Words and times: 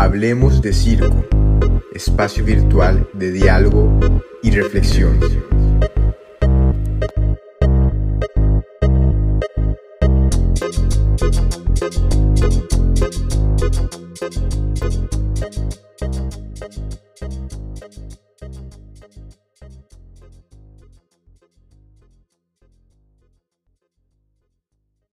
Hablemos 0.00 0.62
de 0.62 0.72
Circo, 0.72 1.24
espacio 1.92 2.44
virtual 2.44 3.08
de 3.14 3.32
diálogo 3.32 3.98
y 4.44 4.52
reflexión. 4.52 5.18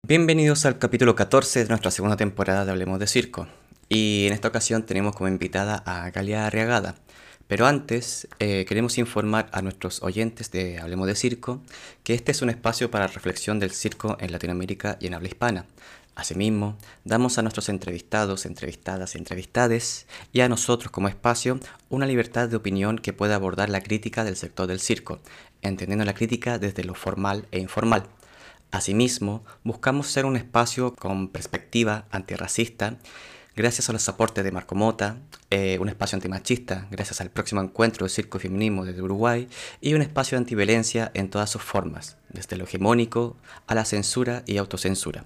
Bienvenidos 0.02 0.66
al 0.66 0.78
capítulo 0.78 1.14
14 1.14 1.62
de 1.62 1.68
nuestra 1.70 1.90
segunda 1.90 2.18
temporada 2.18 2.66
de 2.66 2.72
Hablemos 2.72 2.98
de 2.98 3.06
Circo. 3.06 3.48
Y 3.94 4.26
en 4.26 4.32
esta 4.32 4.48
ocasión 4.48 4.82
tenemos 4.82 5.14
como 5.14 5.28
invitada 5.28 5.76
a 5.86 6.10
Galia 6.10 6.48
Arriagada. 6.48 6.96
Pero 7.46 7.64
antes 7.66 8.26
eh, 8.40 8.64
queremos 8.66 8.98
informar 8.98 9.48
a 9.52 9.62
nuestros 9.62 10.02
oyentes 10.02 10.50
de 10.50 10.80
Hablemos 10.80 11.06
de 11.06 11.14
Circo 11.14 11.62
que 12.02 12.14
este 12.14 12.32
es 12.32 12.42
un 12.42 12.50
espacio 12.50 12.90
para 12.90 13.06
reflexión 13.06 13.60
del 13.60 13.70
circo 13.70 14.16
en 14.18 14.32
Latinoamérica 14.32 14.96
y 14.98 15.06
en 15.06 15.14
habla 15.14 15.28
hispana. 15.28 15.66
Asimismo, 16.16 16.76
damos 17.04 17.38
a 17.38 17.42
nuestros 17.42 17.68
entrevistados, 17.68 18.46
entrevistadas 18.46 19.14
entrevistades 19.14 20.08
y 20.32 20.40
a 20.40 20.48
nosotros 20.48 20.90
como 20.90 21.06
espacio 21.06 21.60
una 21.88 22.06
libertad 22.06 22.48
de 22.48 22.56
opinión 22.56 22.98
que 22.98 23.12
pueda 23.12 23.36
abordar 23.36 23.70
la 23.70 23.80
crítica 23.80 24.24
del 24.24 24.34
sector 24.34 24.66
del 24.66 24.80
circo, 24.80 25.20
entendiendo 25.62 26.04
la 26.04 26.14
crítica 26.14 26.58
desde 26.58 26.82
lo 26.82 26.96
formal 26.96 27.46
e 27.52 27.60
informal. 27.60 28.08
Asimismo, 28.72 29.44
buscamos 29.62 30.08
ser 30.08 30.26
un 30.26 30.34
espacio 30.34 30.96
con 30.96 31.28
perspectiva 31.28 32.06
antirracista 32.10 32.98
gracias 33.56 33.88
a 33.88 33.92
los 33.92 34.08
aportes 34.08 34.42
de 34.44 34.52
Marco 34.52 34.74
Mota, 34.74 35.18
eh, 35.50 35.78
un 35.80 35.88
espacio 35.88 36.16
antimachista 36.16 36.86
gracias 36.90 37.20
al 37.20 37.30
próximo 37.30 37.60
encuentro 37.60 38.04
de 38.04 38.10
circo 38.10 38.38
feminismo 38.38 38.84
desde 38.84 39.02
Uruguay 39.02 39.48
y 39.80 39.94
un 39.94 40.02
espacio 40.02 40.36
de 40.36 40.42
antiviolencia 40.42 41.10
en 41.14 41.30
todas 41.30 41.50
sus 41.50 41.62
formas, 41.62 42.16
desde 42.30 42.56
lo 42.56 42.64
hegemónico 42.64 43.36
a 43.66 43.74
la 43.74 43.84
censura 43.84 44.42
y 44.46 44.56
autocensura. 44.56 45.24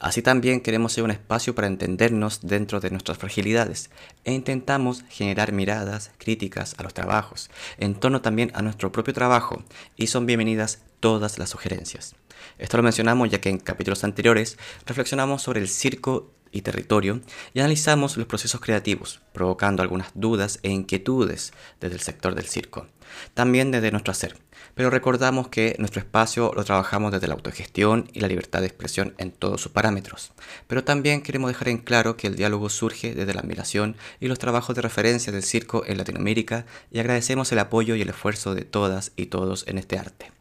Así 0.00 0.22
también 0.22 0.60
queremos 0.60 0.92
ser 0.92 1.04
un 1.04 1.10
espacio 1.10 1.54
para 1.54 1.66
entendernos 1.66 2.40
dentro 2.42 2.80
de 2.80 2.90
nuestras 2.90 3.18
fragilidades 3.18 3.90
e 4.24 4.32
intentamos 4.32 5.04
generar 5.08 5.52
miradas 5.52 6.12
críticas 6.18 6.74
a 6.78 6.84
los 6.84 6.94
trabajos, 6.94 7.50
en 7.78 7.94
torno 7.94 8.22
también 8.22 8.50
a 8.54 8.62
nuestro 8.62 8.92
propio 8.92 9.12
trabajo, 9.12 9.64
y 9.96 10.06
son 10.06 10.24
bienvenidas 10.24 10.82
todas 11.00 11.38
las 11.38 11.50
sugerencias. 11.50 12.14
Esto 12.58 12.76
lo 12.76 12.82
mencionamos 12.82 13.28
ya 13.30 13.40
que 13.40 13.50
en 13.50 13.58
capítulos 13.58 14.04
anteriores 14.04 14.58
reflexionamos 14.86 15.42
sobre 15.42 15.60
el 15.60 15.68
circo 15.68 16.32
y 16.52 16.62
territorio 16.62 17.20
y 17.54 17.60
analizamos 17.60 18.16
los 18.16 18.26
procesos 18.26 18.60
creativos, 18.60 19.20
provocando 19.32 19.82
algunas 19.82 20.10
dudas 20.14 20.60
e 20.62 20.70
inquietudes 20.70 21.52
desde 21.80 21.96
el 21.96 22.02
sector 22.02 22.34
del 22.34 22.46
circo, 22.46 22.86
también 23.34 23.70
desde 23.70 23.90
nuestro 23.90 24.12
hacer. 24.12 24.36
Pero 24.74 24.90
recordamos 24.90 25.48
que 25.48 25.74
nuestro 25.78 26.00
espacio 26.00 26.52
lo 26.54 26.64
trabajamos 26.64 27.10
desde 27.12 27.26
la 27.26 27.34
autogestión 27.34 28.08
y 28.12 28.20
la 28.20 28.28
libertad 28.28 28.60
de 28.60 28.66
expresión 28.66 29.14
en 29.18 29.32
todos 29.32 29.60
sus 29.60 29.72
parámetros. 29.72 30.32
Pero 30.66 30.84
también 30.84 31.22
queremos 31.22 31.50
dejar 31.50 31.68
en 31.68 31.78
claro 31.78 32.16
que 32.16 32.28
el 32.28 32.36
diálogo 32.36 32.68
surge 32.68 33.14
desde 33.14 33.34
la 33.34 33.40
admiración 33.40 33.96
y 34.20 34.28
los 34.28 34.38
trabajos 34.38 34.76
de 34.76 34.82
referencia 34.82 35.32
del 35.32 35.42
circo 35.42 35.82
en 35.86 35.98
Latinoamérica 35.98 36.64
y 36.90 37.00
agradecemos 37.00 37.50
el 37.50 37.58
apoyo 37.58 37.96
y 37.96 38.02
el 38.02 38.10
esfuerzo 38.10 38.54
de 38.54 38.62
todas 38.62 39.12
y 39.16 39.26
todos 39.26 39.64
en 39.66 39.78
este 39.78 39.98
arte. 39.98 40.37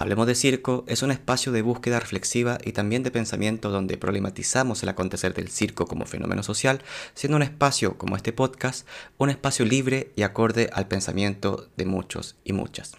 Hablemos 0.00 0.28
de 0.28 0.36
Circo 0.36 0.84
es 0.86 1.02
un 1.02 1.10
espacio 1.10 1.50
de 1.50 1.60
búsqueda 1.60 1.98
reflexiva 1.98 2.58
y 2.64 2.70
también 2.70 3.02
de 3.02 3.10
pensamiento 3.10 3.68
donde 3.68 3.98
problematizamos 3.98 4.80
el 4.84 4.90
acontecer 4.90 5.34
del 5.34 5.48
circo 5.48 5.86
como 5.88 6.06
fenómeno 6.06 6.44
social, 6.44 6.82
siendo 7.14 7.34
un 7.34 7.42
espacio 7.42 7.98
como 7.98 8.14
este 8.14 8.32
podcast 8.32 8.86
un 9.16 9.28
espacio 9.28 9.64
libre 9.64 10.12
y 10.14 10.22
acorde 10.22 10.70
al 10.72 10.86
pensamiento 10.86 11.68
de 11.76 11.84
muchos 11.84 12.36
y 12.44 12.52
muchas. 12.52 12.92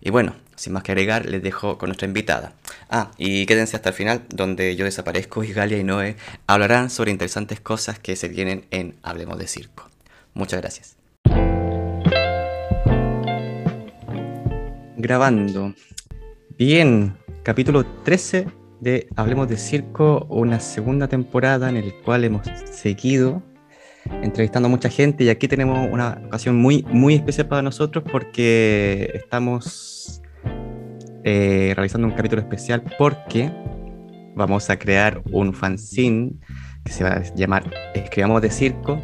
Y 0.00 0.10
bueno, 0.10 0.34
sin 0.56 0.72
más 0.72 0.82
que 0.82 0.90
agregar, 0.90 1.26
les 1.26 1.44
dejo 1.44 1.78
con 1.78 1.90
nuestra 1.90 2.08
invitada. 2.08 2.54
Ah, 2.90 3.12
y 3.18 3.46
quédense 3.46 3.76
hasta 3.76 3.90
el 3.90 3.94
final, 3.94 4.24
donde 4.28 4.74
yo 4.74 4.84
desaparezco 4.84 5.44
y 5.44 5.52
Galia 5.52 5.78
y 5.78 5.84
Noé 5.84 6.16
hablarán 6.48 6.90
sobre 6.90 7.12
interesantes 7.12 7.60
cosas 7.60 8.00
que 8.00 8.16
se 8.16 8.26
vienen 8.26 8.66
en 8.72 8.96
Hablemos 9.04 9.38
de 9.38 9.46
Circo. 9.46 9.88
Muchas 10.34 10.60
gracias. 10.60 10.96
Grabando. 14.96 15.74
Bien, 16.58 17.16
capítulo 17.44 17.84
13 18.04 18.46
de 18.80 19.08
Hablemos 19.16 19.48
de 19.48 19.56
Circo, 19.56 20.26
una 20.28 20.60
segunda 20.60 21.08
temporada 21.08 21.70
en 21.70 21.76
el 21.76 21.94
cual 22.02 22.24
hemos 22.24 22.46
seguido 22.70 23.42
entrevistando 24.22 24.66
a 24.66 24.70
mucha 24.70 24.90
gente 24.90 25.24
y 25.24 25.30
aquí 25.30 25.48
tenemos 25.48 25.88
una 25.90 26.20
ocasión 26.26 26.56
muy, 26.56 26.84
muy 26.90 27.14
especial 27.14 27.48
para 27.48 27.62
nosotros 27.62 28.04
porque 28.10 29.10
estamos 29.14 30.20
eh, 31.24 31.72
realizando 31.74 32.06
un 32.06 32.14
capítulo 32.14 32.42
especial 32.42 32.82
porque 32.98 33.50
vamos 34.34 34.68
a 34.68 34.78
crear 34.78 35.22
un 35.30 35.54
fanzine 35.54 36.32
que 36.84 36.92
se 36.92 37.04
va 37.04 37.10
a 37.10 37.34
llamar 37.34 37.70
Escribamos 37.94 38.42
de 38.42 38.50
Circo 38.50 39.00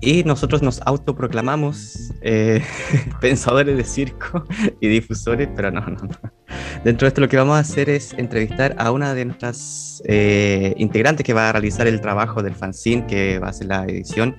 y 0.00 0.24
nosotros 0.24 0.62
nos 0.62 0.80
autoproclamamos 0.82 2.12
eh, 2.22 2.62
pensadores 3.20 3.76
de 3.76 3.84
circo 3.84 4.44
y 4.80 4.88
difusores, 4.88 5.48
pero 5.54 5.70
no, 5.70 5.80
no, 5.80 6.02
no. 6.02 6.35
Dentro 6.84 7.06
de 7.06 7.08
esto 7.08 7.20
lo 7.20 7.28
que 7.28 7.36
vamos 7.36 7.56
a 7.56 7.60
hacer 7.60 7.90
es 7.90 8.12
entrevistar 8.14 8.74
a 8.78 8.90
una 8.90 9.14
de 9.14 9.24
nuestras 9.24 10.02
eh, 10.04 10.74
integrantes 10.76 11.24
que 11.24 11.32
va 11.32 11.48
a 11.48 11.52
realizar 11.52 11.86
el 11.86 12.00
trabajo 12.00 12.42
del 12.42 12.54
fanzine, 12.54 13.06
que 13.06 13.38
va 13.38 13.48
a 13.48 13.50
hacer 13.50 13.66
la 13.66 13.84
edición. 13.84 14.36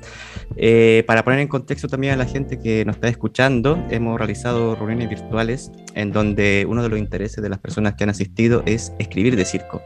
Eh, 0.55 1.03
para 1.07 1.23
poner 1.23 1.39
en 1.39 1.47
contexto 1.47 1.87
también 1.87 2.13
a 2.13 2.15
la 2.15 2.25
gente 2.25 2.59
que 2.59 2.85
nos 2.85 2.95
está 2.95 3.07
escuchando, 3.09 3.83
hemos 3.89 4.17
realizado 4.17 4.75
reuniones 4.75 5.09
virtuales 5.09 5.71
en 5.95 6.11
donde 6.11 6.65
uno 6.69 6.83
de 6.83 6.89
los 6.89 6.99
intereses 6.99 7.43
de 7.43 7.49
las 7.49 7.59
personas 7.59 7.95
que 7.95 8.03
han 8.03 8.11
asistido 8.11 8.63
es 8.65 8.93
escribir 8.99 9.35
de 9.35 9.45
circo. 9.45 9.81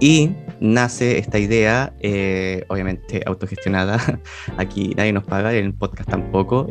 Y 0.00 0.32
nace 0.60 1.18
esta 1.18 1.38
idea, 1.38 1.94
eh, 2.00 2.64
obviamente 2.68 3.22
autogestionada, 3.24 4.20
aquí 4.58 4.92
nadie 4.96 5.12
nos 5.12 5.24
paga, 5.24 5.54
en 5.54 5.66
el 5.66 5.74
podcast 5.74 6.10
tampoco, 6.10 6.66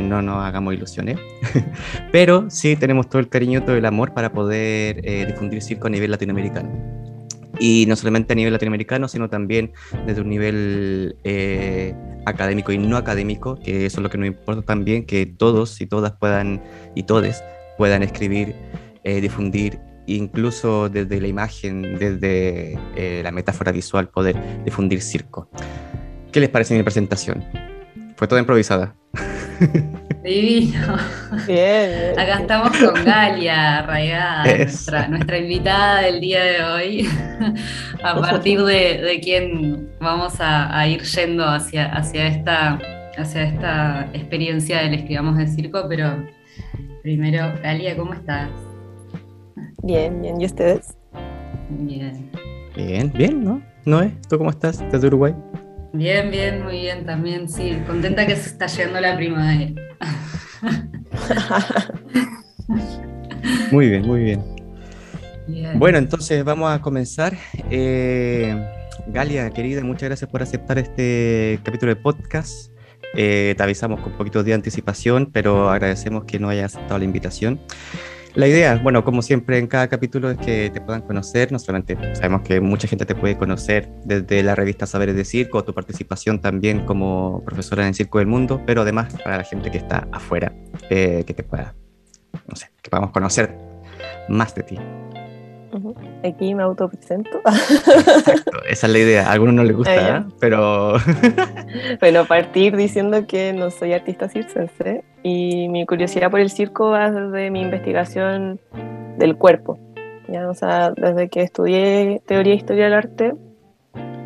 no 0.00 0.22
nos 0.22 0.44
hagamos 0.44 0.74
ilusiones, 0.74 1.18
pero 2.12 2.50
sí 2.50 2.76
tenemos 2.76 3.08
todo 3.08 3.20
el 3.20 3.28
cariño, 3.28 3.64
todo 3.64 3.76
el 3.76 3.86
amor 3.86 4.12
para 4.12 4.19
poder 4.28 5.00
eh, 5.02 5.24
difundir 5.26 5.62
circo 5.62 5.86
a 5.86 5.90
nivel 5.90 6.10
latinoamericano. 6.10 6.70
Y 7.58 7.84
no 7.88 7.96
solamente 7.96 8.32
a 8.32 8.36
nivel 8.36 8.52
latinoamericano, 8.52 9.08
sino 9.08 9.28
también 9.28 9.72
desde 10.06 10.20
un 10.20 10.28
nivel 10.28 11.16
eh, 11.24 11.94
académico 12.26 12.72
y 12.72 12.78
no 12.78 12.96
académico, 12.96 13.58
que 13.58 13.86
eso 13.86 13.98
es 13.98 14.02
lo 14.02 14.10
que 14.10 14.18
nos 14.18 14.28
importa 14.28 14.62
también, 14.62 15.04
que 15.04 15.26
todos 15.26 15.80
y 15.80 15.86
todas 15.86 16.12
puedan, 16.12 16.62
y 16.94 17.02
todes, 17.02 17.42
puedan 17.76 18.02
escribir, 18.02 18.54
eh, 19.04 19.20
difundir, 19.20 19.78
incluso 20.06 20.88
desde 20.88 21.20
la 21.20 21.28
imagen, 21.28 21.98
desde 21.98 22.78
la 23.22 23.30
metáfora 23.30 23.72
visual, 23.72 24.08
poder 24.08 24.36
difundir 24.64 25.02
circo. 25.02 25.48
¿Qué 26.32 26.40
les 26.40 26.48
parece 26.48 26.76
mi 26.76 26.82
presentación? 26.82 27.44
Fue 28.16 28.28
toda 28.28 28.40
improvisada. 28.40 28.94
Divino. 30.22 30.96
Bien, 31.46 32.18
Acá 32.18 32.40
estamos 32.40 32.76
con 32.76 33.04
Galia 33.04 33.78
arraigada, 33.78 34.44
nuestra, 35.08 35.38
invitada 35.38 36.02
del 36.02 36.20
día 36.20 36.44
de 36.44 36.62
hoy, 36.62 37.08
a 38.04 38.20
partir 38.20 38.62
de, 38.62 39.20
quien 39.22 39.90
vamos 40.00 40.34
a, 40.40 40.86
ir 40.86 41.02
yendo 41.02 41.44
hacia, 41.46 41.86
hacia, 41.94 42.26
esta, 42.26 42.78
hacia 43.16 43.42
esta 43.44 44.10
experiencia 44.12 44.82
del 44.82 44.94
Escribamos 44.94 45.38
de 45.38 45.46
Circo, 45.46 45.86
pero 45.88 46.26
primero, 47.02 47.52
Galia, 47.62 47.96
¿cómo 47.96 48.12
estás? 48.12 48.50
Bien, 49.82 50.20
bien, 50.20 50.40
¿y 50.40 50.44
ustedes? 50.44 50.98
Bien. 51.70 52.30
Bien, 52.76 53.10
bien, 53.12 53.42
¿no? 53.42 53.62
Noé, 53.86 54.12
¿tú 54.28 54.36
cómo 54.36 54.50
estás? 54.50 54.80
¿Estás 54.80 55.00
de 55.00 55.08
Uruguay? 55.08 55.34
Bien, 55.92 56.30
bien, 56.30 56.62
muy 56.62 56.80
bien 56.80 57.04
también, 57.04 57.48
sí. 57.48 57.76
Contenta 57.86 58.26
que 58.26 58.36
se 58.36 58.50
está 58.50 58.66
llegando 58.66 59.00
la 59.00 59.16
primavera. 59.16 59.72
muy 63.72 63.88
bien, 63.88 64.06
muy 64.06 64.22
bien. 64.22 64.44
Bueno, 65.74 65.98
entonces 65.98 66.44
vamos 66.44 66.70
a 66.70 66.80
comenzar. 66.80 67.36
Eh, 67.70 68.54
Galia, 69.08 69.50
querida, 69.50 69.82
muchas 69.82 70.08
gracias 70.08 70.30
por 70.30 70.42
aceptar 70.42 70.78
este 70.78 71.58
capítulo 71.64 71.94
de 71.94 72.00
podcast. 72.00 72.70
Eh, 73.14 73.54
te 73.56 73.62
avisamos 73.62 74.00
con 74.00 74.12
un 74.12 74.18
poquito 74.18 74.44
de 74.44 74.54
anticipación, 74.54 75.30
pero 75.32 75.70
agradecemos 75.70 76.24
que 76.24 76.38
no 76.38 76.48
hayas 76.48 76.76
aceptado 76.76 76.98
la 76.98 77.04
invitación. 77.04 77.60
La 78.34 78.46
idea, 78.46 78.78
bueno, 78.80 79.04
como 79.04 79.22
siempre 79.22 79.58
en 79.58 79.66
cada 79.66 79.88
capítulo 79.88 80.30
es 80.30 80.38
que 80.38 80.70
te 80.70 80.80
puedan 80.80 81.02
conocer, 81.02 81.50
no 81.50 81.58
solamente 81.58 81.96
sabemos 82.14 82.42
que 82.42 82.60
mucha 82.60 82.86
gente 82.86 83.04
te 83.04 83.16
puede 83.16 83.36
conocer 83.36 83.88
desde 84.04 84.44
la 84.44 84.54
revista 84.54 84.86
Saberes 84.86 85.16
de 85.16 85.24
Circo, 85.24 85.64
tu 85.64 85.74
participación 85.74 86.40
también 86.40 86.86
como 86.86 87.42
profesora 87.44 87.86
en 87.86 87.94
Circo 87.94 88.18
del 88.18 88.28
Mundo, 88.28 88.62
pero 88.64 88.82
además 88.82 89.12
para 89.24 89.38
la 89.38 89.44
gente 89.44 89.70
que 89.72 89.78
está 89.78 90.06
afuera, 90.12 90.52
eh, 90.90 91.24
que 91.26 91.34
te 91.34 91.42
pueda, 91.42 91.74
no 92.46 92.54
sé, 92.54 92.70
que 92.80 92.88
podamos 92.88 93.10
conocer 93.10 93.56
más 94.28 94.54
de 94.54 94.62
ti. 94.62 94.78
Aquí 96.24 96.54
me 96.54 96.62
autopresento. 96.62 97.38
Exacto, 97.46 98.62
esa 98.68 98.86
es 98.86 98.92
la 98.92 98.98
idea. 98.98 99.28
A 99.28 99.32
algunos 99.32 99.54
no 99.54 99.64
les 99.64 99.76
gusta, 99.76 100.18
¿eh? 100.18 100.24
pero... 100.38 100.94
bueno, 102.00 102.24
partir 102.26 102.76
diciendo 102.76 103.26
que 103.26 103.52
no 103.52 103.70
soy 103.70 103.94
artista 103.94 104.28
circense 104.28 105.04
y 105.22 105.68
mi 105.68 105.86
curiosidad 105.86 106.30
por 106.30 106.40
el 106.40 106.50
circo 106.50 106.90
va 106.90 107.10
desde 107.10 107.50
mi 107.50 107.62
investigación 107.62 108.60
del 109.18 109.36
cuerpo. 109.36 109.78
¿ya? 110.28 110.48
O 110.48 110.54
sea, 110.54 110.90
desde 110.90 111.28
que 111.28 111.42
estudié 111.42 112.22
teoría 112.26 112.52
e 112.52 112.56
historia 112.56 112.84
del 112.84 112.94
arte, 112.94 113.34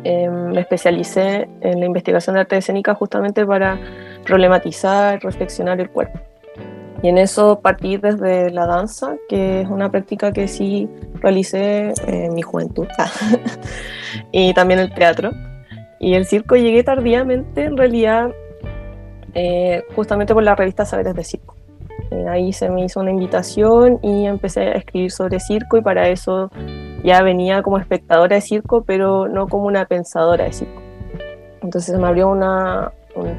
em, 0.03 0.51
me 0.51 0.61
especialicé 0.61 1.47
en 1.61 1.79
la 1.79 1.85
investigación 1.85 2.35
de 2.35 2.41
arte 2.41 2.57
escénica 2.57 2.93
justamente 2.93 3.45
para 3.45 3.79
problematizar, 4.25 5.21
reflexionar 5.23 5.79
el 5.79 5.89
cuerpo. 5.89 6.19
Y 7.05 7.07
en 7.07 7.19
eso 7.19 7.59
partí 7.59 7.97
desde 7.97 8.49
la 8.49 8.65
danza, 8.65 9.15
que 9.29 9.61
es 9.61 9.67
una 9.67 9.91
práctica 9.91 10.33
que 10.33 10.47
sí 10.47 10.89
realicé 11.21 11.93
en 12.07 12.33
mi 12.33 12.41
juventud, 12.41 12.87
y 14.31 14.55
también 14.55 14.79
el 14.79 14.91
teatro. 14.91 15.29
Y 15.99 16.15
el 16.15 16.25
circo 16.25 16.55
llegué 16.55 16.83
tardíamente, 16.83 17.65
en 17.65 17.77
realidad, 17.77 18.31
eh, 19.35 19.83
justamente 19.95 20.33
por 20.33 20.41
la 20.41 20.55
revista 20.55 20.83
Saberes 20.83 21.13
de 21.13 21.23
Circo. 21.23 21.55
Eh, 22.09 22.25
ahí 22.27 22.51
se 22.51 22.69
me 22.69 22.83
hizo 22.83 23.01
una 23.01 23.11
invitación 23.11 23.99
y 24.01 24.25
empecé 24.25 24.61
a 24.61 24.71
escribir 24.71 25.11
sobre 25.11 25.39
circo 25.39 25.77
y 25.77 25.81
para 25.81 26.09
eso 26.09 26.49
ya 27.03 27.21
venía 27.21 27.61
como 27.61 27.77
espectadora 27.77 28.37
de 28.37 28.41
circo, 28.41 28.83
pero 28.83 29.27
no 29.27 29.47
como 29.47 29.65
una 29.65 29.85
pensadora 29.85 30.45
de 30.45 30.53
circo. 30.53 30.81
Entonces 31.61 31.93
se 31.93 32.01
me 32.01 32.07
abrió 32.07 32.29
una, 32.29 32.93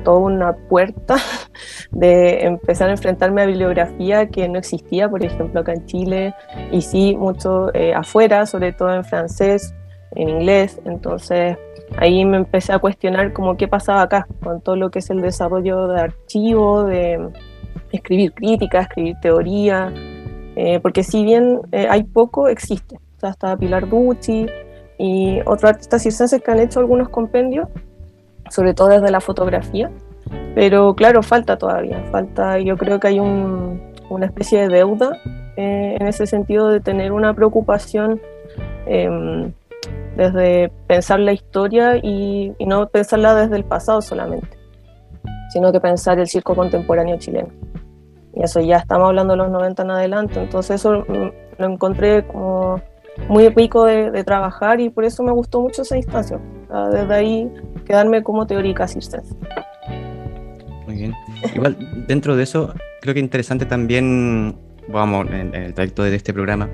toda 0.05 0.19
una 0.19 0.53
puerta 0.55 1.17
de 1.91 2.45
empezar 2.45 2.89
a 2.89 2.93
enfrentarme 2.93 3.43
a 3.43 3.47
bibliografía 3.47 4.29
que 4.29 4.49
no 4.49 4.59
existía, 4.59 5.09
por 5.09 5.25
ejemplo, 5.25 5.61
acá 5.61 5.73
en 5.73 5.87
Chile, 5.87 6.35
y 6.73 6.81
sí 6.83 7.17
mucho 7.17 7.75
eh, 7.75 7.95
afuera, 7.95 8.47
sobre 8.47 8.73
todo 8.73 8.95
en 8.95 9.05
francés, 9.05 9.75
en 10.13 10.29
inglés. 10.29 10.81
Entonces 10.85 11.57
ahí 11.97 12.25
me 12.25 12.39
empecé 12.39 12.73
a 12.73 12.79
cuestionar 12.79 13.33
como 13.33 13.57
qué 13.57 13.69
pasaba 13.69 14.03
acá, 14.03 14.27
con 14.43 14.61
todo 14.61 14.77
lo 14.77 14.91
que 14.91 15.01
es 15.01 15.11
el 15.11 15.21
desarrollo 15.21 15.89
de 15.89 16.01
archivo, 16.01 16.85
de 16.85 17.29
escribir 17.93 18.33
crítica, 18.33 18.81
escribir 18.81 19.17
teoría, 19.21 19.93
eh, 20.57 20.81
porque 20.81 21.03
si 21.03 21.23
bien 21.25 21.61
eh, 21.73 21.87
hay 21.89 22.03
poco, 22.03 22.49
existe. 22.49 22.97
O 23.17 23.21
sea, 23.21 23.31
está 23.31 23.57
Pilar 23.57 23.89
Ducci 23.89 24.47
y 24.99 25.41
otros 25.45 25.71
artistas 25.71 26.03
circenses 26.03 26.43
que 26.43 26.51
han 26.51 26.61
hecho 26.61 26.81
algunos 26.81 27.09
compendios 27.11 27.69
sobre 28.51 28.75
todo 28.75 28.89
desde 28.89 29.11
la 29.11 29.21
fotografía. 29.21 29.91
Pero 30.55 30.95
claro, 30.95 31.23
falta 31.23 31.57
todavía, 31.59 32.03
falta, 32.11 32.59
yo 32.59 32.77
creo 32.77 32.99
que 32.99 33.09
hay 33.09 33.21
una 33.21 34.27
especie 34.27 34.63
de 34.63 34.69
deuda 34.69 35.11
eh, 35.57 35.97
en 35.99 36.07
ese 36.07 36.27
sentido 36.27 36.69
de 36.69 36.81
tener 36.81 37.13
una 37.13 37.33
preocupación 37.33 38.21
em, 38.87 39.53
desde 40.17 40.71
pensar 40.87 41.21
la 41.21 41.33
historia 41.33 41.97
y, 41.97 42.55
no 42.67 42.89
pensarla 42.89 43.35
desde 43.35 43.57
el 43.57 43.65
pasado 43.65 44.03
solamente, 44.03 44.49
sino 45.51 45.73
que 45.73 45.81
pensar 45.81 46.19
el 46.19 46.27
circo 46.27 46.55
contemporáneo 46.55 47.19
chileno. 47.19 47.49
Y 48.35 48.43
eso 48.43 48.61
ya 48.61 48.77
estamos 48.77 49.09
hablando 49.09 49.33
de 49.33 49.39
los 49.39 49.51
90 49.51 49.83
en 49.83 49.91
adelante, 49.91 50.43
entonces 50.43 50.77
eso 50.77 51.05
mm, 51.09 51.31
lo 51.59 51.67
encontré 51.67 52.27
como 52.27 52.81
muy 53.29 53.49
rico 53.49 53.85
de, 53.85 54.25
trabajar 54.25 54.81
y 54.81 54.91
por 54.91 55.05
eso 55.05 55.23
me 55.23 55.33
gustó 55.33 55.61
mucho 55.61 55.83
esa 55.83 55.97
instancia. 55.97 56.39
Desde 56.93 57.15
ahí 57.15 57.51
quedarme 57.85 58.23
como 58.23 58.47
teórica 58.47 58.87
circense. 58.89 59.35
Muy 60.87 60.97
bien. 60.97 61.15
Igual, 61.55 61.77
dentro 62.07 62.37
de 62.37 62.45
eso, 62.45 62.75
creo 63.01 63.15
que 63.15 63.21
interesante 63.21 63.67
también, 63.67 64.57
vamos, 64.89 65.27
en, 65.31 65.55
el 65.55 65.75
trayecto 65.75 66.03
de 66.03 66.15
este 66.15 66.33
programa, 66.33 66.69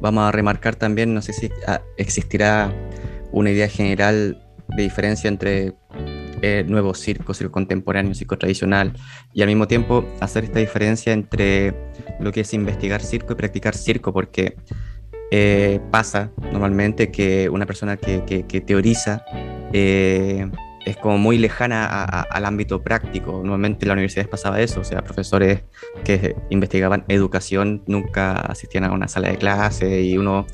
vamos 0.00 0.24
a 0.24 0.32
remarcar 0.32 0.76
también, 0.76 1.14
no 1.14 1.22
sé 1.22 1.32
si 1.32 1.50
ah, 1.66 1.80
existirá 1.96 2.72
una 3.32 3.50
idea 3.50 3.68
general 3.68 4.40
de 4.76 4.82
diferencia 4.82 5.28
entre 5.28 5.74
eh, 6.42 6.64
nuevo 6.66 6.94
circo, 6.94 7.32
circo 7.32 7.52
contemporáneo, 7.52 8.14
circo 8.14 8.36
tradicional, 8.36 8.92
y 9.32 9.42
al 9.42 9.48
mismo 9.48 9.66
tiempo 9.66 10.04
hacer 10.20 10.44
esta 10.44 10.58
diferencia 10.58 11.12
entre 11.12 11.74
lo 12.20 12.32
que 12.32 12.40
es 12.40 12.52
investigar 12.54 13.00
circo 13.00 13.32
y 13.32 13.36
practicar 13.36 13.74
circo, 13.74 14.12
porque 14.12 14.56
eh, 15.36 15.80
pasa 15.90 16.30
normalmente 16.52 17.10
que 17.10 17.48
una 17.48 17.66
persona 17.66 17.96
que, 17.96 18.64
teoriza 18.64 19.24
eh, 19.72 20.48
es 20.86 20.96
como 20.96 21.18
muy 21.18 21.38
lejana 21.38 21.86
al 21.86 22.44
ámbito 22.44 22.84
práctico. 22.84 23.32
Normalmente 23.42 23.84
en 23.84 23.88
las 23.88 23.94
universidades 23.94 24.28
pasaba 24.28 24.60
eso, 24.60 24.82
o 24.82 24.84
sea, 24.84 25.02
profesores 25.02 25.64
que 26.04 26.36
investigaban 26.50 27.04
educación 27.08 27.82
nunca 27.88 28.36
asistían 28.42 28.84
a 28.84 28.92
una 28.92 29.08
sala 29.08 29.26
de 29.26 29.36
clase 29.36 30.02
y 30.02 30.16
uno, 30.18 30.46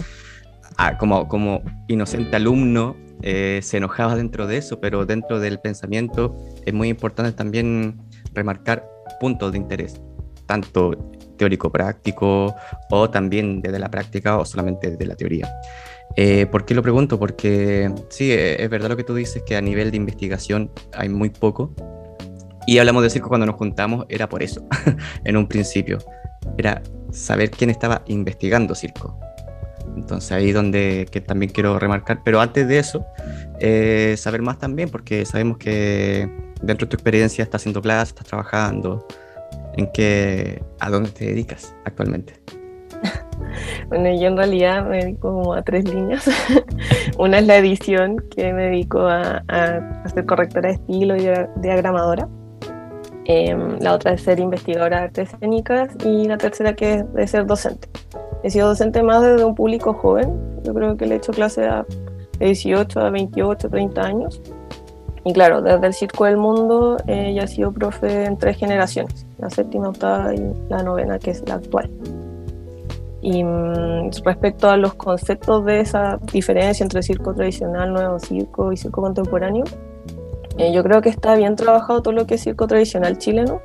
ah, 0.79 0.97
como, 0.97 1.29
como 1.29 1.63
inocente 1.87 2.37
alumno, 2.37 2.97
eh, 3.21 3.61
se 3.63 3.77
enojaba 3.77 4.17
dentro 4.17 4.47
de 4.47 4.57
eso, 4.57 4.81
pero 4.81 5.05
dentro 5.05 5.41
del 5.41 5.61
pensamiento 5.61 6.35
es 6.65 6.73
muy 6.73 6.89
importante 6.89 7.33
también 7.33 8.01
remarcar 8.33 8.89
puntos 9.21 9.53
de 9.53 9.59
interés, 9.59 10.01
tanto 10.47 11.11
teórico-práctico 11.41 12.55
o 12.91 13.11
también 13.11 13.63
desde 13.63 13.79
la 13.79 13.91
práctica 13.91 14.37
o 14.39 14.45
solamente 14.45 14.91
desde 14.91 15.07
la 15.07 15.17
teoría. 15.17 15.51
Eh, 16.17 16.47
¿Por 16.47 16.67
qué 16.67 16.75
lo 16.75 16.83
pregunto? 16.83 17.19
Porque 17.19 17.91
sí, 18.11 18.31
eh, 18.31 18.63
es 18.63 18.69
verdad 18.69 18.91
lo 18.91 18.97
que 18.97 19.05
tú 19.05 19.15
dices, 19.15 19.43
que 19.47 19.57
a 19.57 19.63
nivel 19.63 19.91
de 19.91 19.97
investigación 19.97 20.71
hay 20.93 21.09
muy 21.09 21.31
poco. 21.31 21.73
Y 22.67 22.79
hablamos 22.79 23.03
de 23.03 23.11
circo 23.11 23.29
cuando 23.29 23.47
nos 23.47 23.57
juntamos, 23.57 24.05
era 24.11 24.29
por 24.29 24.43
eso, 24.43 24.63
en 25.25 25.37
un 25.37 25.47
principio. 25.47 25.99
Era 26.59 26.83
saber 27.11 27.51
quién 27.51 27.71
estaba 27.71 28.03
investigando 28.07 28.75
circo. 28.75 29.19
Entonces 29.97 30.31
ahí 30.33 30.53
donde 30.53 31.09
que 31.11 31.23
también 31.23 31.51
quiero 31.51 31.79
remarcar. 31.79 32.21
Pero 32.23 32.41
antes 32.41 32.69
de 32.69 32.79
eso, 32.79 33.07
eh, 33.61 34.15
saber 34.19 34.43
más 34.43 34.59
también, 34.59 34.91
porque 34.91 35.25
sabemos 35.25 35.57
que 35.57 36.29
dentro 36.61 36.87
de 36.87 36.91
tu 36.91 36.97
experiencia 36.97 37.43
estás 37.43 37.63
haciendo 37.63 37.81
clases, 37.81 38.11
estás 38.11 38.27
trabajando, 38.27 39.07
¿En 39.77 39.91
qué, 39.93 40.63
a 40.81 40.91
dónde 40.91 41.11
te 41.11 41.27
dedicas 41.27 41.75
actualmente? 41.85 42.35
Bueno, 43.89 44.15
yo 44.15 44.29
en 44.29 44.37
realidad 44.37 44.87
me 44.87 44.99
dedico 44.99 45.33
como 45.33 45.55
a 45.55 45.63
tres 45.63 45.85
líneas. 45.85 46.29
Una 47.19 47.39
es 47.39 47.47
la 47.47 47.57
edición, 47.57 48.23
que 48.31 48.53
me 48.53 48.65
dedico 48.65 49.01
a, 49.01 49.43
a 49.49 50.09
ser 50.09 50.27
correctora 50.27 50.69
de 50.69 50.75
estilo 50.75 51.17
y 51.17 51.29
diagramadora. 51.57 52.29
Em, 53.25 53.79
la 53.81 53.95
otra 53.95 54.13
es 54.13 54.23
ser 54.23 54.41
investigadora 54.41 54.99
de 54.99 55.05
artes 55.05 55.33
escénicas 55.33 55.95
y 56.05 56.27
la 56.27 56.37
tercera 56.37 56.75
que 56.75 56.95
es 56.95 57.13
de 57.13 57.27
ser 57.27 57.47
docente. 57.47 57.89
He 58.43 58.51
sido 58.51 58.69
docente 58.69 59.03
más 59.03 59.23
desde 59.23 59.45
un 59.45 59.55
público 59.55 59.93
joven. 59.93 60.61
Yo 60.65 60.75
creo 60.75 60.97
que 60.97 61.07
le 61.07 61.15
he 61.15 61.19
hecho 61.19 61.33
clase 61.33 61.65
a 61.67 61.85
18 62.41 62.99
a 62.99 63.11
28, 63.11 63.69
30 63.69 64.03
años. 64.03 64.43
Y 65.25 65.33
claro, 65.33 65.61
desde 65.61 65.87
el 65.87 65.95
Circo 65.95 66.25
del 66.25 66.39
Mundo 66.39 66.97
eh, 67.07 67.35
ya 67.35 67.43
he 67.43 67.49
sido 67.49 67.73
profe 67.73 68.25
en 68.25 68.39
tres 68.39 68.57
generaciones, 68.57 69.27
la 69.39 69.51
séptima, 69.51 69.89
octava 69.89 70.35
y 70.35 70.53
la 70.69 70.83
novena, 70.83 71.19
que 71.19 71.31
es 71.31 71.47
la 71.47 71.55
actual. 71.55 71.91
Y 73.21 73.45
mm, 73.45 74.11
respecto 74.25 74.71
a 74.71 74.79
los 74.79 74.95
conceptos 74.95 75.65
de 75.67 75.81
esa 75.81 76.19
diferencia 76.33 76.85
entre 76.85 77.03
circo 77.03 77.35
tradicional, 77.35 77.93
nuevo 77.93 78.19
circo 78.19 78.73
y 78.73 78.79
circo 78.79 79.03
contemporáneo, 79.03 79.65
eh, 80.57 80.73
yo 80.73 80.83
creo 80.83 81.03
que 81.03 81.11
está 81.11 81.35
bien 81.37 81.55
trabajado 81.55 82.01
todo 82.01 82.15
lo 82.15 82.27
que 82.27 82.37
es 82.37 82.43
circo 82.43 82.67
tradicional 82.67 83.19
chileno. 83.19 83.61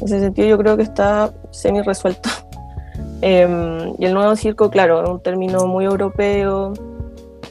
En 0.00 0.06
ese 0.06 0.20
sentido 0.20 0.48
yo 0.48 0.58
creo 0.58 0.76
que 0.78 0.84
está 0.84 1.34
semi 1.50 1.82
resuelto. 1.82 2.30
Em, 3.20 3.94
y 3.98 4.04
el 4.04 4.14
nuevo 4.14 4.36
circo, 4.36 4.70
claro, 4.70 5.02
es 5.02 5.10
un 5.10 5.20
término 5.20 5.66
muy 5.66 5.84
europeo 5.84 6.72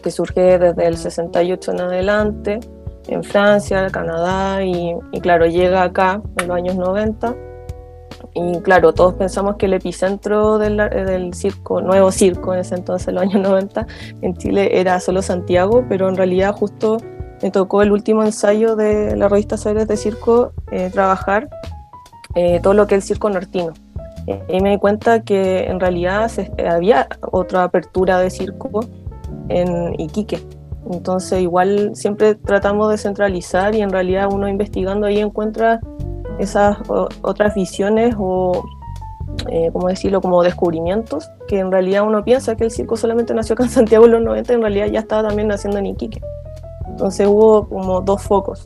que 0.01 0.11
surge 0.11 0.57
desde 0.57 0.87
el 0.87 0.95
68 0.95 1.71
en 1.71 1.81
adelante 1.81 2.59
en 3.07 3.23
Francia, 3.23 3.87
Canadá 3.89 4.63
y, 4.63 4.95
claro, 5.21 5.45
llega 5.45 5.83
acá 5.83 6.21
en 6.37 6.47
los 6.47 6.57
años 6.57 6.75
90 6.75 7.35
y 8.33 8.59
claro, 8.61 8.93
todos 8.93 9.13
pensamos 9.13 9.55
que 9.55 9.67
el 9.67 9.73
epicentro 9.73 10.57
del, 10.57 10.77
del, 10.77 11.33
circo, 11.33 11.81
nuevo 11.81 12.11
circo 12.11 12.53
en 12.53 12.61
ese 12.61 12.75
entonces, 12.75 13.07
en 13.07 13.15
los 13.15 13.23
años 13.23 13.41
90, 13.41 13.87
en 14.21 14.35
Chile 14.37 14.79
era 14.79 14.99
solo 14.99 15.21
Santiago, 15.21 15.85
pero 15.87 16.09
en 16.09 16.15
realidad 16.15 16.53
justo 16.53 16.97
me 17.41 17.51
tocó 17.51 17.81
el 17.81 17.91
último 17.91 18.23
ensayo 18.23 18.75
de 18.75 19.15
la 19.15 19.29
revista 19.29 19.57
Saberes 19.57 19.87
de 19.87 19.97
Circo 19.97 20.53
eh, 20.71 20.89
trabajar 20.91 21.49
eh, 22.35 22.59
todo 22.61 22.73
lo 22.73 22.87
que 22.87 22.95
es 22.95 23.03
el 23.03 23.07
circo 23.07 23.29
nortino. 23.29 23.73
y 24.49 24.61
me 24.61 24.71
di 24.71 24.77
cuenta 24.77 25.21
que 25.21 25.65
en 25.65 25.79
realidad 25.79 26.29
había 26.69 27.07
otra 27.31 27.63
apertura 27.63 28.19
de 28.19 28.29
circo 28.29 28.81
en 29.49 29.99
Iquique, 29.99 30.39
entonces 30.91 31.41
igual 31.41 31.91
siempre 31.95 32.35
tratamos 32.35 32.89
de 32.91 32.97
centralizar 32.97 33.75
y 33.75 33.81
en 33.81 33.89
realidad 33.89 34.29
uno 34.31 34.47
investigando 34.47 35.07
ahí 35.07 35.19
encuentra 35.19 35.79
esas 36.39 36.77
otras 37.21 37.55
visiones 37.55 38.15
o, 38.17 38.63
eh, 39.49 39.69
¿cómo 39.73 39.87
decirlo?, 39.87 40.21
como 40.21 40.43
descubrimientos, 40.43 41.29
que 41.47 41.59
en 41.59 41.71
realidad 41.71 42.05
uno 42.05 42.23
piensa 42.23 42.55
que 42.55 42.65
el 42.65 42.71
circo 42.71 42.95
solamente 42.97 43.33
nació 43.33 43.53
acá 43.53 43.63
en 43.63 43.69
Santiago 43.69 44.05
en 44.05 44.11
los 44.11 44.21
90, 44.21 44.53
en 44.53 44.61
realidad 44.61 44.87
ya 44.87 44.99
estaba 44.99 45.27
también 45.27 45.47
naciendo 45.47 45.79
en 45.79 45.87
Iquique. 45.87 46.21
Entonces 46.87 47.27
hubo 47.27 47.67
como 47.67 48.01
dos 48.01 48.21
focos. 48.21 48.65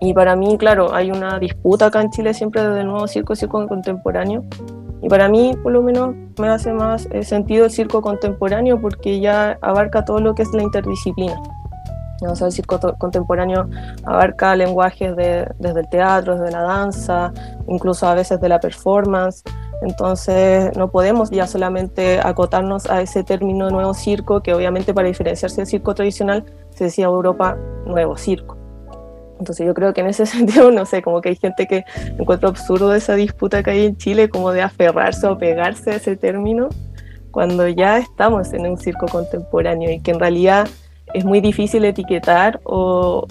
Y 0.00 0.14
para 0.14 0.36
mí, 0.36 0.56
claro, 0.58 0.94
hay 0.94 1.10
una 1.10 1.38
disputa 1.38 1.86
acá 1.86 2.00
en 2.00 2.10
Chile 2.10 2.32
siempre 2.32 2.62
el 2.62 2.86
nuevo 2.86 3.08
circo, 3.08 3.34
circo 3.34 3.66
contemporáneo, 3.66 4.44
Y 5.02 5.08
para 5.08 5.28
mí, 5.28 5.56
por 5.62 5.72
lo 5.72 5.82
menos, 5.82 6.14
me 6.38 6.48
hace 6.48 6.72
más 6.72 7.06
eh, 7.12 7.22
sentido 7.22 7.66
el 7.66 7.70
circo 7.70 8.02
contemporáneo 8.02 8.80
porque 8.80 9.20
ya 9.20 9.58
abarca 9.62 10.04
todo 10.04 10.20
lo 10.20 10.34
que 10.34 10.42
es 10.42 10.52
la 10.52 10.62
interdisciplina. 10.62 11.40
El 12.20 12.52
circo 12.52 12.80
contemporáneo 12.98 13.68
abarca 14.04 14.56
lenguajes 14.56 15.14
desde 15.14 15.80
el 15.80 15.88
teatro, 15.88 16.36
desde 16.36 16.50
la 16.50 16.62
danza, 16.62 17.32
incluso 17.68 18.08
a 18.08 18.14
veces 18.14 18.40
de 18.40 18.48
la 18.48 18.58
performance. 18.58 19.44
Entonces 19.82 20.76
no 20.76 20.90
podemos 20.90 21.30
ya 21.30 21.46
solamente 21.46 22.18
acotarnos 22.20 22.90
a 22.90 23.00
ese 23.02 23.22
término 23.22 23.70
nuevo 23.70 23.94
circo, 23.94 24.42
que 24.42 24.52
obviamente 24.52 24.92
para 24.92 25.06
diferenciarse 25.06 25.58
del 25.58 25.66
circo 25.68 25.94
tradicional 25.94 26.44
se 26.70 26.84
decía 26.84 27.06
Europa 27.06 27.56
nuevo 27.86 28.16
circo. 28.16 28.57
Entonces 29.38 29.66
yo 29.66 29.74
creo 29.74 29.94
que 29.94 30.00
en 30.00 30.08
ese 30.08 30.26
sentido, 30.26 30.70
no 30.70 30.86
sé, 30.86 31.02
como 31.02 31.20
que 31.20 31.30
hay 31.30 31.36
gente 31.36 31.66
que 31.66 31.84
encuentra 32.18 32.48
absurdo 32.48 32.94
esa 32.94 33.14
disputa 33.14 33.62
que 33.62 33.70
hay 33.70 33.86
en 33.86 33.96
Chile, 33.96 34.28
como 34.28 34.52
de 34.52 34.62
aferrarse 34.62 35.26
o 35.26 35.38
pegarse 35.38 35.90
a 35.90 35.94
ese 35.96 36.16
término, 36.16 36.68
cuando 37.30 37.68
ya 37.68 37.98
estamos 37.98 38.52
en 38.52 38.66
un 38.66 38.78
circo 38.78 39.06
contemporáneo 39.06 39.90
y 39.90 40.00
que 40.00 40.10
en 40.10 40.18
realidad 40.18 40.68
es 41.14 41.24
muy 41.24 41.40
difícil 41.40 41.84
etiquetar 41.84 42.60
o, 42.64 43.26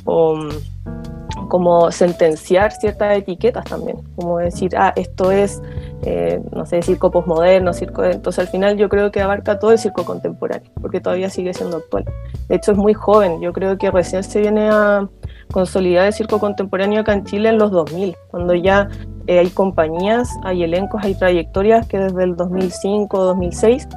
como 1.49 1.91
sentenciar 1.91 2.71
ciertas 2.71 3.17
etiquetas 3.17 3.63
también, 3.65 3.97
como 4.15 4.37
decir, 4.39 4.75
ah, 4.75 4.91
esto 4.95 5.31
es, 5.31 5.61
eh, 6.03 6.41
no 6.51 6.65
sé, 6.65 6.81
circo 6.81 7.09
posmoderno, 7.09 7.73
circo... 7.73 8.03
Entonces 8.03 8.39
al 8.39 8.47
final 8.47 8.77
yo 8.77 8.89
creo 8.89 9.11
que 9.11 9.21
abarca 9.21 9.57
todo 9.57 9.71
el 9.71 9.77
circo 9.77 10.03
contemporáneo, 10.03 10.69
porque 10.81 10.99
todavía 10.99 11.29
sigue 11.29 11.53
siendo 11.53 11.77
actual. 11.77 12.05
De 12.49 12.55
hecho 12.55 12.73
es 12.73 12.77
muy 12.77 12.93
joven, 12.93 13.39
yo 13.39 13.53
creo 13.53 13.77
que 13.77 13.91
recién 13.91 14.23
se 14.23 14.41
viene 14.41 14.69
a 14.69 15.07
consolidar 15.51 16.08
el 16.08 16.13
circo 16.13 16.39
contemporáneo 16.39 17.01
acá 17.01 17.13
en 17.13 17.24
Chile 17.25 17.50
en 17.50 17.58
los 17.58 17.72
2000, 17.72 18.16
cuando 18.30 18.54
ya 18.54 18.89
eh, 19.27 19.39
hay 19.39 19.50
compañías, 19.50 20.30
hay 20.44 20.63
elencos, 20.63 21.04
hay 21.04 21.16
trayectorias 21.16 21.88
que 21.88 22.00
desde 22.00 22.24
el 22.24 22.36
2005, 22.36 23.24
2006, 23.24 23.88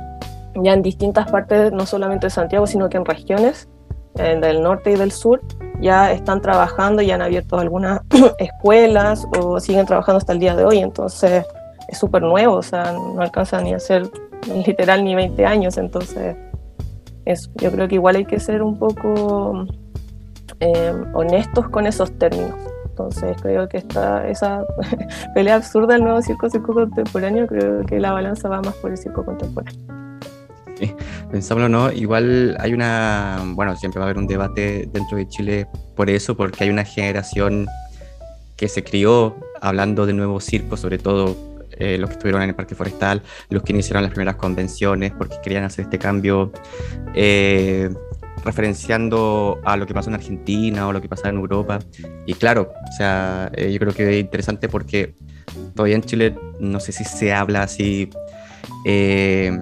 ya 0.62 0.72
en 0.72 0.82
distintas 0.82 1.30
partes, 1.30 1.72
no 1.72 1.86
solamente 1.86 2.26
de 2.26 2.30
Santiago, 2.30 2.66
sino 2.66 2.88
que 2.88 2.96
en 2.96 3.04
regiones 3.04 3.68
eh, 4.16 4.38
del 4.40 4.62
norte 4.62 4.92
y 4.92 4.96
del 4.96 5.12
sur, 5.12 5.40
ya 5.80 6.12
están 6.12 6.40
trabajando 6.40 7.02
y 7.02 7.10
han 7.10 7.22
abierto 7.22 7.58
algunas 7.58 8.00
escuelas 8.38 9.26
o 9.38 9.60
siguen 9.60 9.86
trabajando 9.86 10.18
hasta 10.18 10.32
el 10.32 10.40
día 10.40 10.54
de 10.54 10.64
hoy. 10.64 10.78
Entonces 10.78 11.44
es 11.88 11.98
súper 11.98 12.22
nuevo, 12.22 12.56
o 12.56 12.62
sea, 12.62 12.92
no 12.92 13.20
alcanza 13.20 13.60
ni 13.60 13.72
a 13.72 13.80
ser 13.80 14.10
literal 14.66 15.04
ni 15.04 15.14
20 15.14 15.44
años. 15.46 15.78
Entonces, 15.78 16.36
eso, 17.24 17.50
yo 17.56 17.70
creo 17.70 17.88
que 17.88 17.96
igual 17.96 18.16
hay 18.16 18.24
que 18.24 18.40
ser 18.40 18.62
un 18.62 18.78
poco 18.78 19.66
eh, 20.60 20.92
honestos 21.14 21.68
con 21.68 21.86
esos 21.86 22.12
términos. 22.18 22.54
Entonces 22.86 23.36
creo 23.40 23.68
que 23.68 23.78
esta, 23.78 24.28
esa 24.28 24.64
pelea 25.34 25.56
absurda 25.56 25.94
del 25.94 26.04
nuevo 26.04 26.20
circo, 26.20 26.50
circo 26.50 26.74
contemporáneo, 26.74 27.46
creo 27.46 27.84
que 27.86 27.98
la 27.98 28.12
balanza 28.12 28.48
va 28.48 28.60
más 28.60 28.74
por 28.74 28.90
el 28.90 28.98
circo 28.98 29.24
contemporáneo. 29.24 29.80
Sí, 30.78 30.94
pensámoslo 31.30 31.68
no, 31.68 31.92
igual 31.92 32.56
hay 32.58 32.72
una, 32.72 33.42
bueno, 33.54 33.76
siempre 33.76 34.00
va 34.00 34.06
a 34.06 34.08
haber 34.08 34.18
un 34.18 34.26
debate 34.26 34.88
dentro 34.92 35.18
de 35.18 35.28
Chile 35.28 35.66
por 35.94 36.08
eso, 36.08 36.36
porque 36.36 36.64
hay 36.64 36.70
una 36.70 36.84
generación 36.84 37.66
que 38.56 38.68
se 38.68 38.82
crió 38.82 39.36
hablando 39.60 40.06
de 40.06 40.12
nuevo 40.12 40.40
circo, 40.40 40.76
sobre 40.76 40.98
todo 40.98 41.36
eh, 41.80 41.96
los 41.98 42.10
que 42.10 42.14
estuvieron 42.14 42.42
en 42.42 42.50
el 42.50 42.54
Parque 42.54 42.74
Forestal, 42.74 43.22
los 43.48 43.62
que 43.62 43.72
iniciaron 43.72 44.02
las 44.02 44.12
primeras 44.12 44.36
convenciones, 44.36 45.12
porque 45.12 45.36
querían 45.42 45.64
hacer 45.64 45.84
este 45.84 45.98
cambio. 45.98 46.52
Eh, 47.14 47.90
referenciando 48.44 49.58
a 49.64 49.76
lo 49.76 49.86
que 49.86 49.94
pasó 49.94 50.10
en 50.10 50.14
Argentina 50.16 50.88
o 50.88 50.92
lo 50.92 51.00
que 51.00 51.08
pasaba 51.08 51.30
en 51.30 51.36
Europa. 51.36 51.78
Y 52.26 52.34
claro, 52.34 52.72
o 52.88 52.92
sea, 52.92 53.50
eh, 53.54 53.72
yo 53.72 53.78
creo 53.78 53.94
que 53.94 54.08
es 54.10 54.20
interesante 54.20 54.68
porque 54.68 55.14
todavía 55.74 55.96
en 55.96 56.02
Chile 56.02 56.36
no 56.58 56.80
sé 56.80 56.92
si 56.92 57.04
se 57.04 57.32
habla 57.32 57.62
así 57.62 58.10
eh, 58.84 59.58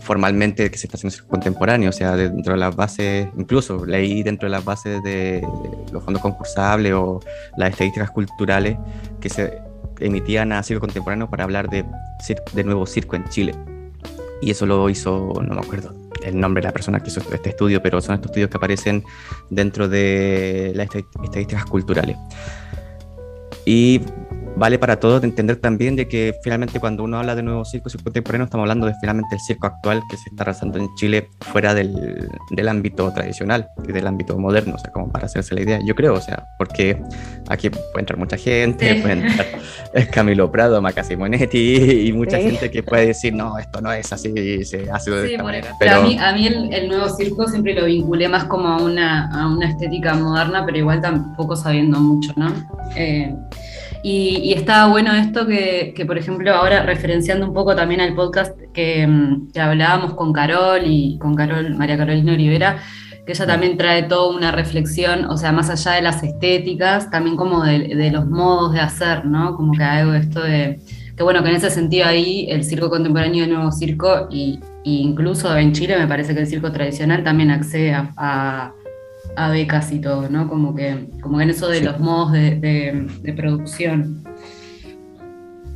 formalmente 0.00 0.70
que 0.70 0.78
se 0.78 0.86
está 0.86 0.96
haciendo 0.96 1.16
contemporáneo, 1.28 1.90
o 1.90 1.92
sea, 1.92 2.16
dentro 2.16 2.54
de 2.54 2.58
las 2.58 2.74
bases, 2.74 3.28
incluso 3.36 3.86
leí 3.86 4.22
dentro 4.22 4.46
de 4.46 4.50
las 4.50 4.64
bases 4.64 5.02
de 5.02 5.46
los 5.92 6.02
fondos 6.04 6.22
concursables 6.22 6.92
o 6.92 7.20
las 7.56 7.70
estadísticas 7.70 8.10
culturales 8.10 8.76
que 9.20 9.28
se 9.28 9.58
emitían 10.00 10.52
a 10.52 10.62
circo 10.62 10.80
contemporáneo 10.80 11.30
para 11.30 11.44
hablar 11.44 11.70
de, 11.70 11.84
de 12.52 12.64
nuevo 12.64 12.86
circo 12.86 13.16
en 13.16 13.24
Chile. 13.28 13.54
Y 14.40 14.50
eso 14.50 14.66
lo 14.66 14.90
hizo, 14.90 15.32
no 15.40 15.54
me 15.54 15.60
acuerdo, 15.60 15.94
el 16.24 16.38
nombre 16.38 16.62
de 16.62 16.68
la 16.68 16.72
persona 16.72 17.00
que 17.00 17.08
hizo 17.08 17.20
este 17.32 17.50
estudio, 17.50 17.82
pero 17.82 18.00
son 18.00 18.16
estos 18.16 18.30
estudios 18.30 18.50
que 18.50 18.56
aparecen 18.56 19.04
dentro 19.50 19.88
de 19.88 20.72
las 20.74 20.88
estadísticas 20.94 21.64
culturales. 21.66 22.16
Y 23.64 24.00
vale 24.56 24.78
para 24.78 24.98
todos 24.98 25.24
entender 25.24 25.56
también 25.56 25.96
de 25.96 26.08
que 26.08 26.34
finalmente 26.42 26.80
cuando 26.80 27.04
uno 27.04 27.18
habla 27.18 27.34
de 27.34 27.42
nuevo 27.42 27.64
circo, 27.64 27.88
circo 27.88 28.04
contemporáneo, 28.04 28.44
estamos 28.44 28.64
hablando 28.64 28.86
de 28.86 28.94
finalmente 29.00 29.34
el 29.34 29.40
circo 29.40 29.66
actual 29.66 30.02
que 30.10 30.16
se 30.16 30.28
está 30.30 30.44
realizando 30.44 30.78
en 30.78 30.94
Chile 30.96 31.28
fuera 31.40 31.74
del, 31.74 32.28
del 32.50 32.68
ámbito 32.68 33.12
tradicional 33.12 33.68
y 33.86 33.92
del 33.92 34.06
ámbito 34.06 34.38
moderno, 34.38 34.74
o 34.74 34.78
sea, 34.78 34.90
como 34.92 35.10
para 35.10 35.26
hacerse 35.26 35.54
la 35.54 35.62
idea, 35.62 35.80
yo 35.84 35.94
creo, 35.94 36.14
o 36.14 36.20
sea, 36.20 36.44
porque 36.58 37.02
aquí 37.48 37.70
puede 37.70 38.00
entrar 38.00 38.18
mucha 38.18 38.36
gente, 38.36 38.96
puede 38.96 39.12
entrar 39.26 39.46
Camilo 40.12 40.50
Prado, 40.50 40.80
Maca 40.80 41.02
Simonetti 41.02 42.06
y 42.08 42.12
mucha 42.12 42.38
gente 42.38 42.70
que 42.70 42.82
puede 42.82 43.08
decir, 43.08 43.34
no, 43.34 43.58
esto 43.58 43.80
no 43.80 43.92
es 43.92 44.12
así, 44.12 44.64
se 44.64 44.90
hace 44.90 45.10
de 45.10 45.32
esta 45.32 45.42
manera. 45.42 45.68
Pero, 45.78 45.96
a 45.96 46.00
mí, 46.02 46.18
a 46.18 46.32
mí 46.32 46.46
el, 46.46 46.88
nuevo 46.88 47.08
circo 47.08 47.48
siempre 47.48 47.74
lo 47.74 47.86
vinculé 47.86 48.28
más 48.28 48.44
como 48.44 48.68
a 48.68 48.82
una, 48.82 49.30
a 49.30 49.48
una 49.48 49.68
estética 49.68 50.14
moderna, 50.14 50.64
pero 50.64 50.78
igual 50.78 51.00
tampoco 51.00 51.56
sabiendo 51.56 51.98
mucho, 52.00 52.32
¿no? 52.36 52.52
Eh, 52.96 53.34
y, 54.02 54.52
estaba 54.52 54.90
bueno 54.90 55.12
esto 55.14 55.46
que, 55.46 56.04
por 56.06 56.18
ejemplo, 56.18 56.52
ahora 56.54 56.82
referenciando 56.82 57.46
un 57.46 57.54
poco 57.54 57.76
también 57.76 58.00
al 58.00 58.14
podcast 58.14 58.58
que, 58.72 59.06
mm, 59.06 59.52
que, 59.52 59.60
hablábamos 59.60 60.14
con 60.14 60.32
Carol 60.32 60.82
y 60.84 61.18
con 61.18 61.34
Carol, 61.34 61.76
María 61.76 61.96
Carolina 61.96 62.32
Olivera, 62.32 62.78
que 63.24 63.32
ella 63.32 63.46
también 63.46 63.76
trae 63.76 64.02
toda 64.04 64.34
una 64.36 64.50
reflexión, 64.50 65.26
o 65.26 65.36
sea, 65.36 65.52
más 65.52 65.70
allá 65.70 65.92
de 65.92 66.02
las 66.02 66.22
estéticas, 66.22 67.10
también 67.10 67.36
como 67.36 67.62
de, 67.62 68.10
los 68.10 68.26
modos 68.26 68.72
de 68.72 68.80
hacer, 68.80 69.24
¿no? 69.24 69.54
Como 69.54 69.72
que 69.72 69.84
algo 69.84 70.14
esto 70.14 70.42
de, 70.42 70.80
que 71.16 71.22
bueno, 71.22 71.42
que 71.42 71.50
en 71.50 71.56
ese 71.56 71.70
sentido 71.70 72.06
ahí 72.06 72.46
el 72.48 72.64
circo 72.64 72.90
contemporáneo 72.90 73.42
y 73.42 73.48
el 73.48 73.54
nuevo 73.54 73.70
circo, 73.70 74.26
y, 74.30 74.58
incluso 74.84 75.56
en 75.56 75.72
Chile 75.72 75.96
me 75.96 76.08
parece 76.08 76.34
que 76.34 76.40
el 76.40 76.48
circo 76.48 76.72
tradicional 76.72 77.22
también 77.22 77.52
accede 77.52 77.94
a 77.94 78.12
a 78.16 78.72
becas 79.50 79.92
y 79.92 80.00
todo, 80.00 80.28
¿no? 80.28 80.48
Como 80.48 80.74
que, 80.74 81.06
como 81.20 81.40
en 81.40 81.50
eso 81.50 81.68
de 81.68 81.80
los 81.80 81.98
modos 81.98 82.32
de, 82.32 83.34
producción. 83.36 84.22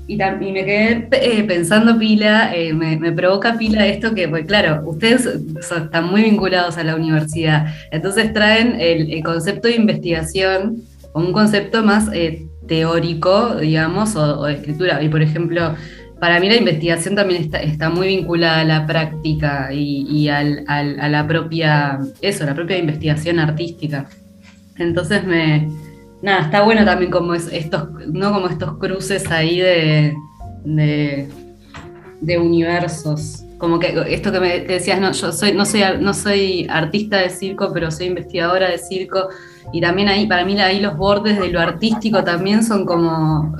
Y, 0.08 0.14
y, 0.14 0.52
me 0.52 0.64
quedé 0.64 1.08
eh, 1.10 1.44
pensando 1.44 1.98
pila, 1.98 2.54
eh, 2.54 2.72
me, 2.72 3.12
provoca 3.12 3.58
pila 3.58 3.86
esto 3.86 4.14
que, 4.14 4.28
pues 4.28 4.46
claro, 4.46 4.82
ustedes 4.86 5.26
están 5.26 6.08
muy 6.08 6.22
vinculados 6.22 6.78
a 6.78 6.84
la 6.84 6.94
universidad, 6.94 7.66
entonces 7.90 8.32
traen 8.32 8.76
el, 8.80 9.22
concepto 9.24 9.66
de 9.66 9.74
investigación 9.74 10.82
como 11.12 11.26
un 11.26 11.32
concepto 11.32 11.82
más 11.82 12.08
eh, 12.12 12.46
teórico, 12.68 13.56
digamos, 13.56 14.14
o, 14.16 14.44
de 14.44 14.54
escritura. 14.54 15.02
Y 15.02 15.08
por 15.08 15.22
ejemplo, 15.22 15.74
para 16.18 16.40
mí 16.40 16.48
la 16.48 16.56
investigación 16.56 17.14
también 17.14 17.50
está, 17.52 17.90
muy 17.90 18.08
vinculada 18.08 18.60
a 18.60 18.64
la 18.64 18.86
práctica 18.86 19.68
y, 19.72 20.28
a 20.28 20.42
la 20.42 21.26
propia, 21.26 21.98
eso, 22.22 22.44
la 22.44 22.54
propia 22.54 22.78
investigación 22.78 23.38
artística. 23.38 24.08
Entonces 24.78 25.24
me, 25.24 25.68
nada, 26.22 26.42
está 26.42 26.62
bueno 26.62 26.84
también 26.84 27.10
como 27.10 27.34
estos, 27.34 27.90
¿no? 28.08 28.32
Como 28.32 28.48
estos 28.48 28.78
cruces 28.78 29.30
ahí 29.30 29.60
de, 29.60 30.14
de, 30.64 32.38
universos. 32.38 33.42
Como 33.58 33.78
que 33.78 33.94
esto 34.08 34.32
que 34.32 34.40
me 34.40 34.60
decías, 34.60 35.00
no, 35.00 35.12
yo 35.12 35.32
soy, 35.32 35.52
no 35.52 35.64
soy, 35.64 35.82
no 36.00 36.12
soy 36.12 36.66
artista 36.68 37.18
de 37.18 37.30
circo, 37.30 37.72
pero 37.72 37.90
soy 37.90 38.06
investigadora 38.06 38.70
de 38.70 38.78
circo. 38.78 39.28
Y 39.72 39.80
también 39.80 40.08
ahí, 40.08 40.26
para 40.26 40.44
mí 40.44 40.58
ahí 40.60 40.80
los 40.80 40.96
bordes 40.96 41.38
de 41.38 41.48
lo 41.48 41.60
artístico 41.60 42.22
también 42.22 42.62
son 42.62 42.84
como, 42.84 43.56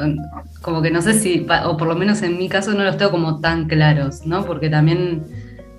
como 0.67 0.83
que 0.83 0.91
no 0.91 1.01
sé 1.01 1.15
si, 1.15 1.47
o 1.65 1.77
por 1.77 1.87
lo 1.87 1.95
menos 1.95 2.23
en 2.23 2.39
mi 2.39 2.49
caso 2.49 2.73
no 2.73 2.83
los 2.83 2.97
tengo 2.97 3.13
como 3.13 3.39
tan 3.39 3.69
claros, 3.69 4.27
¿no? 4.27 4.45
Porque 4.45 4.69
también 4.69 5.23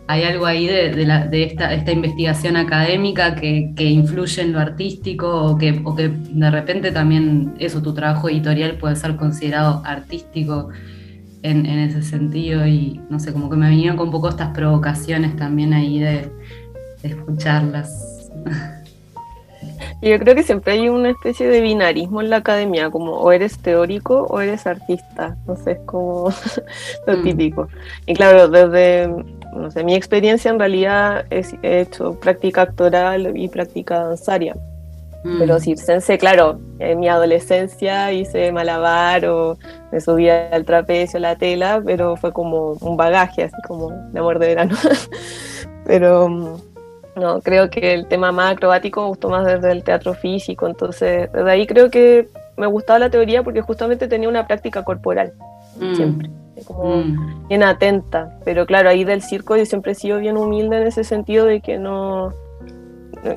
hay 0.08 0.24
algo 0.24 0.46
ahí 0.46 0.65
de, 0.65 1.44
esta, 1.44 1.91
investigación 1.91 2.56
académica 2.56 3.36
que, 3.36 3.74
influye 3.77 4.44
en 4.44 4.53
lo 4.53 4.60
artístico 4.60 5.44
o 5.44 5.58
que, 5.58 5.84
que 5.98 6.08
de 6.10 6.51
repente 6.51 6.94
también 6.94 7.56
eso, 7.60 7.82
tu 7.82 7.94
trabajo 7.94 8.29
editorial 8.29 8.77
puede 8.77 8.96
ser 8.96 9.17
considerado 9.17 9.82
artístico 9.84 10.70
en, 11.44 11.65
ese 11.65 12.01
sentido 12.01 12.65
y 12.65 13.01
no 13.10 13.20
sé, 13.20 13.34
como 13.34 13.50
que 13.50 13.58
me 13.58 13.70
vinieron 13.70 13.98
con 13.98 14.08
un 14.08 14.13
poco 14.13 14.29
estas 14.29 14.56
provocaciones 14.56 15.36
también 15.36 15.74
ahí 15.74 16.00
de, 16.00 16.32
de 17.03 17.10
escucharlas. 17.10 18.32
Yo 20.01 20.17
creo 20.19 20.36
que 20.36 20.43
siempre 20.43 20.74
hay 20.74 20.89
una 20.89 21.10
especie 21.10 21.48
de 21.48 21.62
binarismo 21.62 22.22
en 22.22 22.29
la 22.29 22.38
academia, 22.38 22.89
como 22.89 23.13
o 23.13 23.31
eres 23.31 23.60
teórico 23.60 24.27
o 24.29 24.41
eres 24.41 24.67
artista, 24.67 25.36
no 25.46 25.55
sé, 25.55 25.72
es 25.74 25.79
como 25.86 26.34
lo 27.07 27.17
mm. 27.17 27.24
típico. 27.24 27.67
Y 28.05 28.13
claro, 28.13 28.48
desde, 28.48 29.07
no 29.53 29.72
sé, 29.72 29.84
mi 29.84 29.96
experiencia 29.96 30.51
en 30.51 30.60
realidad 30.60 31.25
he 31.29 31.81
hecho 31.81 32.19
práctica 32.19 32.63
actoral 32.63 33.36
y 33.38 33.48
práctica 33.48 34.05
danzaria. 34.05 34.55
Mm. 35.24 35.39
Pero 35.39 35.60
circense, 35.60 36.17
claro, 36.17 36.60
en 36.79 37.00
mi 37.00 37.10
adolescencia 37.10 38.12
hice 38.13 38.51
malabar 38.51 39.25
o 39.25 39.57
me 39.91 40.00
subía 40.00 40.50
al 40.51 40.63
trapecio, 40.63 41.19
la 41.19 41.36
tela, 41.36 41.81
pero 41.84 42.15
fue 42.15 42.31
como 42.31 42.74
un 42.81 42.98
bagaje, 42.98 43.43
así 43.43 43.55
como 43.67 43.89
de 43.89 44.19
amor 44.19 44.39
de 44.39 44.48
verano. 44.48 44.75
pero 45.86 46.29
mm, 46.29 46.66
no, 47.17 47.41
creo 47.41 47.69
que 47.69 47.93
el 47.93 48.07
tema 48.07 48.31
más 48.31 48.53
acrobático 48.53 49.01
me 49.01 49.07
gustó 49.07 49.29
más 49.29 49.45
desde 49.45 49.71
el 49.71 49.83
teatro 49.83 50.13
físico, 50.13 50.67
entonces 50.67 51.31
desde 51.31 51.51
ahí 51.51 51.67
creo 51.67 51.89
que 51.89 52.29
me 52.55 52.67
gustaba 52.67 53.00
la 53.00 53.09
teoría 53.09 53.43
porque 53.43 53.62
justamente 53.62 54.07
tenía 54.07 54.29
una 54.29 54.47
práctica 54.47 54.83
corporal, 54.83 55.33
mm. 55.79 55.95
siempre, 55.95 56.29
como 56.65 57.03
bien 57.47 57.63
atenta, 57.63 58.38
pero 58.45 58.65
claro, 58.65 58.89
ahí 58.89 59.03
del 59.03 59.21
circo 59.21 59.57
yo 59.57 59.65
siempre 59.65 59.91
he 59.93 59.95
sido 59.95 60.19
bien 60.19 60.38
humilde 60.38 60.81
en 60.81 60.88
ese 60.88 61.03
sentido 61.03 61.45
de 61.45 61.62
que 61.62 61.77
no 61.77 62.33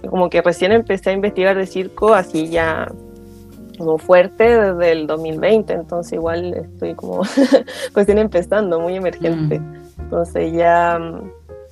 como 0.08 0.28
que 0.28 0.42
recién 0.42 0.72
empecé 0.72 1.10
a 1.10 1.12
investigar 1.14 1.56
de 1.56 1.66
circo 1.66 2.14
así 2.14 2.49
ya 2.49 2.87
como 3.80 3.96
fuerte 3.96 4.44
desde 4.44 4.92
el 4.92 5.06
2020, 5.06 5.72
entonces 5.72 6.12
igual 6.12 6.52
estoy 6.52 6.94
como 6.94 7.22
recién 7.94 8.18
empezando, 8.18 8.78
muy 8.78 8.96
emergente. 8.96 9.58
Mm. 9.58 9.80
Entonces 10.00 10.52
ya, 10.52 10.99
mm, 10.99 11.30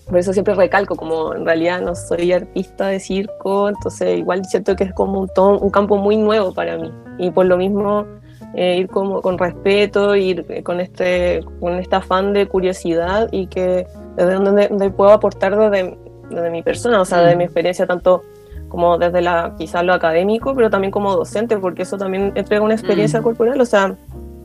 por 0.09 0.19
eso 0.19 0.33
siempre 0.33 0.55
recalco, 0.55 0.97
como 0.97 1.35
en 1.35 1.45
realidad 1.45 1.83
no 1.83 1.95
soy 1.95 2.33
artista 2.33 2.87
de 2.87 2.99
circo, 2.99 3.69
entonces 3.69 4.19
igual 4.19 4.45
siento 4.47 4.75
que 4.75 4.85
es 4.85 4.93
como 4.95 5.21
un, 5.21 5.31
un 5.37 5.71
campo 5.71 5.97
muy 5.97 6.17
nuevo 6.17 6.53
para 6.55 6.79
mí. 6.79 6.91
Y 7.19 7.31
por 7.31 7.47
lo 7.47 7.57
mismo 7.57 8.07
eh, 8.55 8.79
ir 8.79 8.89
como 8.89 9.21
con 9.21 9.37
respeto, 9.37 10.17
ir 10.17 10.63
con 10.63 10.81
este, 10.81 11.45
con 11.61 11.75
este 11.75 11.97
afán 11.97 12.33
de 12.33 12.47
curiosidad 12.47 13.29
y 13.31 13.47
que 13.47 13.87
desde 14.17 14.35
donde, 14.35 14.69
donde 14.69 14.91
puedo 14.91 15.13
aportar 15.13 15.57
desde, 15.57 15.99
desde 16.31 16.51
mi 16.51 16.63
persona, 16.63 17.01
o 17.01 17.05
sea, 17.05 17.21
de 17.21 17.37
mi 17.37 17.45
mm. 17.45 17.47
experiencia 17.47 17.87
tanto 17.87 18.23
como 18.69 18.99
desde 18.99 19.21
la, 19.21 19.55
quizás 19.59 19.85
lo 19.85 19.93
académico, 19.93 20.55
pero 20.55 20.71
también 20.71 20.91
como 20.91 21.15
docente, 21.15 21.59
porque 21.59 21.83
eso 21.83 21.99
también 21.99 22.33
entrega 22.35 22.63
una 22.63 22.75
experiencia 22.75 23.21
mm. 23.21 23.23
corporal, 23.23 23.61
o 23.61 23.67
sea, 23.67 23.95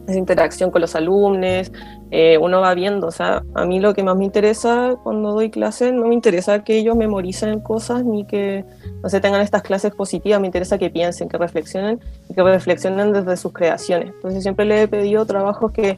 esa 0.07 0.17
interacción 0.17 0.71
con 0.71 0.81
los 0.81 0.95
alumnos, 0.95 1.71
eh, 2.11 2.37
uno 2.37 2.61
va 2.61 2.73
viendo, 2.73 3.07
o 3.07 3.11
sea, 3.11 3.43
a 3.55 3.65
mí 3.65 3.79
lo 3.79 3.93
que 3.93 4.03
más 4.03 4.15
me 4.17 4.25
interesa 4.25 4.95
cuando 5.03 5.31
doy 5.31 5.49
clases, 5.49 5.93
no 5.93 6.07
me 6.07 6.13
interesa 6.13 6.63
que 6.63 6.77
ellos 6.77 6.95
memoricen 6.95 7.59
cosas 7.59 8.03
ni 8.03 8.25
que, 8.25 8.65
no 9.01 9.09
se 9.09 9.19
tengan 9.21 9.41
estas 9.41 9.61
clases 9.61 9.93
positivas, 9.93 10.39
me 10.39 10.47
interesa 10.47 10.77
que 10.77 10.89
piensen, 10.89 11.29
que 11.29 11.37
reflexionen 11.37 11.99
y 12.29 12.33
que 12.33 12.43
reflexionen 12.43 13.13
desde 13.13 13.37
sus 13.37 13.53
creaciones. 13.53 14.09
Entonces 14.09 14.43
siempre 14.43 14.65
les 14.65 14.83
he 14.83 14.87
pedido 14.87 15.25
trabajos 15.25 15.71
que 15.71 15.97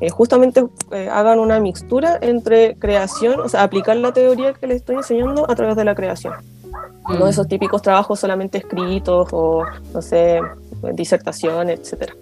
eh, 0.00 0.10
justamente 0.10 0.64
eh, 0.90 1.08
hagan 1.10 1.38
una 1.38 1.60
mixtura 1.60 2.18
entre 2.20 2.76
creación, 2.76 3.38
o 3.40 3.48
sea, 3.48 3.62
aplicar 3.62 3.96
la 3.96 4.12
teoría 4.12 4.52
que 4.52 4.66
les 4.66 4.78
estoy 4.78 4.96
enseñando 4.96 5.48
a 5.48 5.54
través 5.54 5.76
de 5.76 5.84
la 5.84 5.94
creación. 5.94 6.34
No 7.08 7.26
mm. 7.26 7.28
esos 7.28 7.46
típicos 7.46 7.82
trabajos 7.82 8.18
solamente 8.18 8.58
escritos 8.58 9.28
o, 9.32 9.64
no 9.92 10.02
sé, 10.02 10.40
disertación, 10.92 11.70
etcétera. 11.70 12.14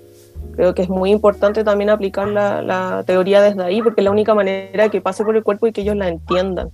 Creo 0.55 0.75
que 0.75 0.83
es 0.83 0.89
muy 0.89 1.11
importante 1.11 1.65
también 1.65 1.91
aplicar 1.91 2.29
la, 2.29 2.63
la 2.63 3.03
teoría 3.07 3.41
desde 3.41 3.63
ahí, 3.63 3.83
porque 3.83 4.01
es 4.01 4.05
la 4.05 4.11
única 4.11 4.35
manera 4.35 4.89
que 4.89 5.01
pase 5.01 5.25
por 5.25 5.37
el 5.37 5.43
cuerpo 5.43 5.67
y 5.67 5.73
que 5.73 5.83
ellos 5.83 5.97
la 5.97 6.09
entiendan. 6.09 6.71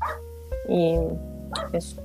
Y 0.69 0.97
eso. 1.73 2.03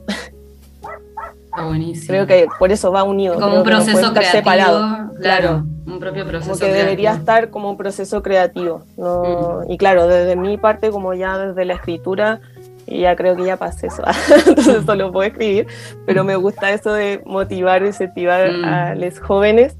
buenísimo. 1.58 2.08
Creo 2.08 2.28
que 2.28 2.48
por 2.60 2.72
eso 2.72 2.92
va 2.92 3.04
unido. 3.04 3.40
Como 3.40 3.58
un 3.58 3.63
proceso 3.63 4.13
creativo. 4.13 4.32
Separado. 4.32 5.12
Claro, 5.20 5.66
un 5.86 6.00
propio 6.00 6.25
proceso. 6.25 6.51
Como 6.51 6.60
que 6.60 6.74
debería 6.74 7.13
estar 7.13 7.50
como 7.50 7.70
un 7.70 7.78
proceso 7.78 8.22
creativo. 8.22 8.84
¿no? 8.98 9.62
Mm. 9.68 9.72
Y 9.72 9.78
claro, 9.78 10.08
desde 10.08 10.36
mi 10.36 10.58
parte, 10.58 10.92
como 10.92 11.13
ya 11.13 11.38
desde 11.38 11.66
la 11.66 11.74
escritura, 11.74 12.42
ya 12.88 13.16
creo 13.16 13.36
que 13.36 13.46
ya 13.46 13.58
pasé 13.58 13.88
eso, 13.88 14.04
entonces 14.48 14.86
solo 14.86 15.12
puedo 15.12 15.28
escribir, 15.28 15.68
pero 16.06 16.24
me 16.24 16.36
gusta 16.36 16.72
eso 16.72 16.92
de 16.92 17.22
motivar, 17.25 17.84
incentivar 17.84 18.51
mm. 18.51 18.66
a 18.66 18.96
los 18.96 19.20
jóvenes 19.20 19.75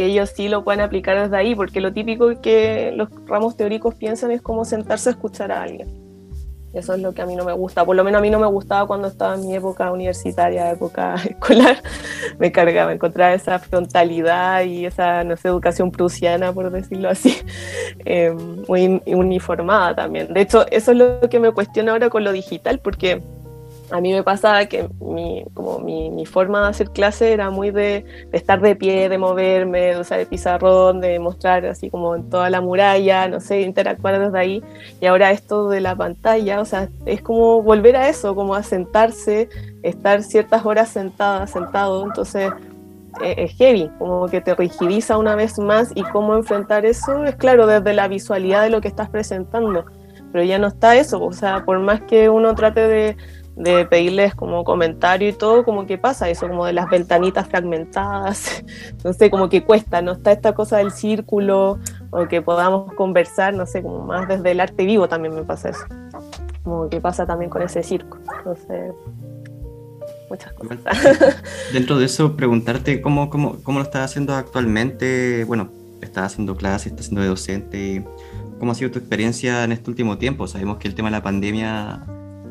que 0.00 0.06
ellos 0.06 0.32
sí 0.34 0.48
lo 0.48 0.64
puedan 0.64 0.80
aplicar 0.80 1.20
desde 1.20 1.36
ahí, 1.36 1.54
porque 1.54 1.78
lo 1.78 1.92
típico 1.92 2.40
que 2.40 2.90
los 2.96 3.10
ramos 3.26 3.54
teóricos 3.54 3.94
piensan 3.96 4.30
es 4.30 4.40
como 4.40 4.64
sentarse 4.64 5.10
a 5.10 5.12
escuchar 5.12 5.52
a 5.52 5.60
alguien. 5.60 5.88
Eso 6.72 6.94
es 6.94 7.02
lo 7.02 7.12
que 7.12 7.20
a 7.20 7.26
mí 7.26 7.36
no 7.36 7.44
me 7.44 7.52
gusta. 7.52 7.84
Por 7.84 7.96
lo 7.96 8.02
menos 8.02 8.20
a 8.20 8.22
mí 8.22 8.30
no 8.30 8.38
me 8.38 8.46
gustaba 8.46 8.86
cuando 8.86 9.08
estaba 9.08 9.34
en 9.34 9.46
mi 9.46 9.54
época 9.54 9.92
universitaria, 9.92 10.70
época 10.70 11.16
escolar. 11.28 11.82
Me 12.38 12.50
cargaba, 12.50 12.94
encontrar 12.94 13.34
esa 13.34 13.58
frontalidad 13.58 14.64
y 14.64 14.86
esa, 14.86 15.22
no 15.22 15.34
educación 15.34 15.90
prusiana, 15.90 16.50
por 16.50 16.70
decirlo 16.70 17.10
así, 17.10 17.36
eh, 18.06 18.34
muy 18.68 19.02
uniformada 19.04 19.96
también. 19.96 20.32
De 20.32 20.40
hecho, 20.40 20.64
eso 20.70 20.92
es 20.92 20.96
lo 20.96 21.20
que 21.28 21.40
me 21.40 21.52
cuestiona 21.52 21.92
ahora 21.92 22.08
con 22.08 22.24
lo 22.24 22.32
digital, 22.32 22.78
porque 22.78 23.20
a 23.90 24.00
mí 24.00 24.12
me 24.12 24.22
pasaba 24.22 24.66
que 24.66 24.88
mi, 25.00 25.44
como 25.54 25.78
mi, 25.80 26.10
mi, 26.10 26.26
forma 26.26 26.62
de 26.62 26.68
hacer 26.68 26.90
clase 26.90 27.32
era 27.32 27.50
muy 27.50 27.70
de, 27.70 28.04
estar 28.32 28.60
de 28.60 28.76
pie, 28.76 29.08
de 29.08 29.18
moverme, 29.18 29.94
de 29.94 30.00
usar 30.00 30.20
el 30.20 30.26
pizarrón, 30.26 31.00
de 31.00 31.18
mostrar 31.18 31.66
así 31.66 31.90
como 31.90 32.14
en 32.14 32.30
toda 32.30 32.50
la 32.50 32.60
muralla, 32.60 33.28
no 33.28 33.40
sé, 33.40 33.62
interactuar 33.62 34.18
desde 34.18 34.38
ahí. 34.38 34.62
Y 35.00 35.06
ahora 35.06 35.30
esto 35.30 35.68
de 35.68 35.80
la 35.80 35.96
pantalla, 35.96 36.60
o 36.60 36.64
sea, 36.64 36.88
es 37.06 37.22
como 37.22 37.62
volver 37.62 37.96
a 37.96 38.08
eso, 38.08 38.34
como 38.34 38.54
a 38.54 38.62
sentarse, 38.62 39.48
estar 39.82 40.22
ciertas 40.22 40.64
horas 40.64 40.88
sentada, 40.88 41.46
sentado. 41.46 42.04
Entonces 42.04 42.50
e, 43.22 43.44
es 43.44 43.56
heavy, 43.56 43.90
como 43.98 44.28
que 44.28 44.40
te 44.40 44.54
rigidiza 44.54 45.18
una 45.18 45.34
vez 45.34 45.58
más 45.58 45.90
y 45.94 46.02
cómo 46.02 46.36
enfrentar 46.36 46.86
eso 46.86 47.24
es 47.24 47.34
claro 47.36 47.66
desde 47.66 47.92
la 47.92 48.08
visualidad 48.08 48.62
de 48.62 48.70
lo 48.70 48.80
que 48.80 48.88
estás 48.88 49.10
presentando. 49.10 49.84
Pero 50.32 50.44
ya 50.44 50.58
no 50.58 50.68
está 50.68 50.94
eso, 50.94 51.20
o 51.22 51.32
sea, 51.32 51.64
por 51.64 51.80
más 51.80 52.02
que 52.02 52.28
uno 52.28 52.54
trate 52.54 52.86
de 52.86 53.16
de 53.62 53.84
pedirles 53.84 54.34
como 54.34 54.64
comentario 54.64 55.28
y 55.28 55.32
todo, 55.34 55.64
como 55.64 55.86
que 55.86 55.98
pasa 55.98 56.30
eso, 56.30 56.48
como 56.48 56.64
de 56.64 56.72
las 56.72 56.88
ventanitas 56.88 57.46
fragmentadas, 57.46 58.64
no 59.04 59.12
sé, 59.12 59.30
como 59.30 59.50
que 59.50 59.64
cuesta, 59.64 60.00
no 60.00 60.12
está 60.12 60.32
esta 60.32 60.54
cosa 60.54 60.78
del 60.78 60.90
círculo, 60.92 61.78
o 62.10 62.26
que 62.26 62.40
podamos 62.40 62.92
conversar, 62.94 63.52
no 63.52 63.66
sé, 63.66 63.82
como 63.82 64.06
más 64.06 64.26
desde 64.26 64.52
el 64.52 64.60
arte 64.60 64.86
vivo 64.86 65.08
también 65.08 65.34
me 65.34 65.42
pasa 65.42 65.70
eso, 65.70 65.84
como 66.64 66.88
que 66.88 67.02
pasa 67.02 67.26
también 67.26 67.50
con 67.50 67.60
ese 67.60 67.82
circo, 67.82 68.18
entonces, 68.38 68.94
muchas 70.30 70.52
cosas. 70.54 70.78
Dentro 71.74 71.98
de 71.98 72.06
eso, 72.06 72.36
preguntarte 72.36 73.02
cómo, 73.02 73.28
cómo, 73.28 73.58
cómo 73.62 73.78
lo 73.80 73.84
estás 73.84 74.10
haciendo 74.10 74.34
actualmente, 74.34 75.44
bueno, 75.44 75.68
estás 76.00 76.32
haciendo 76.32 76.56
clases, 76.56 76.92
estás 76.92 77.06
haciendo 77.06 77.20
de 77.20 77.28
docente, 77.28 78.06
¿cómo 78.58 78.72
ha 78.72 78.74
sido 78.74 78.90
tu 78.90 78.98
experiencia 78.98 79.64
en 79.64 79.72
este 79.72 79.90
último 79.90 80.16
tiempo? 80.16 80.46
Sabemos 80.46 80.78
que 80.78 80.88
el 80.88 80.94
tema 80.94 81.08
de 81.08 81.12
la 81.12 81.22
pandemia 81.22 82.06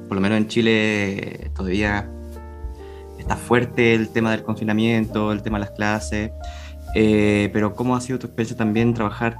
por 0.10 0.16
lo 0.16 0.22
menos 0.22 0.40
en 0.40 0.48
Chile 0.48 1.52
todavía 1.56 2.10
está 3.18 3.36
fuerte 3.36 3.94
el 3.94 4.10
tema 4.10 4.32
del 4.32 4.44
confinamiento, 4.44 5.32
el 5.32 5.44
tema 5.44 5.60
de 5.60 5.66
las 5.66 5.72
clases, 5.72 6.32
eh, 6.96 7.50
pero 7.54 7.76
¿cómo 7.76 7.96
ha 7.96 8.02
sido 8.02 8.18
tu 8.18 8.26
experiencia 8.26 8.58
también 8.58 8.96
trabajar 8.96 9.38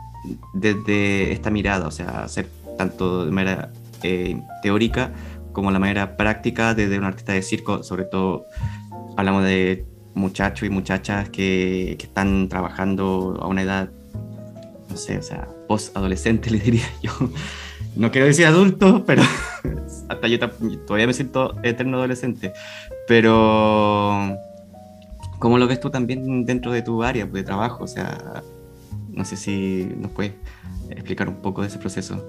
desde 0.54 1.32
esta 1.32 1.50
mirada, 1.50 1.88
o 1.88 1.92
sea, 1.92 2.24
hacer 2.24 2.48
tanto 2.78 3.26
de 3.26 3.32
manera 3.32 3.72
eh, 4.04 4.40
teórica 4.62 5.12
como 5.54 5.72
la 5.72 5.80
manera 5.80 6.16
práctica 6.16 6.76
desde 6.76 7.00
un 7.00 7.06
artista 7.06 7.34
de 7.34 7.42
circo, 7.42 7.82
sobre 7.82 8.04
todo 8.04 8.46
hablamos 9.18 9.44
de 9.46 9.86
muchachos 10.14 10.68
y 10.68 10.70
muchachas 10.70 11.30
que, 11.30 11.96
que 11.98 12.06
están 12.06 12.48
trabajando 12.48 13.40
a 13.42 13.48
una 13.48 13.64
edad, 13.64 13.90
no 14.88 14.98
sé, 14.98 15.18
o 15.18 15.24
sea, 15.24 15.48
post-adolescente, 15.68 16.50
le 16.52 16.60
diría 16.60 16.86
yo. 17.02 17.12
No 17.96 18.12
quiero 18.12 18.28
decir 18.28 18.46
adulto, 18.46 19.04
pero 19.06 19.22
hasta 20.10 20.28
yo 20.28 20.40
todavía 20.40 21.08
me 21.08 21.14
siento 21.14 21.56
eterno 21.64 21.98
adolescente, 21.98 22.54
pero 23.08 24.38
¿cómo 25.40 25.58
lo 25.58 25.68
ves 25.68 25.80
tú 25.80 25.90
también 25.90 26.46
dentro 26.46 26.72
de 26.72 26.82
tu 26.82 27.04
área 27.04 27.26
de 27.26 27.44
trabajo? 27.44 27.84
O 27.84 27.88
sea, 27.88 28.44
no 29.10 29.26
sé 29.26 29.36
si 29.36 29.92
nos 29.98 30.12
puedes 30.12 30.34
explicar 30.90 31.28
un 31.28 31.36
poco 31.36 31.62
de 31.62 31.68
ese 31.68 31.78
proceso. 31.78 32.24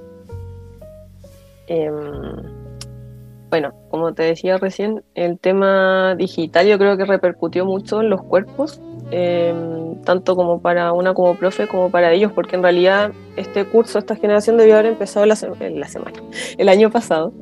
Em, 1.67 1.95
bueno, 3.49 3.73
como 3.91 4.13
te 4.13 4.23
decía 4.25 4.59
recién, 4.59 5.03
el 5.15 5.39
tema 5.39 6.15
digital 6.17 6.67
yo 6.67 6.79
creo 6.79 6.97
que 6.97 7.05
repercutió 7.05 7.65
mucho 7.65 8.01
en 8.01 8.11
los 8.11 8.23
cuerpos, 8.23 8.81
em, 9.11 9.80
tanto 10.05 10.37
como 10.37 10.61
para 10.61 10.93
una 10.93 11.15
como 11.15 11.35
profe 11.35 11.67
como 11.67 11.91
para 11.91 12.13
ellos, 12.13 12.33
porque 12.33 12.57
en 12.57 12.63
realidad 12.63 13.13
este 13.37 13.65
curso, 13.65 13.99
esta 13.99 14.17
generación 14.17 14.57
debió 14.57 14.75
haber 14.75 14.87
empezado 14.87 15.27
la, 15.27 15.37
la 15.61 15.89
semana, 15.89 16.23
el 16.59 16.69
año 16.69 16.91
pasado, 16.91 17.33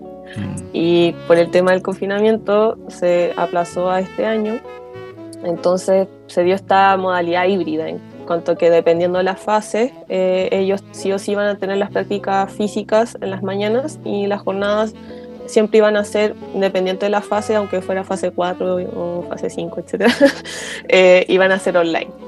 y 0.73 1.13
por 1.27 1.39
el 1.39 1.51
tema 1.51 1.73
del 1.73 1.83
confinamiento 1.83 2.77
se 2.89 3.33
aplazó 3.37 3.91
a 3.91 4.01
este 4.01 4.27
año. 4.27 4.61
Entonces 5.45 6.09
se 6.27 6.43
dio 6.43 6.55
esta 6.55 6.97
modalidad 6.97 7.47
híbrida, 7.47 7.89
en 7.89 8.01
cuanto 8.27 8.57
que 8.57 8.71
dependiendo 8.71 9.19
de 9.19 9.25
las 9.25 9.41
fases, 9.41 9.93
eh, 10.09 10.49
ellos 10.53 10.83
sí 10.91 11.13
o 11.13 11.19
sí 11.19 11.33
iban 11.33 11.47
a 11.47 11.57
tener 11.57 11.79
las 11.79 11.91
prácticas 11.91 12.53
físicas 12.53 13.17
en 13.21 13.31
las 13.31 13.43
mañanas 13.43 14.01
y 14.05 14.27
las 14.27 14.43
jornadas 14.43 14.95
siempre 15.47 15.79
iban 15.79 15.97
a 15.97 16.05
ser 16.05 16.35
dependiente 16.55 17.07
de 17.07 17.11
la 17.11 17.23
fase, 17.23 17.57
aunque 17.57 17.81
fuera 17.81 18.05
fase 18.05 18.31
4 18.31 18.77
o 18.95 19.23
fase 19.29 19.51
5, 19.51 19.81
etc., 19.81 20.13
eh, 20.89 21.25
iban 21.29 21.53
a 21.53 21.59
ser 21.59 21.77
online. 21.77 22.28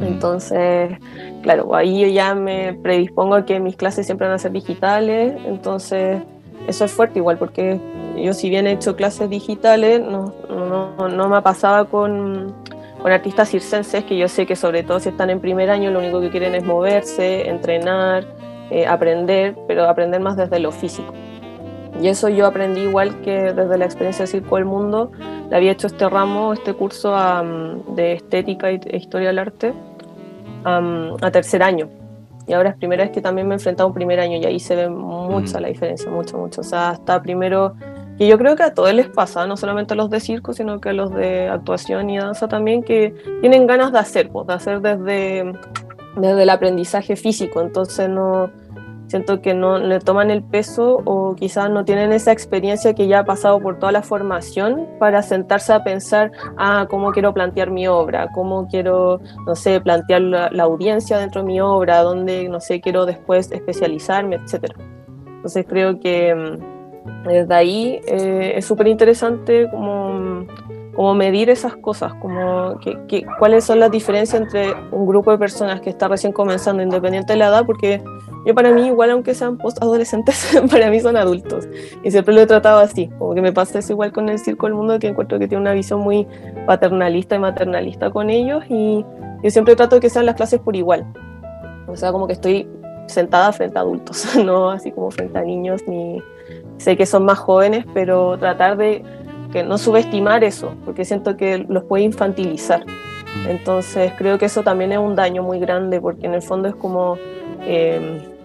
Entonces, 0.00 0.98
claro, 1.42 1.74
ahí 1.74 2.00
yo 2.00 2.06
ya 2.08 2.34
me 2.34 2.74
predispongo 2.74 3.34
a 3.34 3.46
que 3.46 3.60
mis 3.60 3.76
clases 3.76 4.06
siempre 4.06 4.26
van 4.26 4.36
a 4.36 4.38
ser 4.38 4.52
digitales, 4.52 5.34
entonces 5.46 6.22
eso 6.68 6.84
es 6.84 6.92
fuerte 6.92 7.18
igual, 7.18 7.38
porque 7.38 7.80
yo 8.16 8.32
si 8.32 8.50
bien 8.50 8.66
he 8.66 8.72
hecho 8.72 8.96
clases 8.96 9.30
digitales, 9.30 10.00
no, 10.00 10.34
no, 10.48 11.08
no 11.08 11.28
me 11.28 11.40
pasaba 11.40 11.86
con, 11.86 12.54
con 13.00 13.12
artistas 13.12 13.50
circenses 13.50 14.04
que 14.04 14.18
yo 14.18 14.28
sé 14.28 14.46
que 14.46 14.56
sobre 14.56 14.82
todo 14.82 15.00
si 15.00 15.10
están 15.10 15.30
en 15.30 15.40
primer 15.40 15.70
año 15.70 15.90
lo 15.90 16.00
único 16.00 16.20
que 16.20 16.30
quieren 16.30 16.54
es 16.54 16.64
moverse, 16.64 17.48
entrenar, 17.48 18.26
eh, 18.70 18.86
aprender, 18.86 19.56
pero 19.66 19.88
aprender 19.88 20.20
más 20.20 20.36
desde 20.36 20.58
lo 20.58 20.72
físico. 20.72 21.14
Y 22.02 22.08
eso 22.08 22.28
yo 22.28 22.46
aprendí 22.46 22.82
igual 22.82 23.22
que 23.22 23.54
desde 23.54 23.78
la 23.78 23.86
experiencia 23.86 24.24
de 24.24 24.26
Circo 24.26 24.56
del 24.56 24.66
Mundo. 24.66 25.12
Le 25.48 25.56
había 25.56 25.72
hecho 25.72 25.86
este 25.86 26.06
ramo, 26.08 26.52
este 26.52 26.74
curso 26.74 27.16
de 27.94 28.12
estética 28.12 28.70
e 28.70 28.96
historia 28.96 29.28
del 29.28 29.38
arte 29.38 29.72
a 30.66 31.30
tercer 31.30 31.62
año. 31.62 31.88
Y 32.46 32.52
ahora 32.52 32.70
es 32.70 32.76
primera 32.76 33.02
vez 33.02 33.12
que 33.12 33.20
también 33.20 33.48
me 33.48 33.54
he 33.54 33.56
enfrentado 33.56 33.86
a 33.86 33.88
un 33.88 33.94
primer 33.94 34.20
año 34.20 34.36
y 34.36 34.44
ahí 34.44 34.60
se 34.60 34.76
ve 34.76 34.88
mucha 34.88 35.58
mm. 35.58 35.62
la 35.62 35.68
diferencia, 35.68 36.10
mucho, 36.10 36.38
mucho. 36.38 36.60
O 36.60 36.64
sea, 36.64 36.90
hasta 36.90 37.20
primero, 37.20 37.74
que 38.18 38.28
yo 38.28 38.38
creo 38.38 38.54
que 38.54 38.62
a 38.62 38.72
todos 38.72 38.94
les 38.94 39.08
pasa, 39.08 39.46
no 39.46 39.56
solamente 39.56 39.94
a 39.94 39.96
los 39.96 40.10
de 40.10 40.20
circo, 40.20 40.52
sino 40.52 40.80
que 40.80 40.90
a 40.90 40.92
los 40.92 41.12
de 41.12 41.48
actuación 41.48 42.08
y 42.08 42.18
danza 42.18 42.46
también, 42.46 42.82
que 42.82 43.14
tienen 43.40 43.66
ganas 43.66 43.92
de 43.92 43.98
hacer, 43.98 44.28
pues, 44.28 44.46
de 44.46 44.54
hacer 44.54 44.80
desde, 44.80 45.52
desde 46.16 46.42
el 46.42 46.50
aprendizaje 46.50 47.16
físico. 47.16 47.60
Entonces 47.60 48.08
no 48.08 48.50
siento 49.06 49.40
que 49.40 49.54
no 49.54 49.78
le 49.78 50.00
toman 50.00 50.30
el 50.30 50.42
peso 50.42 51.02
o 51.04 51.34
quizás 51.34 51.70
no 51.70 51.84
tienen 51.84 52.12
esa 52.12 52.32
experiencia 52.32 52.94
que 52.94 53.06
ya 53.06 53.20
ha 53.20 53.24
pasado 53.24 53.60
por 53.60 53.78
toda 53.78 53.92
la 53.92 54.02
formación 54.02 54.86
para 54.98 55.22
sentarse 55.22 55.72
a 55.72 55.84
pensar, 55.84 56.32
ah, 56.56 56.86
cómo 56.88 57.12
quiero 57.12 57.32
plantear 57.32 57.70
mi 57.70 57.86
obra, 57.86 58.28
cómo 58.34 58.66
quiero, 58.68 59.20
no 59.46 59.54
sé, 59.54 59.80
plantear 59.80 60.22
la, 60.22 60.62
audiencia 60.66 61.18
dentro 61.18 61.42
de 61.42 61.46
mi 61.46 61.60
obra, 61.60 62.02
dónde, 62.02 62.48
no 62.48 62.60
sé, 62.60 62.80
quiero 62.80 63.06
después 63.06 63.52
especializarme, 63.52 64.36
etc. 64.36 64.74
Entonces 65.26 65.64
creo 65.68 66.00
que 66.00 66.34
mm, 66.34 67.22
desde 67.28 67.54
ahí 67.54 68.00
eh, 68.08 68.54
es 68.56 68.64
súper 68.64 68.88
interesante 68.88 69.68
como 69.70 70.46
como 70.96 71.14
medir 71.14 71.50
esas 71.50 71.76
cosas, 71.76 72.14
como 72.14 72.78
que, 72.80 73.26
cuáles 73.38 73.64
son 73.64 73.78
las 73.78 73.90
diferencias 73.90 74.40
entre 74.40 74.72
un 74.90 75.06
grupo 75.06 75.30
de 75.30 75.36
personas 75.36 75.82
que 75.82 75.90
está 75.90 76.08
recién 76.08 76.32
comenzando, 76.32 76.82
independiente 76.82 77.34
de 77.34 77.38
la 77.38 77.48
edad, 77.48 77.66
porque 77.66 78.02
yo 78.46 78.54
para 78.54 78.70
mí, 78.70 78.86
igual 78.86 79.10
aunque 79.10 79.34
sean 79.34 79.58
post-adolescentes, 79.58 80.56
para 80.70 80.88
mí 80.88 81.00
son 81.00 81.16
adultos. 81.16 81.68
Y 82.04 82.12
siempre 82.12 82.32
lo 82.32 82.40
he 82.40 82.46
tratado 82.46 82.78
así, 82.78 83.08
como 83.18 83.34
que 83.34 83.42
me 83.42 83.52
pasa 83.52 83.80
eso 83.80 83.92
igual 83.92 84.12
con 84.12 84.28
el 84.28 84.38
Circo 84.38 84.66
del 84.66 84.74
Mundo, 84.76 85.00
que 85.00 85.08
encuentro 85.08 85.40
que 85.40 85.48
tiene 85.48 85.62
una 85.62 85.72
visión 85.72 86.00
muy 86.00 86.28
paternalista 86.64 87.34
y 87.34 87.40
maternalista 87.40 88.10
con 88.10 88.30
ellos, 88.30 88.64
y 88.68 89.04
yo 89.42 89.50
siempre 89.50 89.74
trato 89.74 89.96
de 89.96 90.00
que 90.00 90.10
sean 90.10 90.26
las 90.26 90.36
clases 90.36 90.60
por 90.60 90.76
igual. 90.76 91.04
O 91.88 91.96
sea, 91.96 92.12
como 92.12 92.28
que 92.28 92.34
estoy 92.34 92.68
sentada 93.08 93.52
frente 93.52 93.78
a 93.78 93.80
adultos, 93.82 94.36
no 94.44 94.70
así 94.70 94.92
como 94.92 95.10
frente 95.10 95.38
a 95.38 95.42
niños, 95.42 95.82
ni 95.88 96.22
sé 96.78 96.96
que 96.96 97.04
son 97.04 97.24
más 97.24 97.38
jóvenes, 97.38 97.84
pero 97.94 98.38
tratar 98.38 98.76
de 98.76 99.02
que 99.52 99.64
no 99.64 99.76
subestimar 99.76 100.44
eso, 100.44 100.72
porque 100.84 101.04
siento 101.04 101.36
que 101.36 101.58
los 101.68 101.82
puede 101.82 102.04
infantilizar. 102.04 102.84
Mm. 102.86 103.48
Entonces 103.48 104.12
creo 104.16 104.38
que 104.38 104.44
eso 104.44 104.62
también 104.62 104.92
es 104.92 104.98
un 104.98 105.16
daño 105.16 105.42
muy 105.42 105.58
grande, 105.58 106.00
porque 106.00 106.26
en 106.26 106.34
el 106.34 106.42
fondo 106.42 106.68
es 106.68 106.76
como, 106.76 107.16
eh, 107.62 108.35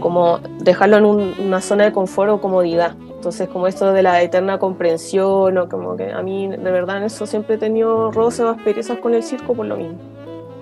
como 0.00 0.38
dejarlo 0.60 0.98
en 0.98 1.34
una 1.38 1.60
zona 1.60 1.84
de 1.84 1.92
confort 1.92 2.30
o 2.30 2.40
comodidad. 2.40 2.96
Entonces 3.14 3.48
como 3.48 3.66
esto 3.66 3.92
de 3.92 4.02
la 4.02 4.22
eterna 4.22 4.58
comprensión, 4.58 5.56
o 5.56 5.68
como 5.68 5.96
que 5.96 6.12
a 6.12 6.22
mí 6.22 6.48
de 6.48 6.70
verdad 6.70 6.98
en 6.98 7.04
eso 7.04 7.26
siempre 7.26 7.54
he 7.54 7.58
tenido 7.58 8.10
roces 8.10 8.40
o 8.40 8.50
asperezas 8.50 8.98
con 8.98 9.14
el 9.14 9.22
circo 9.22 9.54
por 9.54 9.66
lo 9.66 9.76
mismo. 9.76 9.98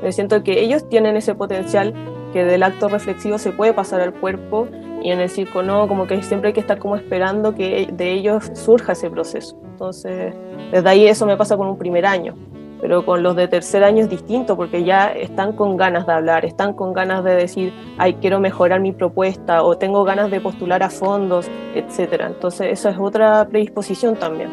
Me 0.02 0.12
siento 0.12 0.42
que 0.42 0.60
ellos 0.60 0.88
tienen 0.88 1.16
ese 1.16 1.34
potencial 1.34 1.94
que 2.32 2.44
del 2.44 2.62
acto 2.62 2.88
reflexivo 2.88 3.38
se 3.38 3.52
puede 3.52 3.72
pasar 3.72 4.00
al 4.00 4.12
cuerpo 4.12 4.66
y 5.02 5.10
en 5.10 5.20
el 5.20 5.28
circo 5.28 5.62
no, 5.62 5.88
como 5.88 6.06
que 6.06 6.22
siempre 6.22 6.48
hay 6.48 6.54
que 6.54 6.60
estar 6.60 6.78
como 6.78 6.96
esperando 6.96 7.54
que 7.54 7.88
de 7.92 8.12
ellos 8.12 8.50
surja 8.54 8.92
ese 8.92 9.10
proceso. 9.10 9.56
Entonces, 9.64 10.34
desde 10.70 10.88
ahí 10.88 11.06
eso 11.06 11.26
me 11.26 11.36
pasa 11.36 11.56
con 11.56 11.66
un 11.66 11.76
primer 11.76 12.06
año, 12.06 12.34
pero 12.82 13.06
con 13.06 13.22
los 13.22 13.36
de 13.36 13.46
tercer 13.46 13.84
año 13.84 14.02
es 14.02 14.10
distinto 14.10 14.56
porque 14.56 14.82
ya 14.82 15.06
están 15.06 15.52
con 15.52 15.76
ganas 15.76 16.04
de 16.04 16.12
hablar, 16.12 16.44
están 16.44 16.74
con 16.74 16.92
ganas 16.92 17.22
de 17.22 17.36
decir, 17.36 17.72
ay, 17.96 18.14
quiero 18.14 18.40
mejorar 18.40 18.80
mi 18.80 18.90
propuesta 18.90 19.62
o 19.62 19.78
tengo 19.78 20.02
ganas 20.02 20.32
de 20.32 20.40
postular 20.40 20.82
a 20.82 20.90
fondos, 20.90 21.48
etcétera. 21.76 22.26
Entonces, 22.26 22.72
eso 22.72 22.88
es 22.88 22.98
otra 22.98 23.46
predisposición 23.48 24.16
también. 24.16 24.50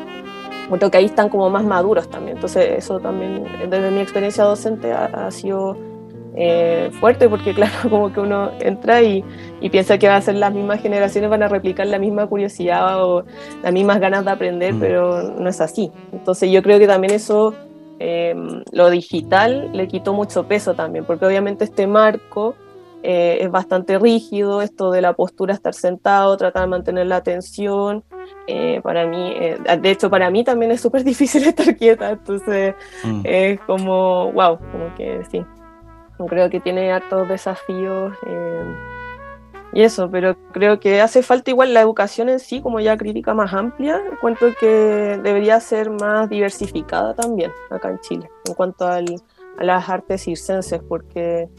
Porque 0.70 0.96
ahí 0.96 1.06
están 1.06 1.30
como 1.30 1.50
más 1.50 1.64
maduros 1.64 2.08
también. 2.08 2.38
Entonces, 2.38 2.70
eso 2.78 3.00
también, 3.00 3.46
desde 3.68 3.90
mi 3.90 4.00
experiencia 4.00 4.44
docente, 4.44 4.94
ha 4.94 5.32
sido 5.32 5.76
eh, 6.36 6.90
fuerte 7.00 7.28
porque 7.28 7.54
claro, 7.56 7.90
como 7.90 8.14
que 8.14 8.20
uno 8.20 8.52
entra 8.60 9.02
y, 9.02 9.24
piensa 9.72 9.98
que 9.98 10.08
va 10.08 10.16
a 10.16 10.22
ser 10.22 10.36
las 10.36 10.54
mismas 10.54 10.82
generaciones, 10.82 11.30
van 11.30 11.44
a 11.44 11.48
replicar 11.48 11.88
la 11.88 12.00
misma 12.00 12.28
curiosidad 12.28 13.04
o 13.04 13.26
las 13.62 13.74
mismas 13.74 14.00
ganas 14.00 14.26
de 14.26 14.32
aprender, 14.32 14.74
mm. 14.74 14.80
pero 14.80 15.24
no 15.24 15.50
es 15.50 15.60
así. 15.62 15.92
Entonces 16.14 16.52
yo 16.52 16.62
creo 16.62 16.80
que 16.80 16.88
también 16.88 17.14
eso, 17.14 17.54
em, 18.00 18.64
lo 18.72 18.90
digital 18.90 19.70
le 19.74 19.88
quitó 19.88 20.14
mucho 20.14 20.48
peso 20.48 20.74
también, 20.74 21.06
porque 21.06 21.26
obviamente 21.26 21.66
este 21.66 21.86
marco 21.86 22.56
eh, 23.04 23.38
es 23.42 23.52
bastante 23.52 24.00
rígido, 24.00 24.62
esto 24.62 24.92
de 24.92 25.02
la 25.02 25.14
postura, 25.14 25.54
estar 25.54 25.74
sentado, 25.74 26.36
tratar 26.38 26.64
de 26.64 26.68
mantener 26.68 27.08
la 27.08 27.18
atención. 27.18 28.04
Eh, 28.48 28.82
para 28.82 29.06
mí, 29.06 29.36
de 29.80 29.92
hecho, 29.92 30.10
para 30.10 30.30
mí 30.32 30.44
también 30.44 30.72
es 30.72 30.82
súper 30.82 31.04
difícil 31.14 31.44
estar 31.46 31.76
quieta, 31.76 32.12
entonces 32.12 32.74
mm. 33.04 33.22
es 33.24 33.60
como, 33.62 34.32
wow, 34.32 34.58
como 34.58 34.96
que 34.96 35.24
sí, 35.32 35.44
Creo 36.28 36.50
que 36.50 36.60
tiene 36.60 36.92
hartos 36.92 37.28
desafíos 37.30 38.14
eh, 38.28 38.76
y 39.72 39.84
eso, 39.84 40.10
pero 40.10 40.36
creo 40.52 40.80
que 40.80 41.02
hace 41.02 41.22
falta 41.22 41.52
igual 41.52 41.74
la 41.74 41.82
educación 41.82 42.30
en 42.30 42.40
sí, 42.40 42.62
como 42.62 42.80
ya 42.80 42.98
crítica 42.98 43.34
más 43.34 43.54
amplia, 43.54 44.02
encuentro 44.12 44.54
que 44.60 45.20
debería 45.22 45.60
ser 45.60 45.92
más 45.92 46.28
diversificada 46.28 47.14
también 47.14 47.52
acá 47.70 47.90
en 47.90 48.00
Chile, 48.00 48.30
en 48.46 48.54
cuanto 48.56 48.88
a 48.88 49.00
las 49.60 49.90
artes 49.90 50.24
circenses, 50.24 50.82
porque 50.82 51.50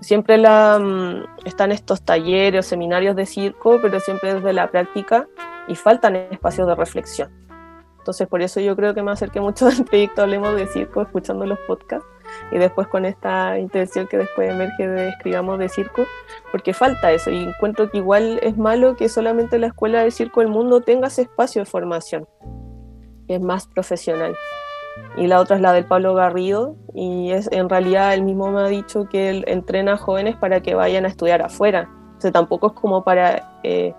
siempre 0.00 0.36
la, 0.36 0.78
mm, 0.80 1.46
están 1.46 1.70
estos 1.70 2.02
talleres 2.02 2.66
seminarios 2.66 3.14
de 3.14 3.26
circo, 3.26 3.78
pero 3.80 4.00
siempre 4.00 4.34
desde 4.34 4.52
la 4.52 4.70
práctica 4.70 5.28
y 5.68 5.76
faltan 5.76 6.16
espacios 6.16 6.66
de 6.66 6.74
reflexión. 6.74 7.30
Entonces, 7.98 8.28
por 8.28 8.42
eso 8.42 8.60
yo 8.60 8.76
creo 8.76 8.92
que 8.94 9.02
me 9.02 9.12
acerqué 9.12 9.40
mucho 9.40 9.66
al 9.68 9.84
proyecto 9.84 10.22
Hablemos 10.22 10.56
de 10.56 10.66
Circo, 10.66 11.02
escuchando 11.02 11.46
los 11.46 11.58
podcasts, 11.66 12.06
y 12.50 12.58
después 12.58 12.88
con 12.88 13.04
esta 13.04 13.58
intención 13.58 14.06
que 14.06 14.18
después 14.18 14.50
emerge 14.50 14.86
de 14.86 15.08
escribamos 15.08 15.58
de 15.58 15.68
circo, 15.68 16.02
porque 16.50 16.72
falta 16.72 17.12
eso 17.12 17.30
y 17.30 17.44
encuentro 17.44 17.90
que 17.90 17.98
igual 17.98 18.38
es 18.42 18.56
malo 18.56 18.96
que 18.96 19.08
solamente 19.08 19.58
la 19.58 19.68
escuela 19.68 20.02
de 20.02 20.10
circo 20.10 20.40
del 20.40 20.48
mundo 20.48 20.80
tenga 20.80 21.08
ese 21.08 21.22
espacio 21.22 21.62
de 21.62 21.66
formación, 21.66 22.28
que 23.26 23.36
es 23.36 23.40
más 23.40 23.66
profesional. 23.66 24.36
Y 25.16 25.26
la 25.26 25.40
otra 25.40 25.56
es 25.56 25.62
la 25.62 25.72
del 25.72 25.86
Pablo 25.86 26.14
Garrido 26.14 26.76
y 26.94 27.32
es 27.32 27.50
en 27.50 27.68
realidad 27.68 28.14
él 28.14 28.22
mismo 28.22 28.52
me 28.52 28.60
ha 28.60 28.68
dicho 28.68 29.08
que 29.08 29.28
él 29.30 29.44
entrena 29.48 29.96
jóvenes 29.96 30.36
para 30.36 30.60
que 30.60 30.74
vayan 30.74 31.04
a 31.04 31.08
estudiar 31.08 31.42
afuera. 31.42 31.90
O 32.16 32.20
sea, 32.20 32.30
tampoco 32.30 32.68
es 32.68 32.72
como 32.74 33.02
para 33.02 33.58
eh, 33.64 33.92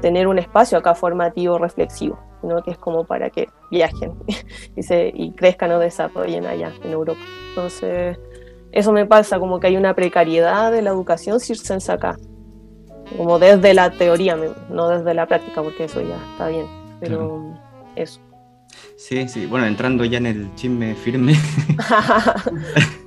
tener 0.00 0.26
un 0.26 0.38
espacio 0.38 0.78
acá 0.78 0.94
formativo 0.94 1.58
reflexivo 1.58 2.18
sino 2.40 2.62
que 2.62 2.72
es 2.72 2.78
como 2.78 3.04
para 3.04 3.30
que 3.30 3.48
viajen 3.70 4.12
y, 4.76 4.82
se, 4.82 5.12
y 5.14 5.32
crezcan 5.32 5.72
o 5.72 5.78
desarrollen 5.78 6.46
allá 6.46 6.72
en 6.82 6.92
Europa. 6.92 7.20
Entonces, 7.50 8.18
eso 8.72 8.92
me 8.92 9.06
pasa, 9.06 9.38
como 9.38 9.60
que 9.60 9.68
hay 9.68 9.76
una 9.76 9.94
precariedad 9.94 10.70
de 10.72 10.82
la 10.82 10.90
educación 10.90 11.40
circense 11.40 11.92
acá, 11.92 12.16
como 13.16 13.38
desde 13.38 13.74
la 13.74 13.90
teoría, 13.90 14.36
no 14.68 14.88
desde 14.88 15.14
la 15.14 15.26
práctica, 15.26 15.62
porque 15.62 15.84
eso 15.84 16.00
ya 16.00 16.16
está 16.32 16.48
bien, 16.48 16.66
pero 17.00 17.54
eso. 17.96 18.20
Sí, 18.96 19.26
sí, 19.28 19.46
bueno, 19.46 19.66
entrando 19.66 20.04
ya 20.04 20.18
en 20.18 20.26
el 20.26 20.54
chisme 20.54 20.94
firme. 20.94 21.34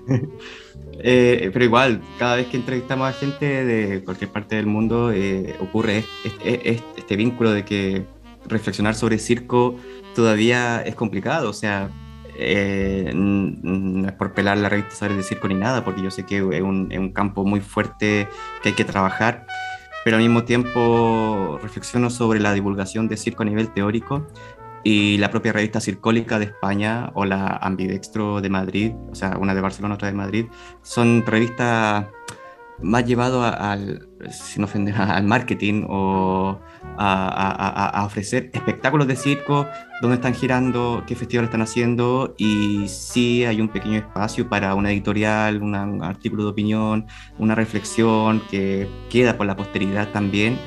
Eh, 1.05 1.49
pero 1.51 1.65
igual, 1.65 2.01
cada 2.17 2.37
vez 2.37 2.47
que 2.47 2.55
entrevistamos 2.55 3.09
a 3.09 3.13
gente 3.13 3.65
de 3.65 4.03
cualquier 4.03 4.31
parte 4.31 4.55
del 4.55 4.67
mundo, 4.67 5.11
eh, 5.11 5.55
ocurre 5.59 6.05
este, 6.23 6.81
este, 6.97 7.15
vínculo 7.17 7.51
de 7.51 7.65
que 7.65 8.05
reflexionar 8.47 8.95
sobre 8.95 9.19
circo 9.19 9.75
todavía 10.15 10.81
es 10.81 10.95
complicado, 10.95 11.49
o 11.49 11.53
sea, 11.53 11.89
eh, 12.35 13.11
no 13.13 14.07
es 14.07 14.13
por 14.13 14.33
pelar 14.33 14.57
la 14.57 14.69
revista 14.69 14.95
Saber 14.95 15.17
de 15.17 15.23
Circo 15.23 15.47
ni 15.47 15.55
nada, 15.55 15.83
porque 15.83 16.01
yo 16.01 16.11
sé 16.11 16.25
que 16.25 16.37
es 16.37 16.61
un, 16.61 17.11
campo 17.13 17.45
muy 17.45 17.61
fuerte 17.61 18.27
que 18.61 18.69
hay 18.69 18.75
que 18.75 18.85
trabajar, 18.85 19.45
pero 20.03 20.17
al 20.17 20.23
mismo 20.23 20.43
tiempo 20.43 21.59
reflexiono 21.61 22.09
sobre 22.09 22.39
la 22.39 22.53
divulgación 22.53 23.07
de 23.07 23.17
circo 23.17 23.43
a 23.43 23.45
nivel 23.45 23.69
teórico 23.69 24.27
y 24.83 25.17
la 25.17 25.29
propia 25.29 25.53
revista 25.53 25.79
Circólica 25.79 26.39
de 26.39 26.45
España 26.45 27.11
o 27.13 27.23
la 27.25 27.47
Ambidextro 27.61 28.41
de 28.41 28.49
Madrid, 28.49 28.93
o 29.11 29.15
sea, 29.15 29.37
una 29.39 29.55
de 29.55 29.61
Barcelona, 29.61 29.95
otra 29.95 30.09
de 30.09 30.15
Madrid, 30.15 30.45
son 30.81 31.23
revistas 31.25 32.07
más 32.81 33.05
llevado 33.05 33.43
al, 33.43 34.09
sin 34.29 34.63
ofender, 34.63 34.95
al 34.97 35.23
marketing 35.23 35.85
o 35.87 36.59
a, 36.97 38.03
ofrecer 38.05 38.49
espectáculos 38.53 39.07
de 39.07 39.15
circo, 39.15 39.67
dónde 40.01 40.15
están 40.15 40.33
girando, 40.33 41.03
qué 41.07 41.15
festivales 41.15 41.49
están 41.49 41.61
haciendo 41.61 42.35
y 42.37 42.87
sí 42.87 43.45
hay 43.45 43.61
un 43.61 43.69
pequeño 43.69 43.97
espacio 43.97 44.47
para 44.47 44.75
una 44.75 44.91
editorial, 44.91 45.61
un 45.61 46.03
artículo 46.03 46.43
de 46.43 46.49
opinión, 46.49 47.07
una 47.39 47.55
reflexión 47.55 48.41
que 48.49 48.87
queda 49.09 49.37
por 49.37 49.47
la 49.47 49.55
posteridad 49.55 50.11
también. 50.11 50.57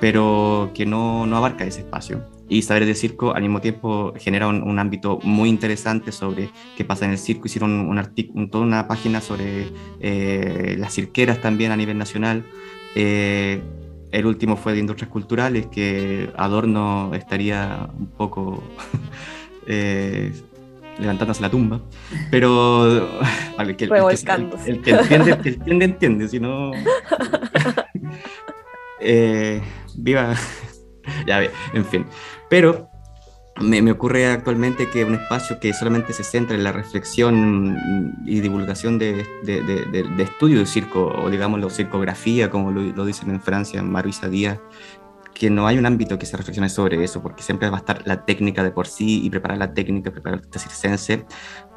pero 0.00 0.70
que 0.74 0.86
no, 0.86 1.26
no 1.26 1.36
abarca 1.36 1.64
ese 1.64 1.80
espacio. 1.80 2.24
Y 2.48 2.62
Saberes 2.62 2.88
de 2.88 2.94
Circo 2.94 3.34
al 3.34 3.42
mismo 3.42 3.60
tiempo 3.60 4.14
genera 4.16 4.48
un, 4.48 4.78
ámbito 4.78 5.18
muy 5.22 5.48
interesante 5.48 6.12
sobre 6.12 6.50
qué 6.76 6.84
pasa 6.84 7.04
en 7.04 7.10
el 7.10 7.18
circo. 7.18 7.46
Hicieron 7.46 7.72
un, 7.72 7.98
un 8.34 8.50
toda 8.50 8.64
una 8.64 8.88
página 8.88 9.20
sobre 9.20 9.66
eh, 10.00 10.76
las 10.78 10.94
cirqueras 10.94 11.40
también 11.40 11.72
a 11.72 11.76
nivel 11.76 11.98
nacional. 11.98 12.46
Eh, 12.94 13.60
el 14.12 14.26
último 14.26 14.56
fue 14.56 14.72
de 14.72 14.80
Industrias 14.80 15.10
Culturales, 15.10 15.66
que 15.66 16.30
Adorno 16.36 17.12
estaría 17.14 17.88
un 17.98 18.06
poco 18.06 18.62
eh, 19.66 20.32
levantándose 20.98 21.42
la 21.42 21.50
tumba. 21.50 21.80
Pero 22.30 23.08
el, 23.58 23.76
que, 23.76 23.84
el, 23.84 23.90
que, 23.90 23.96
entiende, 23.96 25.30
el 25.30 25.40
que 25.40 25.48
entiende, 25.50 25.84
entiende, 25.84 26.28
si 26.28 26.40
no... 26.40 26.72
viva... 29.96 30.34
ya, 31.26 31.42
en 31.74 31.84
fin. 31.84 32.06
Pero 32.48 32.87
me, 33.60 33.82
me, 33.82 33.92
ocurre 33.92 34.26
actualmente 34.26 34.88
que 34.88 35.04
un 35.04 35.14
espacio 35.14 35.58
que 35.58 35.72
solamente 35.72 36.12
se 36.12 36.24
centra 36.24 36.56
en 36.56 36.64
la 36.64 36.72
reflexión 36.72 38.16
y 38.24 38.40
divulgación 38.40 38.98
de, 38.98 39.26
de, 39.42 39.62
de, 39.62 40.02
de 40.02 40.22
estudio 40.22 40.58
de 40.60 40.66
circo, 40.66 41.06
o 41.06 41.30
digamos 41.30 41.60
la 41.60 41.70
circografía, 41.70 42.50
como 42.50 42.70
lo, 42.70 43.04
dicen 43.04 43.30
en 43.30 43.40
Francia, 43.40 43.82
Marisa 43.82 44.28
Díaz, 44.28 44.60
que 45.34 45.50
no 45.50 45.66
hay 45.66 45.78
un 45.78 45.86
ámbito 45.86 46.18
que 46.18 46.26
se 46.26 46.36
reflexione 46.36 46.68
sobre 46.68 47.02
eso, 47.02 47.22
porque 47.22 47.42
siempre 47.42 47.68
va 47.70 47.76
a 47.76 47.80
estar 47.80 48.02
la 48.06 48.24
técnica 48.24 48.62
de 48.62 48.70
por 48.70 48.86
sí 48.86 49.24
y 49.24 49.30
preparar 49.30 49.58
la 49.58 49.72
técnica, 49.72 50.10
preparar 50.10 50.40
el 50.40 50.60
circense, 50.60 51.26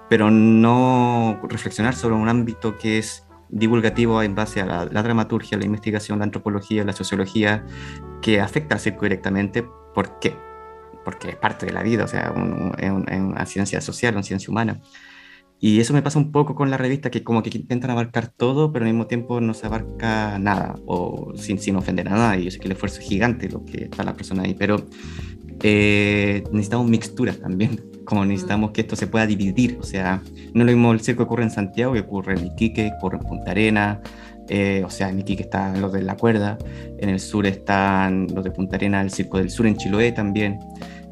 pero 0.09 0.29
no 0.31 1.39
reflexionar 1.43 1.95
sobre 1.95 2.15
un 2.15 2.27
ámbito 2.27 2.77
que 2.77 2.97
es 2.97 3.25
divulgativo 3.49 4.23
en 4.23 4.33
base 4.35 4.61
a 4.61 4.65
la, 4.65 4.85
la, 4.85 5.03
dramaturgia, 5.03 5.57
la 5.57 5.65
investigación, 5.65 6.19
la 6.19 6.25
antropología, 6.25 6.83
la 6.83 6.93
sociología, 6.93 7.65
que 8.21 8.39
afecta 8.39 8.75
al 8.75 8.81
circo 8.81 9.03
directamente. 9.03 9.65
¿Por 9.93 10.19
qué? 10.19 10.50
Porque 11.03 11.29
es 11.29 11.35
parte 11.35 11.65
de 11.65 11.73
la 11.73 11.83
vida, 11.83 12.05
o 12.05 12.07
sea, 12.07 12.33
es 12.77 12.91
una 12.91 13.45
ciencia 13.45 13.81
social, 13.81 14.13
una 14.13 14.23
ciencia 14.23 14.49
humana. 14.49 14.81
Y 15.63 15.79
eso 15.79 15.93
me 15.93 16.01
pasa 16.01 16.17
un 16.17 16.31
poco 16.31 16.55
con 16.55 16.71
la 16.71 16.77
revista, 16.77 17.11
que 17.11 17.23
como 17.23 17.43
que 17.43 17.55
intentan 17.55 17.91
abarcar 17.91 18.29
todo, 18.29 18.73
pero 18.73 18.83
al 18.83 18.91
mismo 18.91 19.05
tiempo 19.05 19.41
no 19.41 19.53
se 19.53 19.67
abarca 19.67 20.39
nada, 20.39 20.75
o 20.87 21.33
sin, 21.35 21.59
sin 21.59 21.75
ofender 21.75 22.07
a 22.07 22.11
nada. 22.13 22.37
Y 22.37 22.45
yo 22.45 22.51
sé 22.51 22.57
que 22.57 22.65
el 22.65 22.71
esfuerzo 22.71 22.99
es 22.99 23.07
gigante 23.07 23.47
lo 23.47 23.63
que 23.63 23.83
está 23.83 24.03
la 24.03 24.15
persona 24.15 24.41
ahí, 24.41 24.55
pero 24.55 24.77
eh, 25.61 26.43
necesitamos 26.51 26.89
mixturas 26.89 27.37
también, 27.37 27.79
como 28.05 28.25
necesitamos 28.25 28.71
que 28.71 28.81
esto 28.81 28.95
se 28.95 29.05
pueda 29.05 29.27
dividir. 29.27 29.77
O 29.79 29.83
sea, 29.83 30.23
no 30.55 30.63
lo 30.63 30.71
mismo 30.71 30.93
el 30.93 31.01
circo 31.01 31.23
ocurre 31.23 31.43
en 31.43 31.51
Santiago, 31.51 31.93
que 31.93 31.99
ocurre 31.99 32.39
en 32.39 32.47
Iquique, 32.47 32.91
ocurre 32.97 33.17
en 33.17 33.23
Punta 33.23 33.51
Arena, 33.51 34.01
eh, 34.49 34.81
o 34.83 34.89
sea, 34.89 35.09
en 35.09 35.19
Iquique 35.19 35.43
están 35.43 35.79
los 35.79 35.93
de 35.93 36.01
la 36.01 36.17
cuerda, 36.17 36.57
en 36.97 37.09
el 37.09 37.19
sur 37.19 37.45
están 37.45 38.25
los 38.33 38.43
de 38.43 38.49
Punta 38.49 38.77
Arena, 38.77 38.99
el 38.99 39.11
Circo 39.11 39.37
del 39.37 39.51
Sur 39.51 39.67
en 39.67 39.77
Chiloé 39.77 40.11
también 40.11 40.57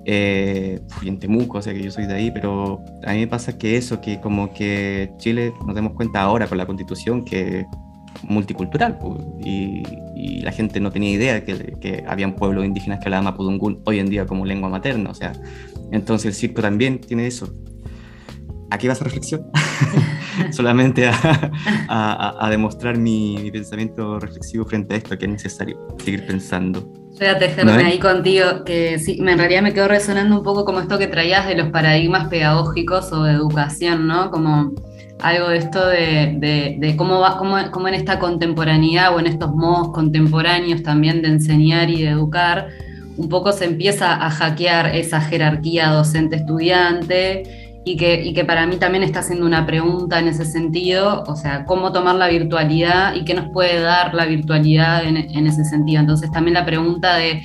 eh, 0.06 0.80
en 1.04 1.20
Temuco, 1.20 1.58
o 1.58 1.62
sea 1.62 1.74
que 1.74 1.84
yo 1.84 1.92
soy 1.92 2.06
de 2.06 2.14
ahí, 2.14 2.32
pero 2.32 2.84
a 3.06 3.14
mí 3.14 3.20
me 3.20 3.28
pasa 3.28 3.58
que 3.58 3.78
eso, 3.78 4.02
que 4.02 4.20
como 4.20 4.54
que 4.54 5.12
Chile 5.18 5.54
nos 5.66 5.76
demos 5.76 5.94
cuenta 5.94 6.22
ahora 6.22 6.48
con 6.48 6.58
la 6.58 6.66
constitución 6.66 7.24
que 7.26 7.66
multicultural 8.24 8.98
y, 9.44 9.84
la 10.42 10.52
gente 10.52 10.80
no 10.80 10.92
tenía 10.92 11.12
idea 11.12 11.34
de 11.36 11.44
que, 11.44 11.74
que 11.80 12.04
habían 12.08 12.36
pueblos 12.36 12.66
indígenas 12.66 13.00
que 13.00 13.06
hablaban 13.06 13.26
mapudungún 13.26 13.82
hoy 13.86 14.00
en 14.00 14.10
día 14.10 14.26
como 14.26 14.46
lengua 14.46 14.70
materna, 14.70 15.12
o 15.12 15.14
sea, 15.14 15.34
entonces 15.92 16.28
el 16.28 16.34
circo 16.34 16.62
también 16.62 17.00
tiene 17.00 17.28
eso. 17.28 17.54
Aquí 18.72 18.88
va 18.88 18.94
esa 18.94 19.04
reflexión, 19.04 19.48
solamente 20.52 21.10
a, 21.10 22.48
demostrar 22.50 22.98
mi, 22.98 23.38
mi 23.42 23.52
pensamiento 23.52 24.20
reflexivo 24.20 24.66
frente 24.66 24.94
a 24.94 24.98
esto, 24.98 25.18
que 25.18 25.26
es 25.26 25.32
necesario 25.32 25.88
seguir 26.04 26.26
pensando. 26.26 26.92
Voy 27.18 27.28
a 27.28 27.38
tejerme 27.38 27.72
ahí 27.84 28.00
contigo, 28.00 28.64
que 28.66 29.00
sí, 29.00 29.20
en 29.20 29.38
realidad 29.38 29.62
me 29.62 29.74
quedó 29.74 29.88
resonando 29.88 30.38
un 30.38 30.44
poco 30.44 30.64
como 30.66 30.80
esto 30.80 30.98
que 30.98 31.08
traías 31.08 31.48
de 31.48 31.56
los 31.56 31.70
paradigmas 31.70 32.30
pedagógicos 32.30 33.12
o 33.12 33.24
de 33.24 33.34
educación, 33.34 34.08
¿no? 34.08 34.32
Como 34.32 34.72
algo 35.22 35.50
de 35.50 35.58
esto 35.58 35.86
de, 35.86 36.96
cómo, 36.98 37.20
va, 37.20 37.38
cómo, 37.38 37.88
en 37.88 37.94
esta 37.94 38.20
contemporaneidad 38.20 39.14
o 39.16 39.20
en 39.20 39.28
estos 39.28 39.52
modos 39.52 39.90
contemporáneos 39.90 40.82
también 40.82 41.22
de 41.22 41.28
enseñar 41.30 41.90
y 41.90 42.04
de 42.04 42.10
educar, 42.10 42.70
un 43.18 43.28
poco 43.28 43.52
se 43.52 43.66
empieza 43.66 44.14
a 44.14 44.30
hackear 44.30 44.96
esa 44.96 45.20
jerarquía 45.20 45.90
docente-estudiante 45.90 47.59
y 47.91 48.34
que, 48.34 48.45
para 48.45 48.67
mí 48.67 48.78
también 48.78 49.04
está 49.04 49.21
haciendo 49.21 49.47
una 49.47 49.65
pregunta 49.65 50.19
en 50.19 50.28
ese 50.28 50.45
sentido, 50.45 51.23
o 51.25 51.36
sea, 51.36 51.65
cómo 51.65 51.91
tomar 51.91 52.15
la 52.15 52.28
virtualidad 52.28 53.15
y 53.15 53.25
qué 53.25 53.34
nos 53.34 53.49
puede 53.49 53.80
dar 53.80 54.13
la 54.13 54.28
virtualidad 54.28 55.06
en, 55.06 55.47
ese 55.47 55.65
sentido. 55.65 55.99
Entonces 55.99 56.32
también 56.32 56.54
la 56.54 56.65
pregunta 56.65 57.15
de 57.15 57.41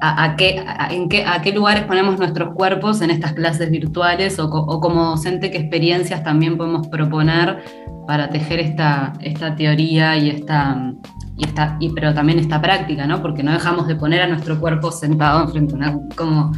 a, 0.00 0.34
qué, 0.36 0.64
en 0.90 1.08
qué, 1.08 1.24
a 1.24 1.40
qué 1.42 1.52
lugares 1.52 1.84
ponemos 1.84 2.18
nuestros 2.18 2.54
cuerpos 2.54 3.02
en 3.02 3.10
estas 3.10 3.34
clases 3.34 3.70
virtuales 3.70 4.40
o, 4.40 4.50
como 4.50 5.10
docente 5.10 5.52
qué 5.52 5.58
experiencias 5.58 6.24
también 6.24 6.56
podemos 6.56 6.88
proponer 6.88 7.62
para 8.08 8.28
tejer 8.30 8.58
esta, 8.58 9.12
esta 9.20 9.54
teoría 9.54 10.16
y 10.16 10.28
esta, 10.30 10.92
y 11.36 11.44
esta, 11.44 11.76
y, 11.78 11.90
pero 11.90 12.12
también 12.12 12.40
esta 12.40 12.60
práctica, 12.60 13.06
¿no? 13.06 13.22
Porque 13.22 13.44
no 13.44 13.52
dejamos 13.52 13.86
de 13.86 13.94
poner 13.94 14.22
a 14.22 14.26
nuestro 14.26 14.58
cuerpo 14.58 14.90
sentado 14.90 15.44
enfrente 15.44 15.74
a 15.74 15.76
una, 15.76 15.98
como 16.16 16.52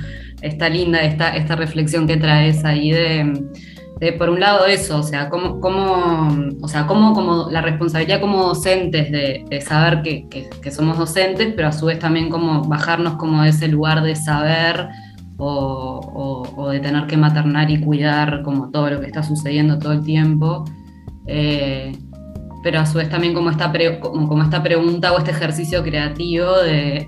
está 0.46 0.68
linda 0.68 1.02
esta, 1.02 1.36
esta 1.36 1.56
reflexión 1.56 2.06
que 2.06 2.16
traes 2.16 2.64
ahí 2.64 2.90
de, 2.90 4.12
por 4.18 4.30
un 4.30 4.40
lado 4.40 4.66
eso, 4.66 4.98
o 4.98 5.02
sea, 5.02 5.28
cómo, 5.30 5.60
cómo, 5.60 6.28
o 6.60 6.68
sea, 6.68 6.86
cómo 6.86 7.14
como 7.14 7.50
la 7.50 7.62
responsabilidad 7.62 8.20
como 8.20 8.42
docentes 8.42 9.10
de, 9.10 9.60
saber 9.66 10.02
que, 10.02 10.28
que, 10.28 10.70
somos 10.70 10.98
docentes, 10.98 11.54
pero 11.56 11.68
a 11.68 11.72
su 11.72 11.86
vez 11.86 11.98
también 11.98 12.28
como 12.28 12.62
bajarnos 12.64 13.14
como 13.14 13.42
de 13.42 13.50
ese 13.50 13.68
lugar 13.68 14.02
de 14.02 14.14
saber 14.14 14.88
o, 15.38 16.68
de 16.70 16.80
tener 16.80 17.06
que 17.06 17.16
maternar 17.16 17.70
y 17.70 17.80
cuidar 17.80 18.42
como 18.42 18.70
todo 18.70 18.90
lo 18.90 19.00
que 19.00 19.06
está 19.06 19.22
sucediendo 19.22 19.78
todo 19.78 19.92
el 19.92 20.02
tiempo. 20.02 20.64
Eh, 21.26 21.92
pero 22.62 22.80
a 22.80 22.86
su 22.86 22.98
vez 22.98 23.08
también 23.08 23.32
como 23.32 23.50
esta, 23.50 23.72
como, 24.00 24.28
como, 24.28 24.42
esta 24.42 24.62
pregunta 24.62 25.12
o 25.12 25.18
este 25.18 25.30
ejercicio 25.30 25.82
creativo 25.82 26.52
de 26.62 27.06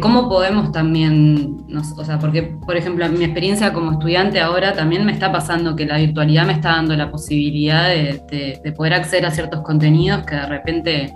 cómo 0.00 0.28
podemos 0.28 0.70
también, 0.72 1.64
o 1.96 2.04
sea, 2.04 2.18
porque, 2.18 2.42
por 2.64 2.76
ejemplo, 2.76 3.08
mi 3.08 3.24
experiencia 3.24 3.72
como 3.72 3.92
estudiante 3.92 4.40
ahora 4.40 4.72
también 4.72 5.04
me 5.04 5.12
está 5.12 5.32
pasando 5.32 5.74
que 5.74 5.86
la 5.86 5.98
virtualidad 5.98 6.46
me 6.46 6.52
está 6.52 6.70
dando 6.70 6.94
la 6.96 7.10
posibilidad 7.10 7.88
de, 7.88 8.72
poder 8.76 8.94
acceder 8.94 9.26
a 9.26 9.30
ciertos 9.30 9.62
contenidos 9.62 10.24
que 10.24 10.36
de 10.36 10.46
repente, 10.46 11.14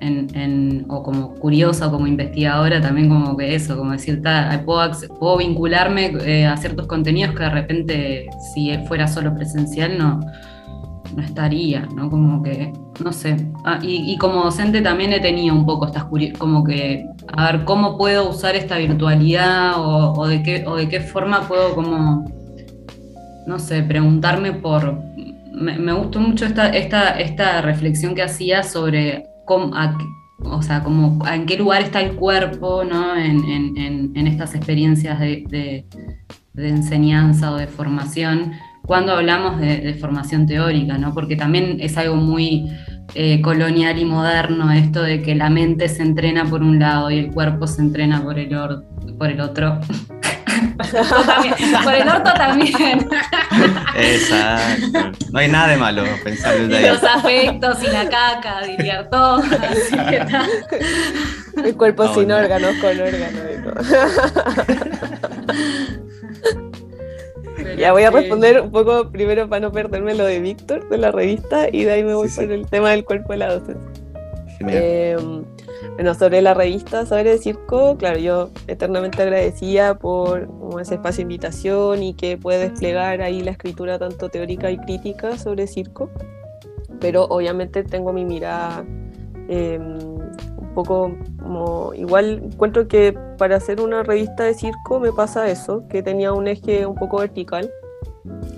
en, 0.00 0.86
o 0.88 1.02
como 1.02 1.34
curiosa 1.34 1.88
o 1.88 1.90
como 1.90 2.06
investigadora, 2.06 2.80
también 2.80 3.08
como 3.08 3.36
que 3.36 3.54
eso, 3.54 3.76
como 3.76 3.92
decir, 3.92 4.22
puedo, 4.64 4.90
puedo 5.18 5.36
vincularme 5.38 6.12
eh, 6.24 6.46
a 6.46 6.56
ciertos 6.56 6.86
contenidos 6.86 7.34
que 7.34 7.42
de 7.42 7.50
repente, 7.50 8.26
si 8.54 8.76
fuera 8.86 9.06
solo 9.06 9.34
presencial, 9.34 9.98
no, 9.98 10.20
no 11.14 11.22
estaría, 11.22 11.86
¿no? 11.94 12.10
Como 12.10 12.42
que, 12.42 12.72
no 13.02 13.12
sé. 13.12 13.36
Ah, 13.64 13.78
y, 13.82 14.16
como 14.18 14.44
docente 14.44 14.80
también 14.80 15.12
he 15.12 15.20
tenido 15.20 15.54
un 15.54 15.66
poco 15.66 15.86
estas 15.86 16.04
como 16.38 16.64
que, 16.64 17.06
a 17.32 17.52
ver, 17.52 17.64
¿cómo 17.64 17.96
puedo 17.96 18.30
usar 18.30 18.56
esta 18.56 18.78
virtualidad 18.78 19.74
o, 19.76 20.26
de, 20.26 20.42
qué, 20.42 20.64
o 20.66 20.76
de 20.76 20.88
qué 20.88 21.00
forma 21.00 21.46
puedo 21.48 21.74
como, 21.74 22.24
no 23.46 23.58
sé, 23.58 23.82
preguntarme 23.82 24.52
por... 24.52 24.98
Me, 25.52 25.92
gustó 25.92 26.20
mucho 26.20 26.46
esta, 26.46 26.68
esta, 26.70 27.20
esta 27.20 27.60
reflexión 27.60 28.14
que 28.14 28.22
hacía 28.22 28.62
sobre 28.62 29.24
cómo, 29.44 29.72
o 30.44 30.62
sea, 30.62 30.82
en 31.32 31.44
qué 31.44 31.56
lugar 31.58 31.82
está 31.82 32.00
el 32.00 32.14
cuerpo, 32.14 32.84
¿no? 32.84 33.14
En, 33.16 34.16
estas 34.26 34.54
experiencias 34.54 35.18
de, 35.18 35.84
de 36.54 36.68
enseñanza 36.68 37.52
o 37.52 37.56
de 37.56 37.66
formación 37.66 38.52
cuando 38.90 39.12
hablamos 39.12 39.60
de, 39.60 39.96
formación 40.00 40.48
teórica, 40.48 40.98
¿no? 40.98 41.14
porque 41.14 41.36
también 41.36 41.76
es 41.78 41.96
algo 41.96 42.16
muy 42.16 42.72
eh, 43.14 43.40
colonial 43.40 43.96
y 44.00 44.04
moderno 44.04 44.72
esto 44.72 45.00
de 45.00 45.22
que 45.22 45.36
la 45.36 45.48
mente 45.48 45.88
se 45.88 46.02
entrena 46.02 46.44
por 46.46 46.64
un 46.64 46.80
lado 46.80 47.08
y 47.08 47.20
el 47.20 47.30
cuerpo 47.30 47.68
se 47.68 47.82
entrena 47.82 48.20
por 48.20 48.36
el, 48.36 48.48
por 49.16 49.30
el 49.30 49.40
otro. 49.42 49.78
por 51.84 51.94
el 51.94 52.08
orto 52.08 52.32
también. 52.34 53.08
Exacto. 53.94 55.12
No 55.30 55.38
hay 55.38 55.48
nada 55.48 55.68
de 55.68 55.76
malo 55.76 56.02
pensar 56.24 56.58
desde 56.58 56.76
ahí. 56.76 56.86
Los 56.86 57.04
afectos 57.04 57.78
y 57.84 57.86
la 57.92 58.08
caca, 58.08 58.62
diría 58.66 59.08
todo. 59.08 59.40
El 61.64 61.76
cuerpo 61.76 62.02
ah, 62.02 62.12
sin 62.12 62.32
órganos, 62.32 62.74
con 62.80 62.90
órganos 63.00 63.42
ya 67.80 67.92
voy 67.92 68.02
a 68.02 68.10
responder 68.10 68.60
un 68.60 68.70
poco 68.70 69.10
primero 69.10 69.48
para 69.48 69.60
no 69.60 69.72
perderme 69.72 70.14
lo 70.14 70.24
de 70.24 70.40
Víctor 70.40 70.88
de 70.88 70.98
la 70.98 71.10
revista 71.10 71.68
y 71.70 71.84
de 71.84 71.92
ahí 71.92 72.04
me 72.04 72.14
voy 72.14 72.28
por 72.28 72.44
el 72.44 72.66
tema 72.66 72.90
del 72.90 73.04
cuerpo 73.04 73.32
de 73.32 73.38
la 73.38 73.54
docencia. 73.54 73.90
Em, 74.60 75.44
bueno, 75.94 76.14
sobre 76.14 76.42
la 76.42 76.52
revista 76.52 77.06
Saber 77.06 77.26
de 77.26 77.38
Circo, 77.38 77.96
claro, 77.96 78.18
yo 78.18 78.50
eternamente 78.66 79.22
agradecía 79.22 79.94
por 79.94 80.48
ese 80.80 80.96
espacio 80.96 81.18
de 81.18 81.22
invitación 81.22 82.02
y 82.02 82.14
que 82.14 82.36
puede 82.36 82.68
desplegar 82.68 83.22
ahí 83.22 83.40
la 83.40 83.52
escritura 83.52 83.98
tanto 83.98 84.28
teórica 84.28 84.70
y 84.70 84.76
crítica 84.78 85.38
sobre 85.38 85.66
circo, 85.66 86.10
pero 87.00 87.24
obviamente 87.24 87.82
tengo 87.82 88.12
mi 88.12 88.24
mirada 88.24 88.84
em, 89.48 89.98
un 89.98 90.74
poco 90.74 91.12
Igual 91.96 92.42
encuentro 92.52 92.88
que 92.88 93.16
para 93.38 93.56
hacer 93.56 93.80
una 93.80 94.02
revista 94.02 94.44
de 94.44 94.54
circo 94.54 95.00
me 95.00 95.12
pasa 95.12 95.48
eso, 95.48 95.86
que 95.88 96.02
tenía 96.02 96.32
un 96.32 96.48
eje 96.48 96.86
un 96.86 96.94
poco 96.94 97.18
vertical 97.18 97.70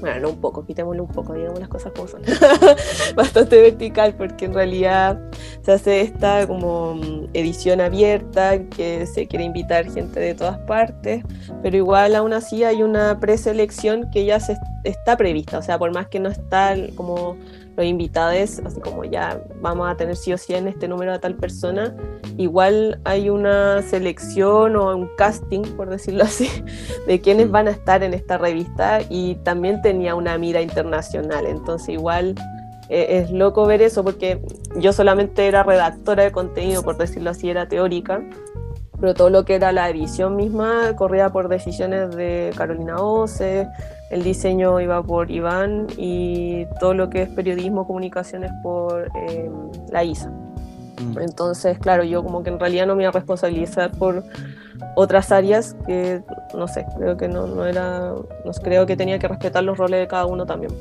bueno, 0.01 0.21
no 0.21 0.31
un 0.31 0.40
poco, 0.40 0.64
quitémoslo 0.64 1.05
un 1.05 1.09
poco, 1.09 1.35
digamos 1.35 1.61
las 1.61 1.68
cosas 1.68 1.92
como 1.92 2.09
son. 2.09 2.23
Bastante 3.16 3.61
vertical, 3.61 4.14
porque 4.14 4.47
en 4.47 4.55
realidad 4.55 5.21
se 5.62 5.73
hace 5.73 6.01
esta 6.01 6.47
como 6.47 6.97
mm, 6.97 7.29
edición 7.33 7.81
abierta, 7.81 8.64
que 8.68 9.07
se 9.07 9.29
quiere 9.29 9.45
invitar 9.45 9.88
gente 9.90 10.18
de 10.18 10.35
todas 10.35 10.59
partes, 10.59 11.23
pero 11.62 11.77
igual 11.77 12.16
aún 12.16 12.33
así 12.33 12.64
hay 12.64 12.83
una 12.83 13.21
preselección 13.21 14.11
que 14.11 14.25
ya 14.25 14.40
se 14.40 14.57
está 14.83 15.16
prevista, 15.16 15.59
o 15.59 15.62
sea, 15.62 15.79
por 15.79 15.92
más 15.92 16.09
que 16.09 16.18
no 16.18 16.29
está 16.29 16.75
como 16.97 17.37
los 17.77 17.87
invitados, 17.87 18.61
así 18.65 18.81
como 18.81 19.05
ya 19.05 19.43
vamos 19.61 19.91
a 19.91 19.97
tener 19.97 20.17
sí 20.17 20.33
o 20.33 20.39
sí 20.39 20.55
en 20.55 20.69
este 20.69 20.89
número 20.89 21.13
a 21.13 21.19
tal 21.19 21.37
persona, 21.37 21.95
igual 22.37 23.01
hay 23.05 23.31
una 23.31 23.83
selección 23.83 24.77
o 24.77 24.97
un 24.97 25.09
casting, 25.17 25.63
por 25.77 25.89
decirlo 25.91 26.25
así, 26.25 26.51
de 27.07 27.21
quienes 27.21 27.49
mm. 27.49 27.53
van 27.53 27.69
a 27.69 27.71
estar 27.71 28.03
en 28.03 28.15
esta 28.15 28.39
revista 28.39 29.01
y 29.09 29.37
también 29.37 29.81
tenía 29.83 30.15
una 30.15 30.37
mira 30.39 30.61
internacional, 30.61 31.47
entonces 31.47 31.91
igual 31.91 32.35
eh, 32.89 33.23
es 33.23 33.31
loco 33.31 33.67
ver 33.67 33.81
eso 33.81 34.05
porque 34.05 34.41
yo 34.77 34.93
solamente 34.93 35.47
era 35.47 35.63
redactora 35.63 36.25
de 36.25 36.33
contenido, 36.33 36.83
por 36.83 36.99
decirlo 36.99 37.31
así, 37.31 37.49
era 37.49 37.67
teórica, 37.67 38.23
pero 39.01 39.15
todo 39.15 39.31
lo 39.31 39.45
que 39.45 39.57
era 39.57 39.73
la 39.73 39.89
edición 39.91 40.37
misma 40.37 40.95
corría 40.95 41.31
por 41.31 41.49
decisiones 41.49 42.15
de 42.15 42.53
Carolina 42.57 42.99
Ose, 42.99 43.67
el 44.12 44.22
diseño 44.22 44.79
iba 44.79 45.03
por 45.03 45.31
Iván 45.31 45.87
y 45.96 46.66
todo 46.79 46.92
lo 46.92 47.09
que 47.09 47.22
es 47.22 47.31
periodismo, 47.31 47.87
comunicaciones 47.87 48.53
por 48.62 49.11
em, 49.14 49.70
la 49.90 50.05
ISA. 50.05 50.29
Mm. 50.29 51.18
Entonces, 51.18 51.79
claro, 51.79 52.05
yo 52.05 52.22
como 52.22 52.42
que 52.42 52.51
en 52.51 52.61
realidad 52.61 52.87
no 52.87 52.94
me 52.94 53.05
iba 53.05 53.09
a 53.09 53.12
responsabilizar 53.12 53.90
por 53.92 54.22
otras 54.96 55.33
áreas 55.33 55.75
que, 55.87 56.22
no 56.55 56.68
sé, 56.68 56.85
creo 56.98 57.16
que 57.16 57.27
no, 57.27 57.46
no 57.46 57.64
era, 57.64 58.12
no, 58.44 58.53
creo 58.62 58.85
que 58.85 58.98
tenía 58.98 59.18
que 59.18 59.29
respetar 59.29 59.64
los 59.64 59.79
roles 59.79 60.01
de 60.01 60.09
cada 60.09 60.27
uno 60.27 60.44
también. 60.44 60.72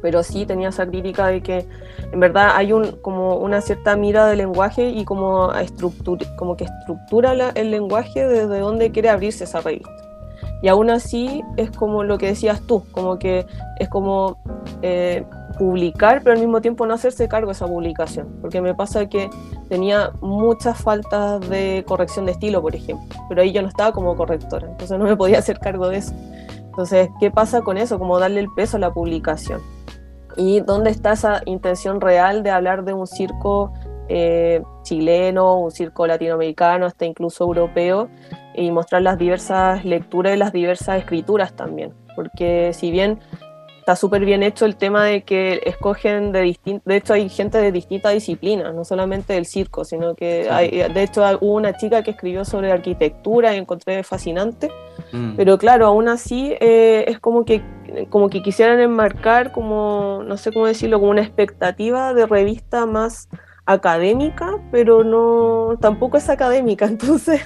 Pero 0.00 0.22
sí 0.22 0.46
tenía 0.46 0.68
esa 0.68 0.86
crítica 0.86 1.26
de 1.26 1.42
que 1.42 1.66
en 2.12 2.20
verdad 2.20 2.50
hay 2.54 2.72
un, 2.72 2.92
como 3.02 3.38
una 3.38 3.60
cierta 3.60 3.96
mira 3.96 4.28
del 4.28 4.38
lenguaje 4.38 4.88
y 4.88 5.04
como, 5.04 5.52
estructura, 5.52 6.24
como 6.36 6.56
que 6.56 6.62
estructura 6.62 7.32
el 7.56 7.72
lenguaje 7.72 8.24
desde 8.24 8.60
donde 8.60 8.92
quiere 8.92 9.08
abrirse 9.08 9.42
esa 9.42 9.60
revista. 9.62 10.05
Y 10.62 10.68
aún 10.68 10.90
así 10.90 11.42
es 11.56 11.70
como 11.70 12.02
lo 12.02 12.18
que 12.18 12.26
decías 12.26 12.62
tú, 12.62 12.84
como 12.92 13.18
que 13.18 13.46
es 13.78 13.88
como 13.88 14.38
eh, 14.82 15.24
publicar, 15.58 16.22
pero 16.22 16.34
al 16.34 16.40
mismo 16.40 16.60
tiempo 16.60 16.86
no 16.86 16.94
hacerse 16.94 17.28
cargo 17.28 17.48
de 17.48 17.52
esa 17.52 17.66
publicación. 17.66 18.28
Porque 18.40 18.60
me 18.60 18.74
pasa 18.74 19.08
que 19.08 19.28
tenía 19.68 20.12
muchas 20.20 20.78
faltas 20.80 21.40
de 21.48 21.84
corrección 21.86 22.26
de 22.26 22.32
estilo, 22.32 22.62
por 22.62 22.74
ejemplo, 22.74 23.06
pero 23.28 23.42
ahí 23.42 23.52
yo 23.52 23.62
no 23.62 23.68
estaba 23.68 23.92
como 23.92 24.16
correctora, 24.16 24.68
entonces 24.68 24.98
no 24.98 25.04
me 25.04 25.16
podía 25.16 25.38
hacer 25.38 25.58
cargo 25.58 25.88
de 25.88 25.98
eso. 25.98 26.14
Entonces, 26.76 27.08
¿qué 27.20 27.30
pasa 27.30 27.62
con 27.62 27.78
eso? 27.78 27.98
Como 27.98 28.18
darle 28.18 28.40
el 28.40 28.48
peso 28.54 28.76
a 28.76 28.80
la 28.80 28.92
publicación. 28.92 29.60
¿Y 30.36 30.60
dónde 30.60 30.90
está 30.90 31.12
esa 31.12 31.40
intención 31.46 32.02
real 32.02 32.42
de 32.42 32.50
hablar 32.50 32.84
de 32.84 32.92
un 32.92 33.06
circo 33.06 33.72
eh, 34.08 34.62
chileno, 34.86 35.58
un 35.58 35.70
circo 35.70 36.06
latinoamericano, 36.06 36.86
hasta 36.86 37.04
incluso 37.04 37.44
europeo, 37.44 38.08
y 38.54 38.70
mostrar 38.70 39.02
las 39.02 39.18
diversas 39.18 39.84
lecturas 39.84 40.34
y 40.34 40.38
las 40.38 40.52
diversas 40.52 40.98
escrituras 40.98 41.54
también. 41.54 41.92
Porque 42.14 42.72
si 42.72 42.90
bien 42.90 43.18
está 43.86 43.94
súper 43.94 44.24
bien 44.24 44.42
hecho 44.42 44.66
el 44.66 44.74
tema 44.74 45.04
de 45.04 45.22
que 45.22 45.60
escogen 45.64 46.32
de 46.32 46.40
distintos, 46.40 46.84
de 46.86 46.96
hecho 46.96 47.12
hay 47.12 47.28
gente 47.28 47.58
de 47.58 47.70
distintas 47.70 48.14
disciplinas, 48.14 48.74
no 48.74 48.84
solamente 48.84 49.34
del 49.34 49.46
circo, 49.46 49.84
sino 49.84 50.16
que 50.16 50.48
hay, 50.50 50.70
de 50.92 51.02
hecho 51.04 51.22
hubo 51.40 51.54
una 51.54 51.76
chica 51.76 52.02
que 52.02 52.10
escribió 52.10 52.44
sobre 52.44 52.72
arquitectura 52.72 53.54
y 53.54 53.58
encontré 53.58 54.02
fascinante, 54.02 54.72
mm. 55.12 55.36
pero 55.36 55.56
claro, 55.56 55.86
aún 55.86 56.08
así 56.08 56.52
eh, 56.58 57.04
es 57.06 57.20
como 57.20 57.44
que, 57.44 57.62
como 58.10 58.28
que 58.28 58.42
quisieran 58.42 58.80
enmarcar 58.80 59.52
como, 59.52 60.24
no 60.26 60.36
sé 60.36 60.50
cómo 60.52 60.66
decirlo, 60.66 60.98
como 60.98 61.12
una 61.12 61.22
expectativa 61.22 62.12
de 62.12 62.26
revista 62.26 62.86
más 62.86 63.28
académica, 63.66 64.58
pero 64.70 65.04
no, 65.04 65.76
tampoco 65.80 66.16
es 66.16 66.28
académica, 66.30 66.86
entonces 66.86 67.42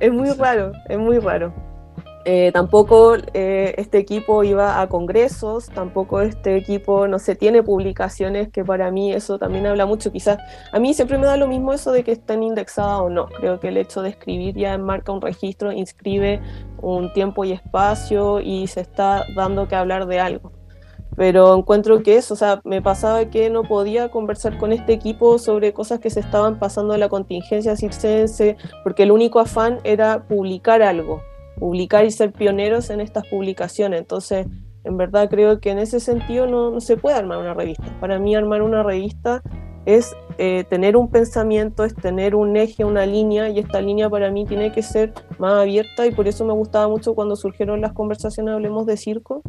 es 0.00 0.12
muy 0.12 0.30
raro, 0.30 0.72
es 0.88 0.98
muy 0.98 1.18
raro. 1.18 1.52
Eh, 2.26 2.52
tampoco 2.54 3.16
eh, 3.34 3.74
este 3.76 3.98
equipo 3.98 4.44
iba 4.44 4.80
a 4.80 4.88
congresos, 4.88 5.68
tampoco 5.68 6.22
este 6.22 6.56
equipo, 6.56 7.06
no 7.06 7.18
se 7.18 7.36
tiene 7.36 7.62
publicaciones, 7.62 8.48
que 8.48 8.64
para 8.64 8.90
mí 8.90 9.12
eso 9.12 9.38
también 9.38 9.66
habla 9.66 9.84
mucho. 9.84 10.10
Quizás 10.10 10.38
a 10.72 10.78
mí 10.78 10.94
siempre 10.94 11.18
me 11.18 11.26
da 11.26 11.36
lo 11.36 11.46
mismo 11.46 11.74
eso 11.74 11.92
de 11.92 12.02
que 12.02 12.12
estén 12.12 12.42
indexadas 12.42 13.00
o 13.00 13.10
no. 13.10 13.26
Creo 13.26 13.60
que 13.60 13.68
el 13.68 13.76
hecho 13.76 14.00
de 14.00 14.08
escribir 14.08 14.56
ya 14.56 14.72
enmarca 14.72 15.12
un 15.12 15.20
registro, 15.20 15.70
inscribe 15.70 16.40
un 16.80 17.12
tiempo 17.12 17.44
y 17.44 17.52
espacio 17.52 18.40
y 18.40 18.68
se 18.68 18.80
está 18.80 19.26
dando 19.36 19.68
que 19.68 19.76
hablar 19.76 20.06
de 20.06 20.20
algo 20.20 20.63
pero 21.16 21.56
encuentro 21.56 22.02
que 22.02 22.16
eso, 22.16 22.34
o 22.34 22.36
sea, 22.36 22.60
me 22.64 22.82
pasaba 22.82 23.24
que 23.26 23.50
no 23.50 23.62
podía 23.62 24.10
conversar 24.10 24.58
con 24.58 24.72
este 24.72 24.92
equipo 24.92 25.38
sobre 25.38 25.72
cosas 25.72 26.00
que 26.00 26.10
se 26.10 26.20
estaban 26.20 26.58
pasando 26.58 26.94
en 26.94 27.00
la 27.00 27.08
contingencia 27.08 27.76
circense, 27.76 28.56
porque 28.82 29.04
el 29.04 29.12
único 29.12 29.38
afán 29.38 29.78
era 29.84 30.26
publicar 30.26 30.82
algo, 30.82 31.22
publicar 31.58 32.04
y 32.04 32.10
ser 32.10 32.32
pioneros 32.32 32.90
en 32.90 33.00
estas 33.00 33.26
publicaciones. 33.28 34.00
Entonces, 34.00 34.46
en 34.84 34.96
verdad 34.96 35.28
creo 35.30 35.60
que 35.60 35.70
en 35.70 35.78
ese 35.78 36.00
sentido 36.00 36.46
no, 36.46 36.80
se 36.80 36.96
puede 36.96 37.16
armar 37.16 37.38
una 37.38 37.54
revista. 37.54 37.84
Para 38.00 38.18
mí 38.18 38.34
armar 38.34 38.62
una 38.62 38.82
revista 38.82 39.42
es 39.86 40.16
eh, 40.38 40.64
tener 40.68 40.96
un 40.96 41.10
pensamiento, 41.10 41.84
es 41.84 41.94
tener 41.94 42.34
un 42.34 42.56
eje, 42.56 42.84
una 42.84 43.06
línea, 43.06 43.50
y 43.50 43.58
esta 43.58 43.80
línea 43.80 44.08
para 44.08 44.30
mí 44.30 44.46
tiene 44.46 44.72
que 44.72 44.82
ser 44.82 45.12
más 45.38 45.54
abierta 45.54 46.06
y 46.06 46.10
por 46.10 46.26
eso 46.26 46.44
me 46.44 46.54
gustaba 46.54 46.88
mucho 46.88 47.14
cuando 47.14 47.36
surgieron 47.36 47.80
las 47.80 47.92
conversaciones 47.92 48.54
Hablemos 48.54 48.86
de 48.86 48.96
Circo, 48.96 49.42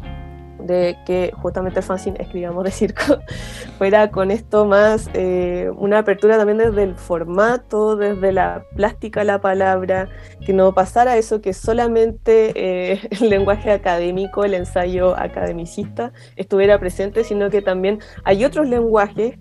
de 0.66 0.98
que 1.06 1.32
justamente 1.34 1.80
el 1.80 1.84
fanzine 1.84 2.16
escribamos 2.20 2.64
de 2.64 2.70
circo 2.70 3.18
fuera 3.78 4.10
con 4.10 4.30
esto 4.30 4.66
más 4.66 5.08
eh, 5.14 5.70
una 5.76 5.98
apertura 5.98 6.36
también 6.36 6.58
desde 6.58 6.82
el 6.82 6.94
formato, 6.94 7.96
desde 7.96 8.32
la 8.32 8.64
plástica 8.74 9.24
la 9.24 9.40
palabra, 9.40 10.08
que 10.44 10.52
no 10.52 10.74
pasara 10.74 11.16
eso 11.16 11.40
que 11.40 11.52
solamente 11.52 12.52
eh, 12.54 13.00
el 13.10 13.30
lenguaje 13.30 13.70
académico, 13.70 14.44
el 14.44 14.54
ensayo 14.54 15.16
academicista 15.16 16.12
estuviera 16.36 16.78
presente, 16.78 17.24
sino 17.24 17.50
que 17.50 17.62
también 17.62 18.00
hay 18.24 18.44
otros 18.44 18.68
lenguajes 18.68 19.38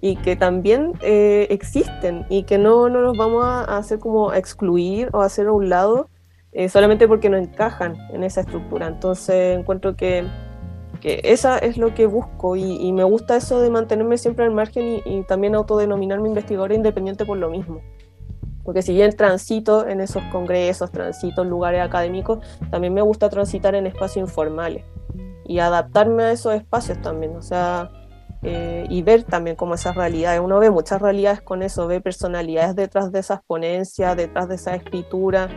y 0.00 0.16
que 0.16 0.36
también 0.36 0.92
eh, 1.02 1.48
existen 1.50 2.24
y 2.28 2.44
que 2.44 2.56
no, 2.56 2.88
no 2.88 3.00
nos 3.00 3.16
vamos 3.16 3.44
a 3.44 3.76
hacer 3.76 3.98
como 3.98 4.32
excluir 4.32 5.08
o 5.12 5.22
hacer 5.22 5.48
a 5.48 5.52
un 5.52 5.68
lado 5.68 6.08
solamente 6.68 7.06
porque 7.06 7.28
no 7.28 7.36
encajan 7.36 7.96
en 8.12 8.24
esa 8.24 8.40
estructura. 8.40 8.88
Entonces 8.88 9.56
encuentro 9.56 9.94
que 9.94 10.24
que 11.00 11.20
esa 11.24 11.58
es 11.58 11.76
lo 11.78 11.94
que 11.94 12.06
busco 12.06 12.56
y, 12.56 12.92
me 12.92 13.04
gusta 13.04 13.36
eso 13.36 13.60
de 13.60 13.70
mantenerme 13.70 14.18
siempre 14.18 14.44
al 14.44 14.50
margen 14.50 15.00
y, 15.04 15.22
también 15.22 15.54
autodenominarme 15.54 16.28
investigadora 16.28 16.74
independiente 16.74 17.24
por 17.24 17.38
lo 17.38 17.50
mismo. 17.50 17.80
Porque 18.64 18.82
si 18.82 18.92
bien 18.92 19.16
transito 19.16 19.86
en 19.86 20.00
esos 20.00 20.22
congresos, 20.24 20.90
transito 20.90 21.42
en 21.42 21.50
lugares 21.50 21.80
académicos, 21.80 22.40
también 22.70 22.92
me 22.92 23.02
gusta 23.02 23.30
transitar 23.30 23.74
en 23.74 23.86
espacios 23.86 24.28
informales 24.28 24.84
y 25.46 25.60
adaptarme 25.60 26.24
a 26.24 26.32
esos 26.32 26.54
espacios 26.54 27.00
también, 27.00 27.34
o 27.34 27.42
sea, 27.42 27.90
eh, 28.42 28.86
y 28.88 29.02
ver 29.02 29.24
también 29.24 29.56
como 29.56 29.74
esas 29.74 29.96
realidades. 29.96 30.40
Uno 30.40 30.58
ve 30.58 30.70
muchas 30.70 31.00
realidades 31.00 31.40
con 31.40 31.62
eso, 31.62 31.86
ve 31.86 32.00
personalidades 32.00 32.76
detrás 32.76 33.10
de 33.10 33.20
esas 33.20 33.40
ponencias, 33.44 34.16
detrás 34.16 34.48
de 34.48 34.56
esa 34.56 34.74
escritura, 34.74 35.48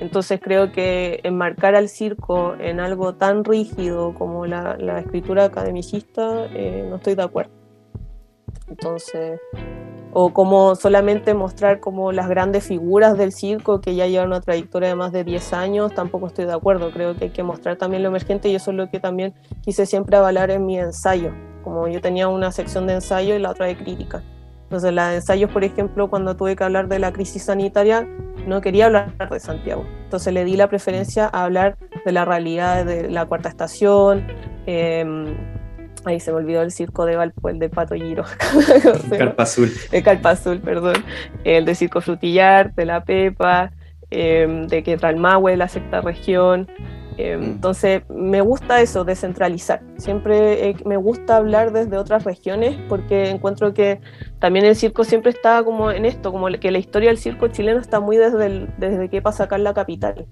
entonces 0.00 0.40
creo 0.42 0.72
que 0.72 1.20
enmarcar 1.22 1.74
al 1.74 1.88
circo 1.88 2.54
en 2.58 2.80
algo 2.80 3.14
tan 3.14 3.44
rígido 3.44 4.14
como 4.14 4.46
la, 4.46 4.76
escritura 4.98 5.44
academicista, 5.44 6.46
eh, 6.54 6.86
no 6.88 6.96
estoy 6.96 7.14
de 7.14 7.22
acuerdo. 7.22 7.52
Entonces, 8.68 9.40
o 10.12 10.32
como 10.32 10.74
solamente 10.74 11.34
mostrar 11.34 11.80
como 11.80 12.12
las 12.12 12.28
grandes 12.28 12.64
figuras 12.64 13.16
del 13.16 13.32
circo 13.32 13.80
que 13.80 13.94
ya 13.94 14.06
llevan 14.06 14.28
una 14.28 14.40
trayectoria 14.40 14.88
de 14.88 14.94
más 14.94 15.12
de 15.12 15.24
10 15.24 15.52
años, 15.52 15.94
tampoco 15.94 16.26
estoy 16.26 16.46
de 16.46 16.52
acuerdo. 16.52 16.90
Creo 16.90 17.14
que 17.16 17.24
hay 17.24 17.30
que 17.30 17.42
mostrar 17.42 17.76
también 17.76 18.02
lo 18.02 18.08
emergente 18.08 18.48
y 18.48 18.54
eso 18.54 18.70
es 18.70 18.76
lo 18.76 18.90
que 18.90 19.00
también 19.00 19.34
quise 19.62 19.86
siempre 19.86 20.16
avalar 20.16 20.50
en 20.50 20.66
mi 20.66 20.78
ensayo. 20.78 21.32
Como 21.62 21.88
yo 21.88 22.00
tenía 22.00 22.28
una 22.28 22.52
sección 22.52 22.86
de 22.86 22.94
ensayo 22.94 23.34
y 23.34 23.38
la 23.38 23.50
otra 23.50 23.66
de 23.66 23.76
crítica. 23.76 24.22
Entonces, 24.66 24.92
la 24.92 25.10
de 25.10 25.16
ensayos, 25.16 25.50
por 25.52 25.62
ejemplo, 25.62 26.10
cuando 26.10 26.36
tuve 26.36 26.56
que 26.56 26.64
hablar 26.64 26.88
de 26.88 26.98
la 26.98 27.12
crisis 27.12 27.44
sanitaria, 27.44 28.06
no 28.46 28.60
quería 28.60 28.86
hablar 28.86 29.12
de 29.30 29.40
Santiago. 29.40 29.86
Entonces 30.04 30.32
le 30.32 30.44
di 30.44 30.56
la 30.56 30.68
preferencia 30.68 31.28
a 31.32 31.44
hablar 31.44 31.76
de 32.04 32.12
la 32.12 32.24
realidad 32.24 32.84
de 32.84 33.10
la 33.10 33.26
cuarta 33.26 33.48
estación. 33.48 34.26
Em, 34.66 35.36
ahí 36.04 36.20
se 36.20 36.30
me 36.30 36.38
olvidó 36.38 36.62
el 36.62 36.72
circo 36.72 37.04
de 37.06 37.16
Valpo, 37.16 37.48
el 37.48 37.58
de 37.58 37.68
Pato 37.68 37.94
Giro. 37.94 38.24
Carpa 39.18 39.42
Azul. 39.42 39.72
El 39.92 40.02
Carpa 40.02 40.30
Azul, 40.30 40.60
perdón. 40.60 41.04
El 41.44 41.64
de 41.64 41.74
Circo 41.74 42.00
Frutillar, 42.00 42.74
de 42.74 42.84
La 42.84 43.04
Pepa, 43.04 43.72
em, 44.10 44.66
de 44.68 44.82
Quetralmahue, 44.82 45.56
la 45.56 45.68
sexta 45.68 46.00
región. 46.00 46.68
Eh, 47.16 47.36
mm. 47.36 47.42
Entonces, 47.42 48.02
me 48.08 48.40
gusta 48.40 48.80
eso, 48.80 49.04
descentralizar. 49.04 49.82
Siempre 49.96 50.76
me 50.84 50.96
gusta 50.96 51.36
hablar 51.36 51.72
desde 51.72 51.96
otras 51.96 52.24
regiones 52.24 52.76
porque 52.88 53.30
encuentro 53.30 53.72
que 53.74 54.00
también 54.38 54.64
el 54.64 54.76
circo 54.76 55.04
siempre 55.04 55.30
está 55.30 55.62
como 55.64 55.90
en 55.90 56.04
esto, 56.04 56.32
como 56.32 56.48
que 56.48 56.70
la 56.70 56.78
historia 56.78 57.08
del 57.08 57.18
circo 57.18 57.48
chileno 57.48 57.80
está 57.80 58.00
muy 58.00 58.16
desde, 58.16 58.68
desde 58.78 59.08
que 59.08 59.22
pasa 59.22 59.44
acá 59.44 59.56
en 59.56 59.64
la 59.64 59.74
capital. 59.74 60.26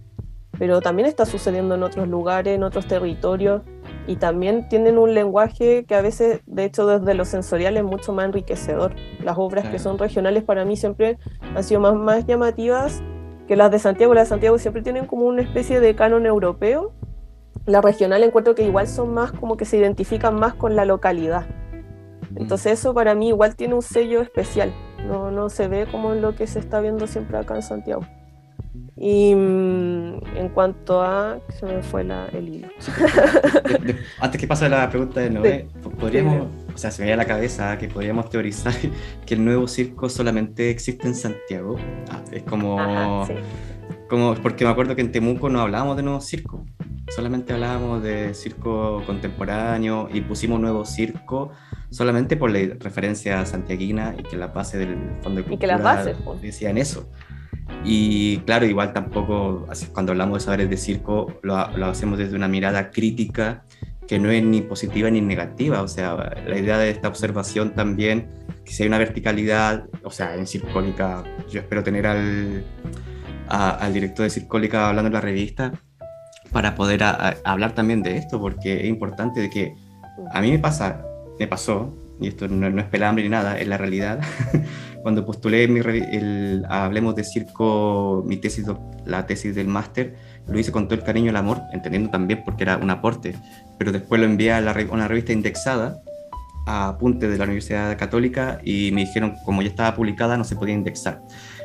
Pero 0.59 0.81
también 0.81 1.09
está 1.09 1.27
sucediendo 1.27 1.75
en 1.75 1.83
otros 1.83 2.07
lugares, 2.07 2.55
en 2.55 2.63
otros 2.63 2.87
territorios, 2.87 3.63
y 4.07 4.17
también 4.17 4.69
tienen 4.69 4.99
un 4.99 5.13
lenguaje 5.13 5.85
que 5.85 5.95
a 5.97 6.03
veces, 6.03 6.43
de 6.47 6.65
hecho, 6.65 6.87
desde 6.87 7.15
lo 7.15 7.25
sensorial 7.25 7.77
es 7.77 7.83
mucho 7.83 8.13
más 8.13 8.27
enriquecedor. 8.27 8.95
Las 9.21 9.37
obras 9.37 9.69
que 9.69 9.81
son 9.81 9.99
regionales 9.99 10.45
para 10.45 10.65
mí 10.65 10.77
siempre 10.77 11.19
han 11.57 11.65
sido 11.65 11.81
más, 11.81 11.95
más 11.95 12.25
llamativas 12.27 13.03
que 13.47 13.57
las 13.57 13.71
de 13.71 13.79
Santiago, 13.79 14.15
las 14.15 14.25
de 14.25 14.29
Santiago 14.31 14.59
siempre 14.59 14.83
tienen 14.83 15.07
como 15.07 15.27
una 15.27 15.43
especie 15.43 15.81
de 15.81 15.95
canon 15.95 16.27
europeo. 16.27 16.93
La 17.67 17.81
regional 17.81 18.23
encuentro 18.23 18.55
que 18.55 18.65
igual 18.65 18.89
son 18.89 19.15
más 19.15 19.33
como 19.33 19.57
que 19.57 19.65
se 19.65 19.77
identifican 19.77 20.35
más 20.35 20.55
con 20.55 20.77
la 20.77 20.85
localidad. 20.85 21.47
Entonces 22.37 22.81
eso 22.81 22.95
para 22.95 23.15
mí 23.15 23.29
igual 23.29 23.57
tiene 23.57 23.75
un 23.75 23.83
sello 23.83 24.21
especial. 24.21 24.73
No, 25.07 25.31
no 25.31 25.49
se 25.51 25.69
ve 25.69 25.87
como 25.91 26.15
lo 26.15 26.35
que 26.35 26.47
se 26.47 26.59
está 26.59 26.81
viendo 26.81 27.07
siempre 27.07 27.39
acá 27.39 27.55
en 27.55 27.63
Santiago. 27.63 28.03
Y 28.97 29.35
mm, 29.35 30.37
en 30.37 30.49
cuanto 30.51 31.03
a. 31.03 31.39
Se 31.59 31.67
me 31.67 31.83
fue 31.83 32.07
el 32.33 32.49
hilo. 32.49 32.69
Antes 34.21 34.41
que 34.41 34.47
pase 34.47 34.69
la 34.69 34.89
pregunta 34.89 35.21
de 35.21 35.31
Noé, 35.31 35.69
podríamos. 35.99 36.64
O 36.75 36.79
sea, 36.79 36.91
se 36.91 37.03
me 37.03 37.07
veía 37.07 37.15
a 37.15 37.19
la 37.19 37.27
cabeza 37.27 37.79
que 37.79 37.89
podríamos 37.89 38.29
teorizar 38.31 38.75
que 39.27 39.35
el 39.35 39.45
nuevo 39.45 39.69
circo 39.69 40.09
solamente 40.09 40.71
existe 40.71 41.07
en 41.07 41.15
Santiago. 41.15 41.77
Ah, 42.11 42.23
es 42.33 42.43
como. 42.43 43.27
como 44.09 44.35
porque 44.37 44.65
me 44.65 44.71
acuerdo 44.71 44.97
que 44.97 45.03
en 45.03 45.13
Temuco 45.13 45.49
no 45.49 45.61
hablábamos 45.61 45.97
de 45.97 46.03
nuevo 46.03 46.21
circo. 46.21 46.67
Solamente 47.09 47.53
hablábamos 47.53 48.03
de 48.03 48.35
circo 48.35 49.03
contemporáneo 49.07 50.09
y 50.13 50.23
pusimos 50.23 50.59
nuevo 50.59 50.85
circo 50.85 51.53
solamente 51.91 52.37
por 52.37 52.51
la 52.51 52.75
referencia 52.81 53.47
santiaguina 53.47 54.17
y 54.19 54.25
que 54.25 54.37
la 54.37 54.49
base 54.49 54.79
del 54.79 54.97
Fondo 55.23 55.43
de 55.43 55.47
Cultura 55.47 55.55
y 55.55 55.59
que 55.59 55.67
las 55.67 55.83
bases, 55.83 56.17
decían 56.43 56.77
eso. 56.77 57.09
Y 57.85 58.39
claro, 58.39 58.67
igual 58.67 58.93
tampoco, 58.93 59.67
cuando 59.93 60.13
hablamos 60.13 60.39
de 60.39 60.45
saberes 60.45 60.71
de 60.71 60.77
circo, 60.77 61.39
lo, 61.43 61.57
hacemos 61.57 62.19
desde 62.19 62.37
una 62.37 62.49
mirada 62.49 62.91
crítica 62.91 63.65
que 64.07 64.19
no 64.19 64.31
es 64.31 64.43
ni 64.43 64.63
positiva 64.63 65.11
ni 65.11 65.21
negativa. 65.21 65.83
O 65.83 65.89
sea, 65.89 66.15
la 66.47 66.59
idea 66.59 66.79
de 66.79 66.91
esta 66.91 67.09
observación 67.09 67.75
también, 67.75 68.29
que 68.65 68.73
si 68.73 68.83
hay 68.83 68.89
una 68.89 68.99
verticalidad, 68.99 69.87
o 70.03 70.11
sea, 70.11 70.35
en 70.37 70.47
Circólica, 70.47 71.25
yo 71.51 71.61
espero 71.61 71.83
tener 71.83 72.07
al, 72.07 72.65
al 73.49 73.93
director 73.93 74.25
de 74.25 74.31
Circólica 74.31 74.89
hablando 74.89 75.09
en 75.09 75.15
la 75.15 75.21
revista 75.21 75.73
para 76.53 76.75
poder 76.75 77.03
hablar 77.45 77.75
también 77.75 78.03
de 78.03 78.17
esto, 78.17 78.41
porque 78.41 78.81
es 78.81 78.87
importante 78.87 79.41
de 79.41 79.51
que 79.51 79.75
a 80.33 80.41
mí 80.41 80.53
me 80.53 80.59
pasa, 80.59 81.05
me 81.39 81.49
pasó, 81.49 81.93
y 82.21 82.29
esto 82.29 82.47
no, 82.47 82.79
es 82.79 82.87
pelambre 82.87 83.25
ni 83.25 83.31
nada, 83.31 83.59
es 83.59 83.67
la 83.67 83.77
realidad. 83.77 84.21
cuando 85.03 85.27
postulé 85.27 85.67
mi, 85.69 85.81
el, 85.81 86.65
Hablemos 86.69 87.15
de 87.17 87.25
Circo, 87.25 88.23
mi 88.25 88.37
tesis, 88.37 88.67
la 89.05 89.27
tesis 89.27 89.55
del 89.55 89.67
máster, 89.67 90.15
lo 90.47 90.59
hice 90.59 90.73
con 90.73 90.87
todo 90.87 90.99
el 90.99 91.05
cariño 91.05 91.27
y 91.27 91.29
el 91.31 91.37
amor, 91.37 91.63
entendiendo 91.73 92.11
también 92.11 92.43
porque 92.45 92.65
era 92.65 92.77
un 92.77 92.91
aporte, 92.91 93.35
pero 93.79 93.93
después 93.93 94.21
lo 94.21 94.27
envié 94.27 94.53
a, 94.53 94.61
la, 94.61 94.75
una 94.91 95.09
revista 95.09 95.33
indexada, 95.33 96.01
a 96.67 96.89
apunte 96.89 97.29
de 97.29 97.39
la 97.39 97.45
Universidad 97.45 97.97
Católica, 97.99 98.61
y 98.65 98.91
me 98.93 99.03
dijeron, 99.03 99.35
como 99.45 99.63
ya 99.63 99.69
estaba 99.69 99.95
publicada, 99.95 100.37
no 100.37 100.45
se 100.45 100.57
podía 100.57 100.75
indexar. 100.75 101.23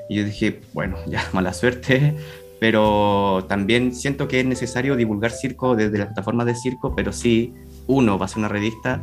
Y 0.10 0.16
yo 0.16 0.24
dije, 0.24 0.62
bueno, 0.74 0.98
ya, 1.08 1.24
mala 1.34 1.54
suerte, 1.54 2.16
pero 2.60 3.46
también 3.48 3.94
siento 3.94 4.28
que 4.28 4.42
es 4.42 4.46
necesario 4.46 4.96
divulgar 4.96 5.32
circo 5.32 5.76
desde 5.76 5.98
la 5.98 6.06
plataforma 6.06 6.46
de 6.46 6.56
circo, 6.56 6.96
pero 6.96 7.14
sí, 7.14 7.54
uno 7.88 8.18
va 8.18 8.26
a 8.26 8.28
ser 8.30 8.40
una 8.40 8.50
revista 8.50 9.02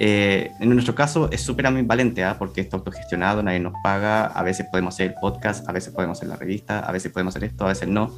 eh, 0.00 0.52
en 0.60 0.70
nuestro 0.70 0.94
caso 0.94 1.28
es 1.32 1.40
súper 1.40 1.66
ambivalente, 1.66 2.22
¿ah? 2.22 2.36
porque 2.38 2.60
está 2.60 2.76
autogestionado, 2.76 3.42
nadie 3.42 3.58
nos 3.58 3.74
paga, 3.82 4.26
a 4.26 4.42
veces 4.42 4.66
podemos 4.70 4.94
hacer 4.94 5.08
el 5.08 5.14
podcast, 5.14 5.68
a 5.68 5.72
veces 5.72 5.92
podemos 5.92 6.18
hacer 6.18 6.28
la 6.28 6.36
revista, 6.36 6.80
a 6.80 6.92
veces 6.92 7.10
podemos 7.10 7.34
hacer 7.34 7.48
esto, 7.48 7.64
a 7.64 7.68
veces 7.68 7.88
no. 7.88 8.14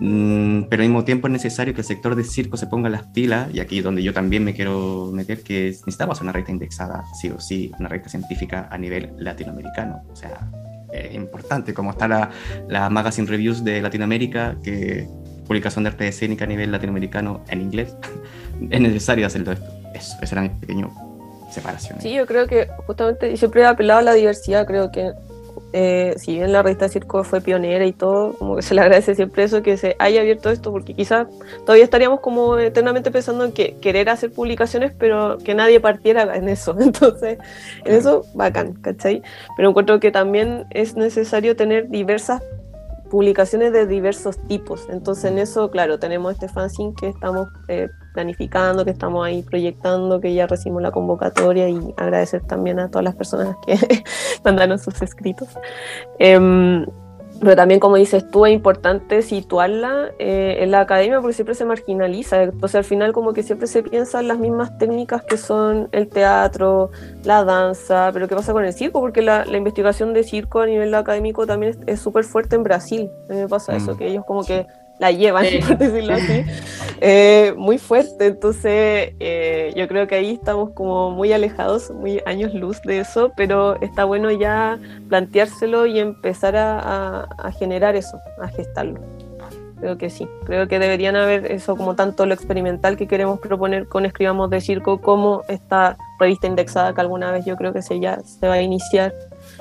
Mm, 0.00 0.64
pero 0.64 0.82
al 0.82 0.88
mismo 0.88 1.04
tiempo 1.04 1.26
es 1.26 1.32
necesario 1.32 1.74
que 1.74 1.80
el 1.80 1.86
sector 1.86 2.14
de 2.14 2.24
circo 2.24 2.56
se 2.56 2.66
ponga 2.66 2.88
las 2.88 3.02
pilas, 3.02 3.48
y 3.52 3.60
aquí 3.60 3.80
donde 3.80 4.02
yo 4.02 4.12
también 4.12 4.44
me 4.44 4.54
quiero 4.54 5.10
meter, 5.12 5.42
que 5.42 5.70
necesitamos 5.70 6.20
una 6.20 6.32
revista 6.32 6.52
indexada, 6.52 7.04
sí 7.20 7.30
o 7.30 7.40
sí, 7.40 7.72
una 7.78 7.88
revista 7.88 8.10
científica 8.10 8.68
a 8.70 8.78
nivel 8.78 9.12
latinoamericano. 9.18 10.02
O 10.10 10.16
sea, 10.16 10.48
es 10.92 11.14
importante, 11.14 11.74
como 11.74 11.90
está 11.90 12.08
la, 12.08 12.30
la 12.68 12.88
Magazine 12.90 13.28
Reviews 13.28 13.64
de 13.64 13.82
Latinoamérica, 13.82 14.56
que 14.62 15.08
publicación 15.46 15.84
de 15.84 15.90
arte 15.90 16.06
escénica 16.06 16.44
a 16.44 16.48
nivel 16.48 16.70
latinoamericano 16.70 17.42
en 17.48 17.62
inglés, 17.62 17.96
es 18.70 18.80
necesario 18.80 19.26
hacerlo 19.26 19.52
esto. 19.52 19.66
Eso, 19.94 20.16
esa 20.20 20.34
era 20.34 20.42
mi 20.42 20.50
pequeña 20.50 20.88
separación. 21.50 22.00
Sí, 22.00 22.12
yo 22.12 22.26
creo 22.26 22.46
que 22.46 22.68
justamente 22.86 23.36
siempre 23.36 23.62
he 23.62 23.66
apelado 23.66 24.00
a 24.00 24.02
la 24.02 24.12
diversidad, 24.12 24.66
creo 24.66 24.92
que 24.92 25.12
eh, 25.72 26.14
si 26.16 26.34
bien 26.34 26.52
la 26.52 26.62
revista 26.62 26.88
Circo 26.88 27.24
fue 27.24 27.40
pionera 27.40 27.84
y 27.84 27.92
todo, 27.92 28.34
como 28.34 28.56
que 28.56 28.62
se 28.62 28.74
le 28.74 28.80
agradece 28.80 29.14
siempre 29.14 29.44
eso 29.44 29.62
que 29.62 29.76
se 29.76 29.96
haya 29.98 30.20
abierto 30.20 30.50
esto, 30.50 30.72
porque 30.72 30.94
quizás 30.94 31.26
todavía 31.64 31.84
estaríamos 31.84 32.20
como 32.20 32.58
eternamente 32.58 33.10
pensando 33.10 33.44
en 33.44 33.52
que 33.52 33.76
querer 33.80 34.08
hacer 34.08 34.32
publicaciones, 34.32 34.92
pero 34.98 35.38
que 35.38 35.54
nadie 35.54 35.80
partiera 35.80 36.36
en 36.36 36.48
eso. 36.48 36.76
Entonces, 36.80 37.38
en 37.84 37.94
eso, 37.94 38.24
bacán, 38.34 38.74
¿cachai? 38.74 39.22
Pero 39.56 39.70
encuentro 39.70 40.00
que 40.00 40.10
también 40.10 40.66
es 40.70 40.96
necesario 40.96 41.56
tener 41.56 41.88
diversas 41.88 42.42
publicaciones 43.08 43.72
de 43.72 43.86
diversos 43.86 44.38
tipos. 44.46 44.86
Entonces 44.90 45.24
en 45.30 45.38
eso, 45.38 45.70
claro, 45.70 45.98
tenemos 45.98 46.34
este 46.34 46.48
fanzine 46.48 46.94
que 46.98 47.08
estamos 47.08 47.48
eh, 47.68 47.88
planificando, 48.18 48.84
que 48.84 48.90
estamos 48.90 49.24
ahí 49.24 49.42
proyectando, 49.42 50.20
que 50.20 50.34
ya 50.34 50.48
recibimos 50.48 50.82
la 50.82 50.90
convocatoria 50.90 51.68
y 51.68 51.94
agradecer 51.96 52.42
también 52.42 52.80
a 52.80 52.90
todas 52.90 53.04
las 53.04 53.14
personas 53.14 53.54
que 53.64 53.76
mandaron 54.44 54.76
sus 54.80 55.00
escritos. 55.02 55.48
Em, 56.18 56.84
pero 57.40 57.54
también, 57.54 57.78
como 57.78 57.94
dices 57.94 58.28
tú, 58.28 58.44
es 58.44 58.52
importante 58.52 59.22
situarla 59.22 60.10
eh, 60.18 60.56
en 60.58 60.72
la 60.72 60.80
academia 60.80 61.20
porque 61.20 61.34
siempre 61.34 61.54
se 61.54 61.64
marginaliza. 61.64 62.42
Entonces, 62.42 62.74
al 62.74 62.82
final, 62.84 63.12
como 63.12 63.32
que 63.32 63.44
siempre 63.44 63.68
se 63.68 63.84
piensa 63.84 64.18
en 64.18 64.26
las 64.26 64.40
mismas 64.40 64.76
técnicas 64.78 65.22
que 65.22 65.36
son 65.36 65.88
el 65.92 66.08
teatro, 66.08 66.90
la 67.22 67.44
danza. 67.44 68.10
Pero, 68.12 68.26
¿qué 68.26 68.34
pasa 68.34 68.52
con 68.52 68.64
el 68.64 68.72
circo? 68.72 69.00
Porque 69.00 69.22
la, 69.22 69.46
investigación 69.46 70.12
de 70.12 70.24
circo 70.24 70.58
a 70.58 70.66
nivel 70.66 70.92
académico 70.92 71.46
también 71.46 71.78
es 71.86 72.00
súper 72.00 72.24
fuerte 72.24 72.56
en 72.56 72.64
Brasil. 72.64 73.08
A 73.30 73.32
mí 73.32 73.38
me 73.42 73.48
pasa 73.48 73.76
eso, 73.76 73.94
mm. 73.94 73.96
que 73.96 74.08
ellos, 74.08 74.24
como 74.26 74.42
que 74.42 74.66
la 74.98 75.12
llevan, 75.12 75.46
por 75.66 75.78
decirlo 75.78 76.14
así, 76.14 76.44
eh, 77.00 77.54
muy 77.56 77.78
fuerte. 77.78 78.26
Entonces, 78.26 79.12
eh, 79.20 79.72
yo 79.76 79.88
creo 79.88 80.06
que 80.06 80.16
ahí 80.16 80.32
estamos 80.32 80.70
como 80.70 81.10
muy 81.10 81.32
alejados, 81.32 81.90
muy 81.90 82.20
años 82.26 82.54
luz 82.54 82.80
de 82.82 83.00
eso, 83.00 83.32
pero 83.36 83.80
está 83.80 84.04
bueno 84.04 84.30
ya 84.30 84.78
planteárselo 85.08 85.86
y 85.86 85.98
empezar 85.98 86.56
a, 86.56 87.26
generar 87.58 87.96
eso, 87.96 88.18
a 88.40 88.48
gestarlo. 88.48 89.00
Creo 89.80 89.96
que 89.96 90.10
sí, 90.10 90.26
creo 90.44 90.66
que 90.66 90.80
deberían 90.80 91.14
haber 91.14 91.52
eso 91.52 91.76
como 91.76 91.94
tanto 91.94 92.26
lo 92.26 92.34
experimental 92.34 92.96
que 92.96 93.06
queremos 93.06 93.38
proponer 93.38 93.86
con 93.86 94.04
Escribamos 94.04 94.50
de 94.50 94.60
Circo 94.60 95.00
como 95.00 95.42
esta 95.48 95.96
revista 96.18 96.48
indexada 96.48 96.92
que 96.92 97.00
alguna 97.00 97.30
vez 97.30 97.44
yo 97.44 97.56
creo 97.56 97.72
que 97.72 97.82
se, 97.82 98.00
ya 98.00 98.20
se 98.24 98.48
va 98.48 98.54
a 98.54 98.60
iniciar 98.60 99.14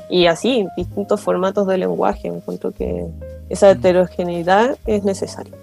y 0.09 0.27
así, 0.27 0.67
distintos 0.77 1.21
formatos 1.21 1.67
de 1.67 1.77
lenguaje. 1.77 2.27
Encuentro 2.27 2.71
que 2.71 3.07
esa 3.49 3.71
heterogeneidad 3.71 4.77
es 4.85 5.03
necesaria. 5.03 5.53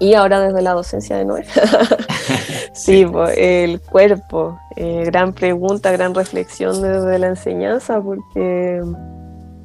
Y 0.00 0.14
ahora 0.14 0.40
desde 0.40 0.62
la 0.62 0.74
docencia 0.74 1.16
de 1.16 1.24
Noé. 1.24 1.44
sí, 2.72 3.06
el 3.36 3.80
cuerpo. 3.80 4.58
Eh, 4.76 5.02
gran 5.06 5.32
pregunta, 5.32 5.90
gran 5.90 6.14
reflexión 6.14 6.80
desde 6.80 7.18
la 7.18 7.28
enseñanza, 7.28 8.00
porque 8.00 8.82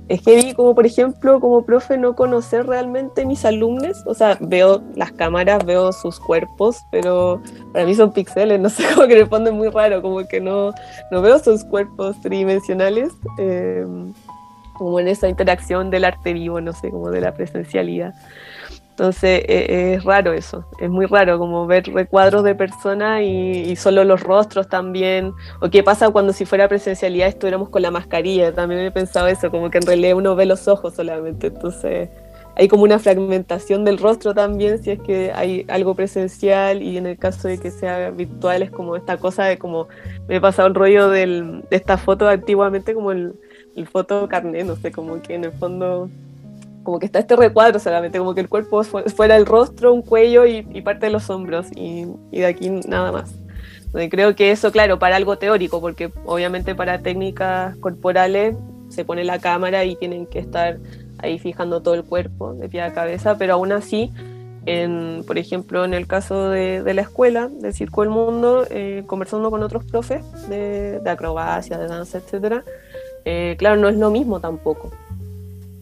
es 0.10 0.22
que 0.22 0.36
vi 0.36 0.54
como, 0.54 0.76
por 0.76 0.86
ejemplo, 0.86 1.40
como 1.40 1.66
profe 1.66 1.98
no 1.98 2.16
conocer 2.16 2.68
realmente 2.68 3.26
mis 3.26 3.46
alumnos, 3.46 4.04
o 4.06 4.14
sea, 4.14 4.38
veo 4.42 4.84
las 4.96 5.12
cámaras, 5.12 5.66
veo 5.66 5.94
sus 5.94 6.20
cuerpos, 6.20 6.78
pero 6.92 7.42
para 7.72 7.86
mí 7.86 7.96
son 7.96 8.12
píxeles, 8.12 8.60
no 8.60 8.70
sé, 8.70 8.84
cómo 8.94 9.08
que 9.08 9.16
responde 9.16 9.52
muy 9.52 9.70
raro, 9.70 10.02
como 10.02 10.28
que 10.28 10.42
no, 10.42 10.74
no 11.12 11.22
veo 11.22 11.40
sus 11.40 11.64
cuerpos 11.64 12.20
tridimensionales. 12.22 13.14
Eh, 13.38 13.86
como 14.74 15.00
en 15.00 15.08
esa 15.08 15.30
interacción 15.30 15.90
del 15.90 16.04
arte 16.04 16.34
vivo, 16.34 16.60
no 16.60 16.74
sé, 16.74 16.90
como 16.90 17.10
de 17.12 17.22
la 17.22 17.34
presencialidad. 17.34 18.16
Entonces 18.94 19.44
e, 19.48 19.96
es 19.96 20.04
raro 20.04 20.34
eso, 20.34 20.68
es 20.80 20.88
muy 20.88 21.08
raro 21.08 21.40
como 21.40 21.66
ver 21.66 21.92
recuadros 21.92 22.44
de 22.44 22.54
personas 22.54 23.24
y, 23.24 23.76
solo 23.76 24.04
los 24.04 24.22
rostros 24.22 24.70
también, 24.70 25.34
o 25.62 25.70
qué 25.72 25.82
pasa 25.82 26.12
cuando 26.12 26.32
si 26.32 26.46
fuera 26.46 26.68
presencialidad 26.68 27.28
estuviéramos 27.28 27.70
con 27.70 27.82
la 27.82 27.90
mascarilla, 27.90 28.54
también 28.54 28.82
he 28.82 28.92
pensado 28.92 29.26
eso, 29.28 29.50
como 29.50 29.72
que 29.72 29.80
en 29.80 29.88
realidad 29.88 30.16
uno 30.16 30.36
ve 30.36 30.46
los 30.46 30.68
ojos 30.68 30.94
solamente, 30.94 31.48
entonces 31.48 32.10
hay 32.56 32.68
como 32.68 32.84
una 32.84 33.00
fragmentación 33.00 33.84
del 33.84 33.98
rostro 33.98 34.36
también 34.36 34.84
si 34.84 34.92
es 34.92 35.00
que 35.00 35.32
hay 35.34 35.66
algo 35.70 35.96
presencial 35.96 36.84
y 36.84 36.98
en 36.98 37.08
el 37.08 37.18
caso 37.18 37.48
de 37.48 37.58
que 37.58 37.72
sea 37.72 38.12
virtual 38.12 38.62
es 38.62 38.70
como 38.70 38.96
esta 38.96 39.18
cosa 39.18 39.46
de 39.46 39.58
como 39.58 39.88
me 40.28 40.36
he 40.36 40.42
pasado 40.42 40.68
el 40.68 40.76
rollo 40.76 41.10
del, 41.10 41.64
de 41.68 41.78
esta 41.78 41.98
foto 41.98 42.30
antiguamente 42.30 42.94
como 42.94 43.12
el 43.12 43.34
foto 43.92 44.28
carnet, 44.30 44.68
no 44.68 44.76
sé, 44.76 44.92
como 44.92 45.20
que 45.20 45.34
en 45.34 45.46
el 45.46 45.52
fondo 45.54 46.12
como 46.84 47.00
que 47.00 47.06
está 47.06 47.20
este 47.20 47.36
recuadro 47.36 47.80
solamente, 47.80 48.20
como 48.20 48.36
que 48.36 48.42
el 48.42 48.50
cuerpo 48.50 48.84
fuera 48.84 49.36
el 49.36 49.46
rostro, 49.46 49.94
un 49.94 50.02
cuello 50.02 50.46
y, 50.46 50.62
parte 50.82 51.08
de 51.08 51.12
los 51.12 51.30
hombros 51.30 51.68
y, 51.76 52.06
de 52.32 52.46
aquí 52.46 52.70
nada 52.70 53.12
más. 53.12 53.34
creo 54.10 54.36
que 54.36 54.52
eso, 54.52 54.72
claro, 54.72 55.00
para 55.00 55.16
algo 55.16 55.38
teórico, 55.38 55.82
porque 55.82 56.12
obviamente 56.26 56.76
para 56.76 57.00
técnicas 57.00 57.76
corporales 57.78 58.56
se 58.90 59.06
pone 59.06 59.24
la 59.24 59.40
cámara 59.40 59.86
y 59.86 59.96
tienen 59.96 60.28
que 60.28 60.40
estar 60.40 60.78
ahí 61.20 61.40
fijando 61.40 61.82
todo 61.82 61.96
el 61.96 62.04
cuerpo 62.04 62.54
de 62.54 62.70
pie 62.70 62.82
a 62.82 62.94
cabeza, 62.94 63.38
pero 63.38 63.54
aún 63.54 63.72
así, 63.72 64.12
en, 64.66 65.24
por 65.26 65.38
ejemplo, 65.38 65.86
en 65.86 65.94
el 65.94 66.06
caso 66.06 66.50
de, 66.50 66.94
la 66.94 67.02
escuela, 67.02 67.48
del 67.48 67.74
Circo 67.74 68.02
del 68.02 68.10
Mundo, 68.10 68.66
eh, 68.70 69.04
conversando 69.08 69.50
con 69.50 69.64
otros 69.64 69.86
profes 69.86 70.22
de, 70.50 71.02
acrobacia, 71.06 71.78
de 71.78 71.88
danza, 71.88 72.20
etc., 72.20 72.62
eh, 73.26 73.56
claro, 73.58 73.78
no 73.78 73.88
es 73.88 73.96
lo 73.96 74.12
mismo 74.12 74.42
tampoco. 74.42 74.92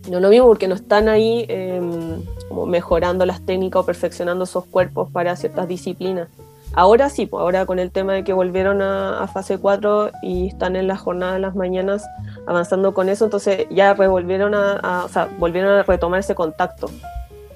No 0.10 0.20
lo 0.20 0.30
mismo 0.30 0.48
porque 0.48 0.68
no 0.68 0.76
están 0.76 1.10
ahí 1.10 1.46
em, 1.48 2.24
como 2.48 2.66
mejorando 2.66 3.26
las 3.26 3.42
técnicas 3.46 3.82
o 3.82 3.86
perfeccionando 3.86 4.46
esos 4.46 4.66
cuerpos 4.66 5.10
para 5.12 5.36
ciertas 5.36 5.68
disciplinas. 5.68 6.28
Ahora 6.74 7.10
sí, 7.10 7.26
pues 7.26 7.42
ahora 7.42 7.66
con 7.66 7.80
el 7.80 7.92
tema 7.92 8.14
de 8.14 8.24
que 8.24 8.32
volvieron 8.32 8.82
a, 8.82 9.28
fase 9.28 9.58
4 9.58 10.12
y 10.24 10.48
están 10.48 10.78
en 10.78 10.88
la 10.88 10.96
jornada 10.96 11.34
de 11.34 11.40
las 11.40 11.54
mañanas 11.54 12.06
avanzando 12.48 12.94
con 12.94 13.10
eso, 13.10 13.26
entonces 13.26 13.68
ya 13.70 13.94
revolvieron 13.94 14.56
a, 14.56 15.04
o 15.06 15.10
sea, 15.10 15.28
volvieron 15.38 15.72
a 15.72 15.84
retomar 15.84 16.22
ese 16.22 16.34
contacto 16.34 16.90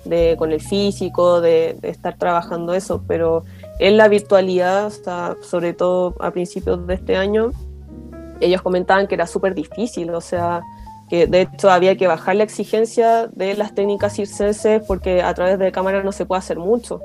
de, 0.03 0.35
con 0.37 0.51
el 0.51 0.61
físico, 0.61 1.39
de, 1.39 1.77
estar 1.83 2.17
trabajando 2.17 2.73
eso, 2.73 3.03
pero 3.07 3.45
en 3.79 3.95
la 3.95 4.09
virtualidad, 4.09 4.91
sobre 5.41 5.73
todo 5.73 6.15
a 6.19 6.31
principios 6.31 6.85
de 6.85 6.95
este 6.95 7.15
año, 7.15 7.53
ellos 8.41 8.61
comentaban 8.61 9.07
que 9.07 9.15
era 9.15 9.27
súper 9.27 9.55
difícil, 9.55 10.09
o 10.13 10.19
sea, 10.19 10.61
que 11.09 11.27
de 11.27 11.41
hecho 11.41 11.69
había 11.69 11.95
que 11.95 12.07
bajar 12.07 12.35
la 12.35 12.43
exigencia 12.43 13.27
de 13.27 13.55
las 13.55 13.75
técnicas 13.75 14.13
circenses 14.13 14.81
porque 14.85 15.21
a 15.21 15.33
través 15.33 15.59
de 15.59 15.71
cámara 15.71 16.03
no 16.03 16.11
se 16.11 16.25
puede 16.25 16.39
hacer 16.39 16.57
mucho. 16.57 17.01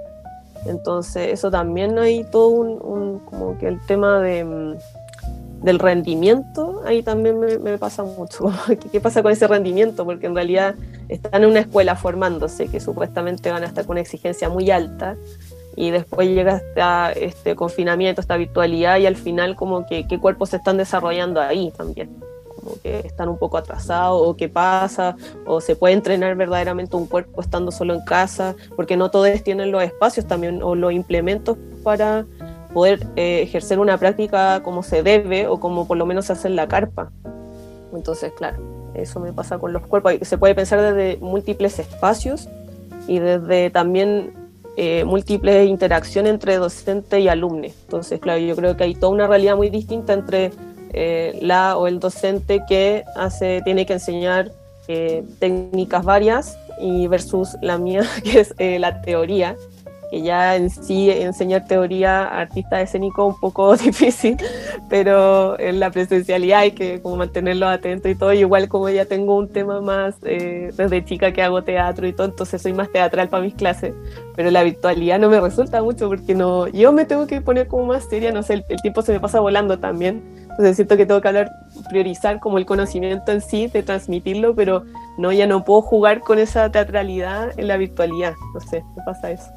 Entonces, 0.67 1.33
eso 1.33 1.51
también 1.51 1.99
hay 1.99 2.25
todo 2.25 2.49
un, 2.49 3.19
como 3.21 3.59
que 3.59 3.69
el 3.69 3.81
tema 3.87 4.21
de, 4.21 4.45
mm, 4.45 4.75
del 5.63 5.79
rendimiento, 5.79 6.83
ahí 6.87 7.03
también 7.03 7.39
me, 7.39 7.79
pasa 7.79 8.03
mucho. 8.03 8.53
¿Qué, 8.93 9.01
pasa 9.01 9.23
con 9.23 9.33
ese 9.33 9.47
rendimiento? 9.47 10.05
Porque 10.05 10.27
en 10.27 10.35
realidad 10.35 10.75
están 11.09 11.45
en 11.45 11.51
una 11.51 11.61
escuela 11.61 11.97
formándose, 11.97 12.69
que 12.69 12.81
supuestamente 12.81 13.51
van 13.51 13.63
a 13.63 13.67
estar 13.67 13.85
con 13.85 13.95
una 13.95 14.01
exigencia 14.01 14.49
muy 14.49 14.71
alta, 14.71 15.17
y 15.77 15.91
después 15.91 16.29
llega 16.29 16.57
hasta 16.57 17.13
este 17.13 17.55
confinamiento, 17.55 18.21
esta 18.21 18.37
virtualidad, 18.37 18.99
y 18.99 19.07
al 19.07 19.17
final 19.17 19.57
como 19.57 19.87
que 19.87 20.07
qué 20.07 20.19
cuerpos 20.19 20.51
se 20.51 20.57
están 20.57 20.77
desarrollando 20.77 21.41
ahí 21.41 21.73
también 21.77 22.11
como 22.61 22.81
que 22.83 23.01
están 23.01 23.29
un 23.29 23.39
poco 23.39 23.57
atrasados 23.57 24.21
o 24.25 24.37
qué 24.37 24.49
pasa, 24.49 25.17
o 25.47 25.61
se 25.61 25.77
puede 25.77 25.95
entrenar 25.95 26.37
verdaderamente 26.37 26.97
un 26.97 27.07
cuerpo 27.07 27.41
estando 27.41 27.71
solo 27.71 27.95
en 27.95 28.05
casa, 28.05 28.55
porque 28.77 28.97
no 28.97 29.11
todos 29.11 29.43
tienen 29.43 29.73
los 29.73 29.83
espacios 29.83 30.27
también 30.27 30.63
o 30.63 30.75
los 30.75 30.93
implementos 30.93 31.57
para 31.83 32.27
poder 32.73 33.07
eh, 33.17 33.43
ejercer 33.43 33.79
una 33.79 33.99
práctica 33.99 34.63
como 34.63 34.83
se 34.83 35.03
debe 35.03 35.47
o 35.47 35.59
como 35.59 35.87
por 35.87 35.97
lo 35.97 36.07
menos 36.07 36.27
se 36.27 36.35
hace 36.35 36.49
en 36.49 36.57
la 36.57 36.69
carpa. 36.69 37.11
Entonces, 37.93 38.33
claro, 38.37 38.59
eso 38.95 39.21
me 39.21 39.33
pasa 39.33 39.59
con 39.59 39.73
los 39.73 39.87
cuerpos. 39.87 40.15
Se 40.23 40.39
puede 40.39 40.55
pensar 40.55 40.81
desde 40.81 41.19
múltiples 41.21 41.79
espacios 41.79 42.49
y 43.09 43.19
desde 43.19 43.71
también 43.71 44.33
eh, 44.77 45.05
múltiples 45.05 45.69
interacciones 45.69 46.33
entre 46.33 46.57
docente 46.57 47.21
y 47.21 47.29
alumno. 47.29 47.67
Entonces, 47.67 48.21
claro, 48.21 48.41
yo 48.41 48.55
creo 48.55 48.77
que 48.77 48.85
hay 48.85 48.95
toda 48.95 49.13
una 49.13 49.27
realidad 49.27 49.57
muy 49.57 49.69
distinta 49.69 50.13
entre 50.13 50.53
eh, 50.93 51.39
la 51.41 51.77
o 51.77 51.87
el 51.87 52.01
docente 52.01 52.63
que 52.69 53.05
hace, 53.17 53.63
tiene 53.65 53.87
que 53.87 53.95
enseñar 53.95 54.51
eh, 54.89 55.23
técnicas 55.39 56.05
varias 56.05 56.59
y 56.81 57.07
versus 57.07 57.57
la 57.63 57.79
mía, 57.79 58.03
que 58.25 58.41
es 58.41 58.55
eh, 58.59 58.79
la 58.81 59.01
teoría, 59.03 59.57
que 60.11 60.23
ya 60.23 60.57
en 60.57 60.69
sí 60.69 61.09
enseñar 61.09 61.67
teoría 61.67 62.25
a 62.25 62.41
artista 62.41 62.81
escénico 62.81 63.25
un 63.25 63.39
poco 63.39 63.77
difícil, 63.77 64.37
pero 64.89 65.57
en 65.61 65.79
la 65.79 65.93
presencialidad 65.93 66.61
hay 66.61 66.73
que 66.73 67.01
como 67.01 67.15
mantenerlo 67.15 67.69
atento 67.69 68.09
y 68.09 68.17
todo, 68.17 68.33
igual 68.33 68.69
como 68.69 68.89
ya 68.89 69.05
tengo 69.05 69.37
un 69.37 69.49
tema 69.49 69.81
más 69.81 70.21
desde 70.21 71.05
chica 71.05 71.33
que 71.33 71.43
hago 71.43 71.63
teatro 71.63 72.09
y 72.09 72.13
todo, 72.13 72.27
entonces 72.27 72.61
soy 72.61 72.73
más 72.73 72.91
teatral 72.91 73.29
para 73.29 73.45
mis 73.45 73.55
clases, 73.55 73.95
pero 74.35 74.51
la 74.51 74.65
virtualidad 74.65 75.21
no 75.21 75.31
me 75.31 75.41
resulta 75.41 75.81
mucho 75.81 76.09
porque 76.09 76.35
no, 76.35 76.67
yo 76.67 76.91
me 76.91 77.05
tengo 77.05 77.29
que 77.29 77.41
poner 77.41 77.69
como 77.69 77.85
más 77.85 78.07
seria, 78.07 78.33
no 78.33 78.43
sé, 78.43 78.65
el 78.69 78.83
tiempo 78.83 79.03
se 79.03 79.13
me 79.13 79.21
pasa 79.21 79.39
volando 79.39 79.79
también 79.79 80.41
entonces 80.61 80.77
siento 80.77 80.99
que 80.99 81.07
tengo 81.07 81.23
que 81.23 81.29
hablar, 81.29 81.51
priorizar 81.89 82.39
como 82.39 82.59
el 82.59 82.67
conocimiento 82.67 83.33
en 83.33 83.41
sí, 83.41 83.67
de 83.69 83.83
transmitirlo, 83.83 84.55
pero 84.55 84.85
no, 85.17 85.33
ya 85.33 85.47
no 85.47 85.65
puedo 85.65 85.81
jugar 85.81 86.21
con 86.21 86.39
esa 86.39 86.71
teatralidad 86.71 87.59
en 87.59 87.67
la 87.67 87.79
virtualidad. 87.79 88.35
No 88.53 88.61
sé, 88.61 88.83
¿qué 88.95 89.01
pasa 89.07 89.31
eso? 89.31 89.51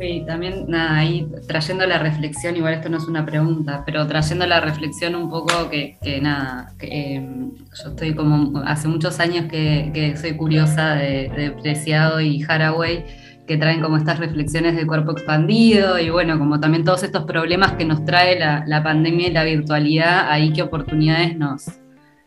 Sí, 0.00 0.24
también, 0.26 0.64
nada, 0.66 0.96
ahí 0.96 1.28
trayendo 1.46 1.86
la 1.86 1.98
reflexión, 1.98 2.56
igual 2.56 2.72
esto 2.72 2.88
no 2.88 2.96
es 2.96 3.04
una 3.04 3.26
pregunta, 3.26 3.82
pero 3.84 4.06
trayendo 4.06 4.46
la 4.46 4.60
reflexión 4.60 5.14
un 5.14 5.28
poco 5.28 5.68
que, 5.68 5.98
nada, 6.22 6.72
que, 6.78 7.16
em, 7.16 7.50
yo 7.54 7.90
estoy 7.90 8.14
como, 8.14 8.60
hace 8.60 8.88
muchos 8.88 9.20
años 9.20 9.44
que, 9.50 10.14
soy 10.18 10.38
curiosa 10.38 10.94
de, 10.94 11.28
de 11.36 11.50
Preciado 11.50 12.18
y 12.22 12.42
Haraway, 12.42 13.04
que 13.50 13.56
traen 13.56 13.80
como 13.80 13.96
estas 13.96 14.20
reflexiones 14.20 14.76
del 14.76 14.86
cuerpo 14.86 15.10
expandido 15.10 15.98
y 15.98 16.08
bueno, 16.08 16.38
como 16.38 16.60
también 16.60 16.84
todos 16.84 17.02
estos 17.02 17.24
problemas 17.24 17.72
que 17.72 17.84
nos 17.84 18.04
trae 18.04 18.38
la, 18.38 18.82
pandemia 18.84 19.26
y 19.26 19.32
la 19.32 19.42
virtualidad, 19.42 20.30
ahí 20.30 20.52
qué 20.52 20.62
oportunidades 20.62 21.36
nos, 21.36 21.66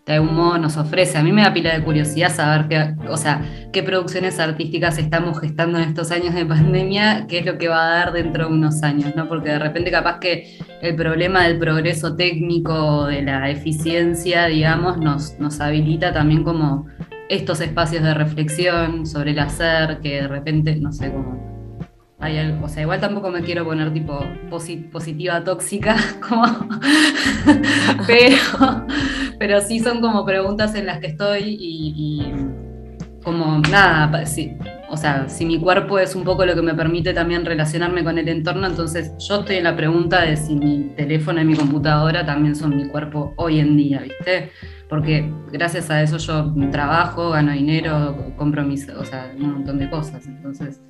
de 0.05 0.13
algún 0.15 0.35
modo 0.35 0.57
nos 0.57 0.75
ofrece. 0.75 1.17
A 1.17 1.23
mí 1.23 1.31
me 1.31 1.43
da 1.43 1.53
pila 1.53 1.77
de 1.77 1.81
curiosidad 1.81 2.29
saber 2.29 2.67
qué, 2.67 3.07
o 3.07 3.15
sea, 3.15 3.41
qué 3.71 3.83
producciones 3.83 4.37
artísticas 4.37 4.97
estamos 4.97 5.39
gestando 5.39 5.77
en 5.77 5.85
estos 5.87 6.11
años 6.11 6.35
de 6.35 6.45
pandemia, 6.45 7.25
qué 7.29 7.39
es 7.39 7.45
lo 7.45 7.57
que 7.57 7.69
va 7.69 7.85
a 7.85 7.95
dar 7.99 8.11
dentro 8.11 8.49
de 8.49 8.53
unos 8.53 8.83
años, 8.83 9.15
¿no? 9.15 9.29
Porque 9.29 9.47
de 9.47 9.59
repente 9.59 9.91
capaz 9.91 10.19
que 10.19 10.57
el 10.81 10.97
problema 10.97 11.47
del 11.47 11.57
progreso 11.57 12.17
técnico, 12.17 13.05
de 13.05 13.21
la 13.21 13.49
eficiencia, 13.49 14.47
digamos, 14.47 14.97
nos, 14.97 15.39
nos 15.39 15.61
habilita 15.61 16.11
también 16.11 16.43
como 16.43 16.87
estos 17.29 17.61
espacios 17.61 18.03
de 18.03 18.13
reflexión 18.13 19.05
sobre 19.05 19.31
el 19.31 19.39
hacer, 19.39 19.99
que 20.01 20.21
de 20.21 20.27
repente, 20.27 20.75
no 20.75 20.91
sé 20.91 21.11
cómo. 21.11 21.53
Hay 22.19 22.37
algo, 22.37 22.65
o 22.65 22.69
sea, 22.69 22.83
igual 22.83 23.01
tampoco 23.01 23.29
me 23.29 23.41
quiero 23.41 23.65
poner 23.65 23.91
tipo 23.91 24.19
positiva 24.49 25.43
tóxica, 25.43 25.97
como, 26.27 26.45
pero, 28.07 28.85
pero 29.37 29.59
sí 29.59 29.79
son 29.79 29.99
como 29.99 30.25
preguntas 30.25 30.73
en 30.75 30.85
las 30.85 30.99
que 30.99 31.07
estoy 31.07 31.57
y, 31.59 32.33
como 33.23 33.59
nada, 33.69 34.25
sí, 34.25 34.53
o 34.89 34.95
sea, 34.95 35.27
si 35.27 35.45
mi 35.45 35.59
cuerpo 35.59 35.97
es 35.97 36.15
un 36.15 36.23
poco 36.23 36.45
lo 36.45 36.53
que 36.55 36.61
me 36.61 36.75
permite 36.75 37.13
también 37.13 37.45
relacionarme 37.45 38.03
con 38.03 38.17
el 38.17 38.29
entorno, 38.29 38.67
entonces 38.67 39.11
yo 39.17 39.39
estoy 39.39 39.55
en 39.55 39.63
la 39.63 39.75
pregunta 39.75 40.21
de 40.21 40.37
si 40.37 40.55
mi 40.55 40.93
teléfono 40.95 41.41
y 41.41 41.45
mi 41.45 41.55
computadora 41.55 42.25
también 42.25 42.55
son 42.55 42.75
mi 42.75 42.87
cuerpo 42.87 43.33
hoy 43.37 43.59
en 43.59 43.75
día, 43.75 44.01
¿viste? 44.01 44.51
Porque 44.93 45.27
gracias 45.51 45.89
a 45.89 46.03
eso 46.03 46.17
yo 46.17 46.53
trabajo, 46.69 47.31
gano 47.31 47.51
dinero, 47.51 48.15
compro 48.37 48.61
mis, 48.61 48.87
o 48.89 49.03
sea, 49.03 49.33
un 49.35 49.53
montón 49.53 49.79
de 49.79 49.89
cosas. 49.89 50.27
Entonces 50.27 50.83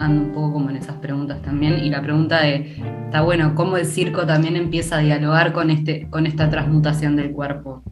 ando 0.00 0.22
un 0.22 0.32
poco 0.32 0.54
como 0.54 0.70
en 0.70 0.76
esas 0.76 0.96
preguntas 0.96 1.40
también. 1.40 1.74
Y 1.74 1.88
la 1.88 2.02
pregunta 2.02 2.40
de, 2.40 2.82
está 3.04 3.20
bueno, 3.20 3.54
¿cómo 3.54 3.76
el 3.76 3.86
circo 3.86 4.26
también 4.26 4.56
empieza 4.56 4.96
a 4.96 4.98
dialogar 5.02 5.52
con, 5.52 5.70
este, 5.70 6.10
con 6.10 6.26
esta 6.26 6.50
transmutación 6.50 7.14
del 7.14 7.30
cuerpo? 7.30 7.84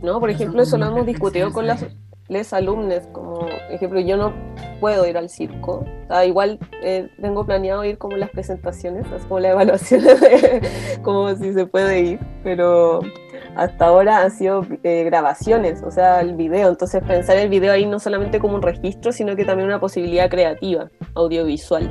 No, 0.00 0.20
por 0.20 0.30
ejemplo, 0.30 0.62
eso 0.62 0.78
lo 0.78 0.86
hemos 0.86 1.04
discutido 1.04 1.52
con 1.52 1.66
las 1.66 1.84
les 2.28 2.52
alumnos, 2.54 3.06
como 3.12 3.46
ejemplo, 3.70 4.00
yo 4.00 4.16
no 4.16 4.32
puedo 4.80 5.06
ir 5.06 5.16
al 5.18 5.28
circo. 5.28 5.84
igual 6.26 6.58
eh, 6.82 7.08
tengo 7.20 7.44
planeado 7.44 7.84
ir 7.84 7.98
como 7.98 8.16
las 8.16 8.30
presentaciones, 8.30 9.06
es 9.12 9.24
como 9.24 9.40
la 9.40 9.50
evaluación 9.50 10.04
como 11.02 11.34
si 11.36 11.52
se 11.52 11.66
puede 11.66 12.00
ir, 12.00 12.20
pero 12.42 13.00
hasta 13.56 13.86
ahora 13.86 14.22
han 14.22 14.30
sido 14.30 14.66
eh, 14.82 15.04
grabaciones, 15.04 15.82
o 15.82 15.90
sea, 15.90 16.20
el 16.20 16.34
video. 16.34 16.68
Entonces 16.68 17.02
pensar 17.02 17.36
el 17.36 17.48
video 17.48 17.72
ahí 17.72 17.86
no 17.86 17.98
solamente 17.98 18.38
como 18.38 18.54
un 18.54 18.62
registro, 18.62 19.12
sino 19.12 19.36
que 19.36 19.44
también 19.44 19.68
una 19.68 19.80
posibilidad 19.80 20.28
creativa, 20.28 20.90
audiovisual. 21.14 21.88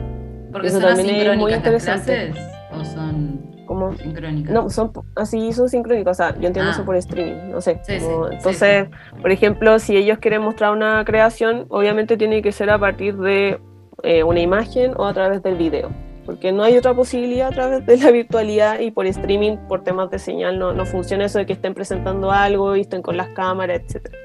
Porque 0.52 0.68
Eso 0.68 0.80
también 0.80 1.10
es 1.10 1.38
muy 1.38 1.54
interesante. 1.54 2.34
¿O 2.72 2.84
son 2.84 3.44
como 3.66 3.96
sincrónicas. 3.96 4.54
No, 4.54 4.70
son 4.70 4.92
así 5.16 5.54
son 5.54 5.70
sincrónicas, 5.70 6.20
o 6.20 6.24
sea, 6.24 6.40
yo 6.40 6.48
entiendo 6.48 6.72
eso 6.72 6.82
ah. 6.82 6.86
por 6.86 6.96
streaming, 6.96 7.52
no 7.52 7.62
sé. 7.62 7.80
entonces, 7.88 8.88
por 9.22 9.32
ejemplo, 9.32 9.80
si 9.80 9.96
ellos 9.96 10.20
quieren 10.20 10.42
mostrar 10.42 10.74
una 10.74 11.04
creación, 11.06 11.66
obviamente 11.70 12.18
tiene 12.18 12.42
que 12.42 12.52
ser 12.52 12.70
a 12.70 12.78
partir 12.78 13.18
de 13.18 13.60
eh, 14.04 14.24
una 14.24 14.40
imagen 14.42 14.94
o 14.98 15.06
a 15.06 15.14
través 15.14 15.42
del 15.44 15.56
video, 15.56 15.92
porque 16.26 16.52
no 16.52 16.64
hay 16.64 16.78
otra 16.78 16.94
posibilidad 16.94 17.48
a 17.48 17.52
través 17.52 17.86
de 17.86 17.98
la 17.98 18.12
virtualidad 18.12 18.80
y 18.80 18.92
por 18.92 19.06
streaming, 19.06 19.58
por 19.68 19.84
temas 19.84 20.10
de 20.10 20.20
señal, 20.20 20.60
no, 20.60 20.74
no 20.74 20.86
funciona 20.86 21.26
eso 21.26 21.40
de 21.40 21.46
que 21.46 21.54
estén 21.54 21.74
presentando 21.74 22.32
algo 22.32 22.76
y 22.76 22.82
estén 22.82 23.02
con 23.02 23.18
las 23.18 23.30
cámaras, 23.30 23.82
etcétera. 23.86 24.18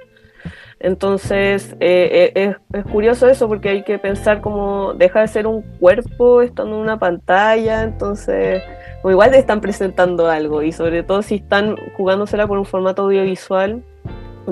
Entonces, 0.80 1.74
eh, 1.80 2.32
eh, 2.36 2.56
es, 2.72 2.84
curioso 2.84 3.28
eso 3.28 3.48
porque 3.48 3.68
hay 3.68 3.82
que 3.82 3.98
pensar 3.98 4.40
como 4.40 4.94
deja 4.94 5.20
de 5.20 5.28
ser 5.28 5.46
un 5.46 5.62
cuerpo 5.78 6.40
estando 6.40 6.76
en 6.76 6.82
una 6.82 6.98
pantalla, 6.98 7.82
entonces, 7.82 8.62
o 9.02 9.10
igual 9.10 9.32
te 9.32 9.38
están 9.38 9.60
presentando 9.60 10.28
algo 10.28 10.62
y 10.62 10.70
sobre 10.70 11.02
todo 11.02 11.22
si 11.22 11.36
están 11.36 11.76
jugándosela 11.96 12.46
por 12.46 12.58
un 12.58 12.64
formato 12.64 13.02
audiovisual 13.02 13.82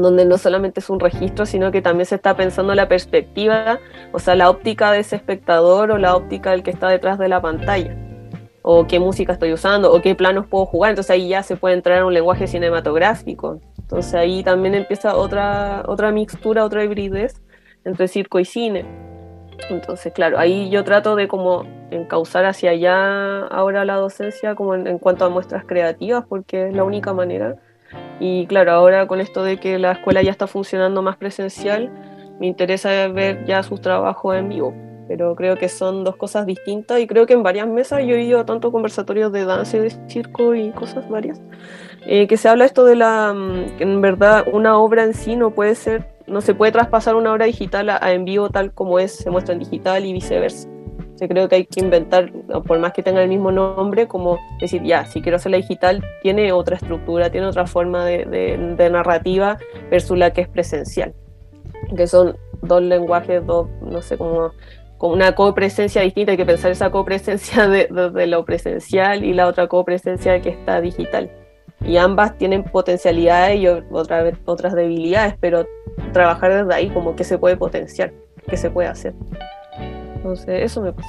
donde 0.02 0.24
no 0.24 0.38
solamente 0.38 0.80
es 0.80 0.90
un 0.90 1.00
registro, 1.00 1.46
sino 1.46 1.70
que 1.70 1.82
también 1.82 2.06
se 2.06 2.16
está 2.16 2.36
pensando 2.36 2.74
la 2.74 2.88
perspectiva, 2.88 3.78
o 4.12 4.18
sea, 4.18 4.34
la 4.34 4.50
óptica 4.50 4.92
de 4.92 5.00
ese 5.00 5.16
espectador 5.16 5.90
o 5.90 5.98
la 5.98 6.14
óptica 6.16 6.50
del 6.50 6.62
que 6.62 6.70
está 6.70 6.88
detrás 6.88 7.18
de 7.18 7.28
la 7.28 7.40
pantalla 7.40 7.96
o 8.68 8.84
qué 8.88 8.98
música 8.98 9.32
estoy 9.32 9.52
usando, 9.52 9.92
o 9.92 10.02
qué 10.02 10.16
planos 10.16 10.48
puedo 10.48 10.66
jugar. 10.66 10.90
Entonces 10.90 11.12
ahí 11.12 11.28
ya 11.28 11.44
se 11.44 11.54
puede 11.54 11.76
entrar 11.76 11.98
en 11.98 12.04
un 12.04 12.12
lenguaje 12.12 12.48
cinematográfico. 12.48 13.60
Entonces 13.78 14.12
ahí 14.14 14.42
también 14.42 14.74
empieza 14.74 15.14
otra, 15.14 15.84
otra 15.86 16.10
mixtura, 16.10 16.64
otra 16.64 16.82
hibridez 16.82 17.40
entre 17.84 18.08
circo 18.08 18.40
y 18.40 18.44
cine. 18.44 18.84
Entonces, 19.70 20.12
claro, 20.12 20.36
ahí 20.36 20.68
yo 20.68 20.82
trato 20.82 21.14
de 21.14 21.28
como 21.28 21.64
encauzar 21.92 22.44
hacia 22.44 22.72
allá 22.72 23.46
ahora 23.46 23.84
la 23.84 23.94
docencia 23.94 24.56
como 24.56 24.74
en, 24.74 24.98
cuanto 24.98 25.24
a 25.24 25.28
muestras 25.28 25.64
creativas, 25.64 26.24
porque 26.28 26.66
es 26.66 26.74
la 26.74 26.82
única 26.82 27.12
manera. 27.14 27.54
Y 28.20 28.46
claro, 28.46 28.72
ahora 28.72 29.06
con 29.06 29.20
esto 29.20 29.42
de 29.42 29.58
que 29.58 29.78
la 29.78 29.92
escuela 29.92 30.22
ya 30.22 30.30
está 30.30 30.46
funcionando 30.46 31.02
más 31.02 31.16
presencial, 31.16 31.90
me 32.40 32.46
interesa 32.46 33.08
ver 33.08 33.44
ya 33.44 33.62
sus 33.62 33.80
trabajos 33.80 34.36
en 34.36 34.48
vivo 34.48 34.74
pero 35.08 35.34
creo 35.36 35.56
que 35.56 35.68
son 35.68 36.04
dos 36.04 36.16
cosas 36.16 36.46
distintas 36.46 37.00
y 37.00 37.06
creo 37.06 37.26
que 37.26 37.34
en 37.34 37.42
varias 37.42 37.68
mesas 37.68 38.00
yo 38.04 38.16
he 38.16 38.22
ido 38.22 38.40
a 38.40 38.46
tanto 38.46 38.72
conversatorios 38.72 39.32
de 39.32 39.44
danza 39.44 39.78
de 39.78 39.90
circo 40.08 40.54
y 40.54 40.70
cosas 40.72 41.08
varias, 41.08 41.40
eh, 42.06 42.26
que 42.26 42.36
se 42.36 42.48
habla 42.48 42.64
esto 42.64 42.84
de 42.84 42.96
la, 42.96 43.32
mm, 43.32 43.76
que 43.76 43.84
en 43.84 44.00
verdad 44.00 44.44
una 44.52 44.78
obra 44.78 45.04
en 45.04 45.14
sí 45.14 45.36
no 45.36 45.50
puede 45.52 45.74
ser, 45.74 46.08
no 46.26 46.40
se 46.40 46.54
puede 46.54 46.72
traspasar 46.72 47.14
una 47.14 47.32
obra 47.32 47.46
digital 47.46 47.90
a, 47.90 48.12
en 48.12 48.24
vivo 48.24 48.50
tal 48.50 48.72
como 48.72 48.98
es, 48.98 49.12
se 49.16 49.30
muestra 49.30 49.52
en 49.52 49.60
digital 49.60 50.04
y 50.04 50.12
viceversa. 50.12 50.68
Yo 51.20 51.28
creo 51.28 51.48
que 51.48 51.56
hay 51.56 51.66
que 51.66 51.80
inventar, 51.80 52.30
por 52.66 52.78
más 52.78 52.92
que 52.92 53.02
tenga 53.02 53.22
el 53.22 53.28
mismo 53.28 53.50
nombre, 53.50 54.06
como 54.06 54.38
decir, 54.60 54.82
ya, 54.82 55.06
si 55.06 55.22
quiero 55.22 55.36
hacerla 55.36 55.56
digital, 55.56 56.04
tiene 56.22 56.52
otra 56.52 56.76
estructura, 56.76 57.30
tiene 57.30 57.46
otra 57.46 57.66
forma 57.66 58.04
de, 58.04 58.26
de 58.76 58.90
narrativa 58.90 59.58
versus 59.90 60.18
la 60.18 60.32
que 60.32 60.42
es 60.42 60.48
presencial, 60.48 61.14
que 61.96 62.06
son 62.06 62.36
dos 62.62 62.82
lenguajes, 62.82 63.44
dos, 63.46 63.68
no 63.80 64.02
sé, 64.02 64.18
cómo 64.18 64.52
con 64.98 65.12
una 65.12 65.34
copresencia 65.34 66.02
distinta, 66.02 66.32
hay 66.32 66.36
que 66.38 66.46
pensar 66.46 66.70
esa 66.70 66.90
copresencia 66.90 67.68
de, 67.68 67.86
de, 67.86 68.26
lo 68.26 68.44
presencial 68.44 69.24
y 69.24 69.34
la 69.34 69.46
otra 69.46 69.68
copresencia 69.68 70.40
que 70.40 70.50
está 70.50 70.80
digital. 70.80 71.30
Y 71.82 71.98
ambas 71.98 72.38
tienen 72.38 72.64
potencialidades 72.64 73.60
y 73.60 73.68
otra 73.68 74.32
otras 74.46 74.74
debilidades, 74.74 75.34
pero 75.38 75.66
trabajar 76.12 76.64
desde 76.64 76.74
ahí 76.74 76.88
como 76.88 77.14
que 77.14 77.24
se 77.24 77.36
puede 77.36 77.56
potenciar, 77.56 78.12
que 78.48 78.56
se 78.56 78.70
puede 78.70 78.88
hacer. 78.88 79.14
Entonces, 80.26 80.64
eso 80.64 80.82
me 80.82 80.92
pasa. 80.92 81.08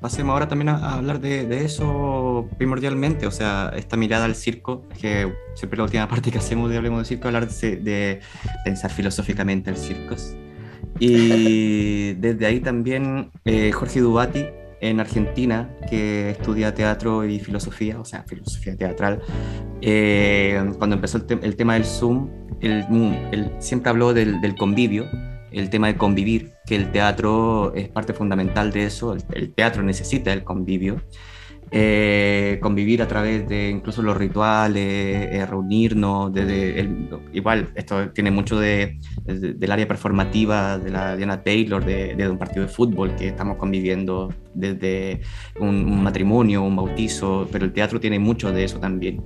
pasemos 0.00 0.32
ahora 0.32 0.48
también 0.48 0.70
a, 0.70 0.94
hablar 0.96 1.20
de, 1.20 1.46
de, 1.46 1.64
eso 1.64 2.48
primordialmente, 2.58 3.28
o 3.28 3.30
sea, 3.30 3.72
esta 3.76 3.96
mirada 3.96 4.24
al 4.24 4.34
circo, 4.34 4.88
que 5.00 5.32
siempre 5.54 5.76
la 5.76 5.84
última 5.84 6.08
parte 6.08 6.32
que 6.32 6.38
hacemos 6.38 6.68
de 6.68 6.78
Hablemos 6.78 6.98
de 6.98 7.04
Circo, 7.04 7.28
hablar 7.28 7.48
de, 7.48 7.76
de 7.76 8.20
pensar 8.64 8.90
filosóficamente 8.90 9.70
el 9.70 9.76
circo. 9.76 10.16
Y 10.98 12.14
desde 12.18 12.44
ahí 12.46 12.58
también 12.58 13.30
eh, 13.44 13.70
Jorge 13.70 14.00
Dubati 14.00 14.46
en 14.80 14.98
Argentina, 14.98 15.70
que 15.88 16.30
estudia 16.30 16.74
teatro 16.74 17.24
y 17.24 17.38
filosofía, 17.38 18.00
o 18.00 18.04
sea, 18.04 18.24
filosofía 18.24 18.76
teatral, 18.76 19.20
eh, 19.80 20.72
cuando 20.78 20.96
empezó 20.96 21.24
el, 21.28 21.54
tema 21.54 21.74
del 21.74 21.84
Zoom, 21.84 22.30
él, 22.60 23.52
siempre 23.60 23.90
habló 23.90 24.12
del, 24.12 24.40
del, 24.40 24.56
convivio, 24.56 25.06
el 25.50 25.70
tema 25.70 25.88
de 25.88 25.96
convivir, 25.96 26.52
que 26.66 26.76
el 26.76 26.92
teatro 26.92 27.72
es 27.74 27.88
parte 27.88 28.12
fundamental 28.12 28.72
de 28.72 28.84
eso, 28.84 29.16
el 29.32 29.52
teatro 29.54 29.82
necesita 29.82 30.32
el 30.32 30.44
convivio. 30.44 31.02
Eh, 31.72 32.58
convivir 32.60 33.00
a 33.00 33.06
través 33.06 33.48
de 33.48 33.70
incluso 33.70 34.02
los 34.02 34.16
rituales, 34.16 34.84
eh, 34.84 35.46
reunirnos, 35.46 36.32
igual 37.32 37.68
esto 37.76 38.10
tiene 38.10 38.32
mucho 38.32 38.58
de, 38.58 38.98
del 39.24 39.70
área 39.70 39.86
performativa 39.86 40.78
de 40.78 40.90
la 40.90 41.16
Diana 41.16 41.44
Taylor, 41.44 41.84
de, 41.84 42.28
un 42.28 42.38
partido 42.38 42.66
de 42.66 42.72
fútbol 42.72 43.14
que 43.14 43.28
estamos 43.28 43.56
conviviendo 43.56 44.34
desde 44.52 45.20
un, 45.60 46.02
matrimonio, 46.02 46.62
un 46.62 46.74
bautizo, 46.74 47.48
pero 47.52 47.66
el 47.66 47.72
teatro 47.72 48.00
tiene 48.00 48.18
mucho 48.18 48.50
de 48.50 48.64
eso 48.64 48.80
también. 48.80 49.22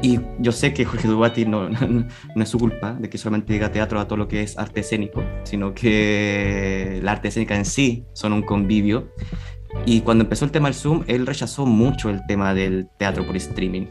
Y 0.00 0.20
yo 0.38 0.52
sé 0.52 0.72
que 0.72 0.84
Jorge 0.84 1.08
Dubati 1.08 1.44
no, 1.44 1.68
no, 1.70 2.06
no, 2.36 2.42
es 2.42 2.48
su 2.48 2.58
culpa 2.58 2.92
de 2.92 3.10
que 3.10 3.18
solamente 3.18 3.52
diga 3.52 3.72
teatro 3.72 3.98
a 3.98 4.06
todo 4.06 4.18
lo 4.18 4.28
que 4.28 4.42
es 4.42 4.56
arte 4.56 4.80
escénico, 4.80 5.24
sino 5.42 5.74
que 5.74 7.00
la 7.02 7.12
arte 7.12 7.28
escénica 7.28 7.56
en 7.56 7.64
sí 7.64 8.04
son 8.12 8.32
un 8.32 8.42
convivio 8.42 9.08
y 9.86 10.00
cuando 10.00 10.24
empezó 10.24 10.44
el 10.44 10.50
tema 10.50 10.68
del 10.68 10.74
Zoom, 10.74 11.04
él 11.06 11.26
rechazó 11.26 11.66
mucho 11.66 12.10
el 12.10 12.24
tema 12.26 12.54
del 12.54 12.88
teatro 12.98 13.26
por 13.26 13.36
streaming, 13.36 13.86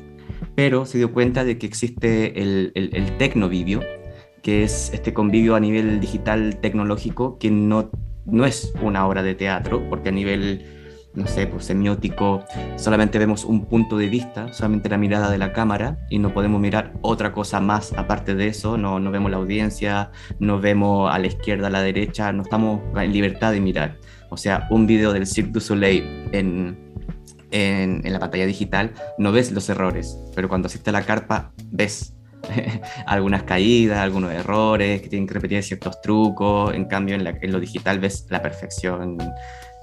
pero 0.55 0.85
se 0.85 0.97
dio 0.97 1.13
cuenta 1.13 1.43
de 1.43 1.57
que 1.57 1.65
existe 1.67 2.41
el, 2.41 2.71
el, 2.75 2.95
el 2.95 3.17
tecnovivio, 3.17 3.81
que 4.41 4.63
es 4.63 4.91
este 4.93 5.13
convivio 5.13 5.55
a 5.55 5.59
nivel 5.59 5.99
digital 5.99 6.59
tecnológico, 6.61 7.37
que 7.37 7.49
no, 7.49 7.89
no 8.25 8.45
es 8.45 8.73
una 8.81 9.07
obra 9.07 9.23
de 9.23 9.35
teatro, 9.35 9.87
porque 9.89 10.09
a 10.09 10.11
nivel, 10.11 10.65
no 11.13 11.27
sé, 11.27 11.47
pues 11.47 11.65
semiótico, 11.65 12.43
solamente 12.75 13.19
vemos 13.19 13.45
un 13.45 13.65
punto 13.65 13.97
de 13.97 14.09
vista, 14.09 14.51
solamente 14.51 14.89
la 14.89 14.97
mirada 14.97 15.31
de 15.31 15.37
la 15.37 15.53
cámara, 15.53 15.99
y 16.09 16.19
no 16.19 16.33
podemos 16.33 16.59
mirar 16.59 16.93
otra 17.01 17.31
cosa 17.31 17.59
más 17.59 17.93
aparte 17.93 18.35
de 18.35 18.47
eso, 18.47 18.77
no, 18.77 18.99
no 18.99 19.11
vemos 19.11 19.31
la 19.31 19.37
audiencia, 19.37 20.11
no 20.39 20.59
vemos 20.59 21.13
a 21.13 21.19
la 21.19 21.27
izquierda, 21.27 21.67
a 21.67 21.71
la 21.71 21.81
derecha, 21.81 22.31
no 22.33 22.43
estamos 22.43 22.81
en 22.95 23.13
libertad 23.13 23.51
de 23.51 23.61
mirar. 23.61 23.97
O 24.33 24.37
sea, 24.37 24.67
un 24.71 24.87
video 24.87 25.13
del 25.13 25.27
Cirque 25.27 25.51
du 25.51 25.59
Soleil 25.59 26.27
en, 26.31 26.75
en, 27.51 28.01
la 28.11 28.17
pantalla 28.17 28.47
digital, 28.47 28.91
no 29.19 29.31
ves 29.31 29.51
los 29.51 29.69
errores, 29.69 30.17
pero 30.35 30.49
cuando 30.49 30.65
asiste 30.65 30.89
a 30.89 30.93
la 30.93 31.03
carpa, 31.03 31.53
ves 31.71 32.15
algunas 33.05 33.43
caídas, 33.43 33.99
algunos 33.99 34.31
errores, 34.31 35.03
que 35.03 35.09
tienen 35.09 35.27
que 35.27 35.35
repetir 35.35 35.61
ciertos 35.61 36.01
trucos. 36.01 36.73
En 36.73 36.85
cambio, 36.85 37.15
en, 37.15 37.27
en 37.27 37.51
lo 37.51 37.59
digital 37.59 37.99
ves 37.99 38.25
la 38.31 38.41
perfección 38.41 39.19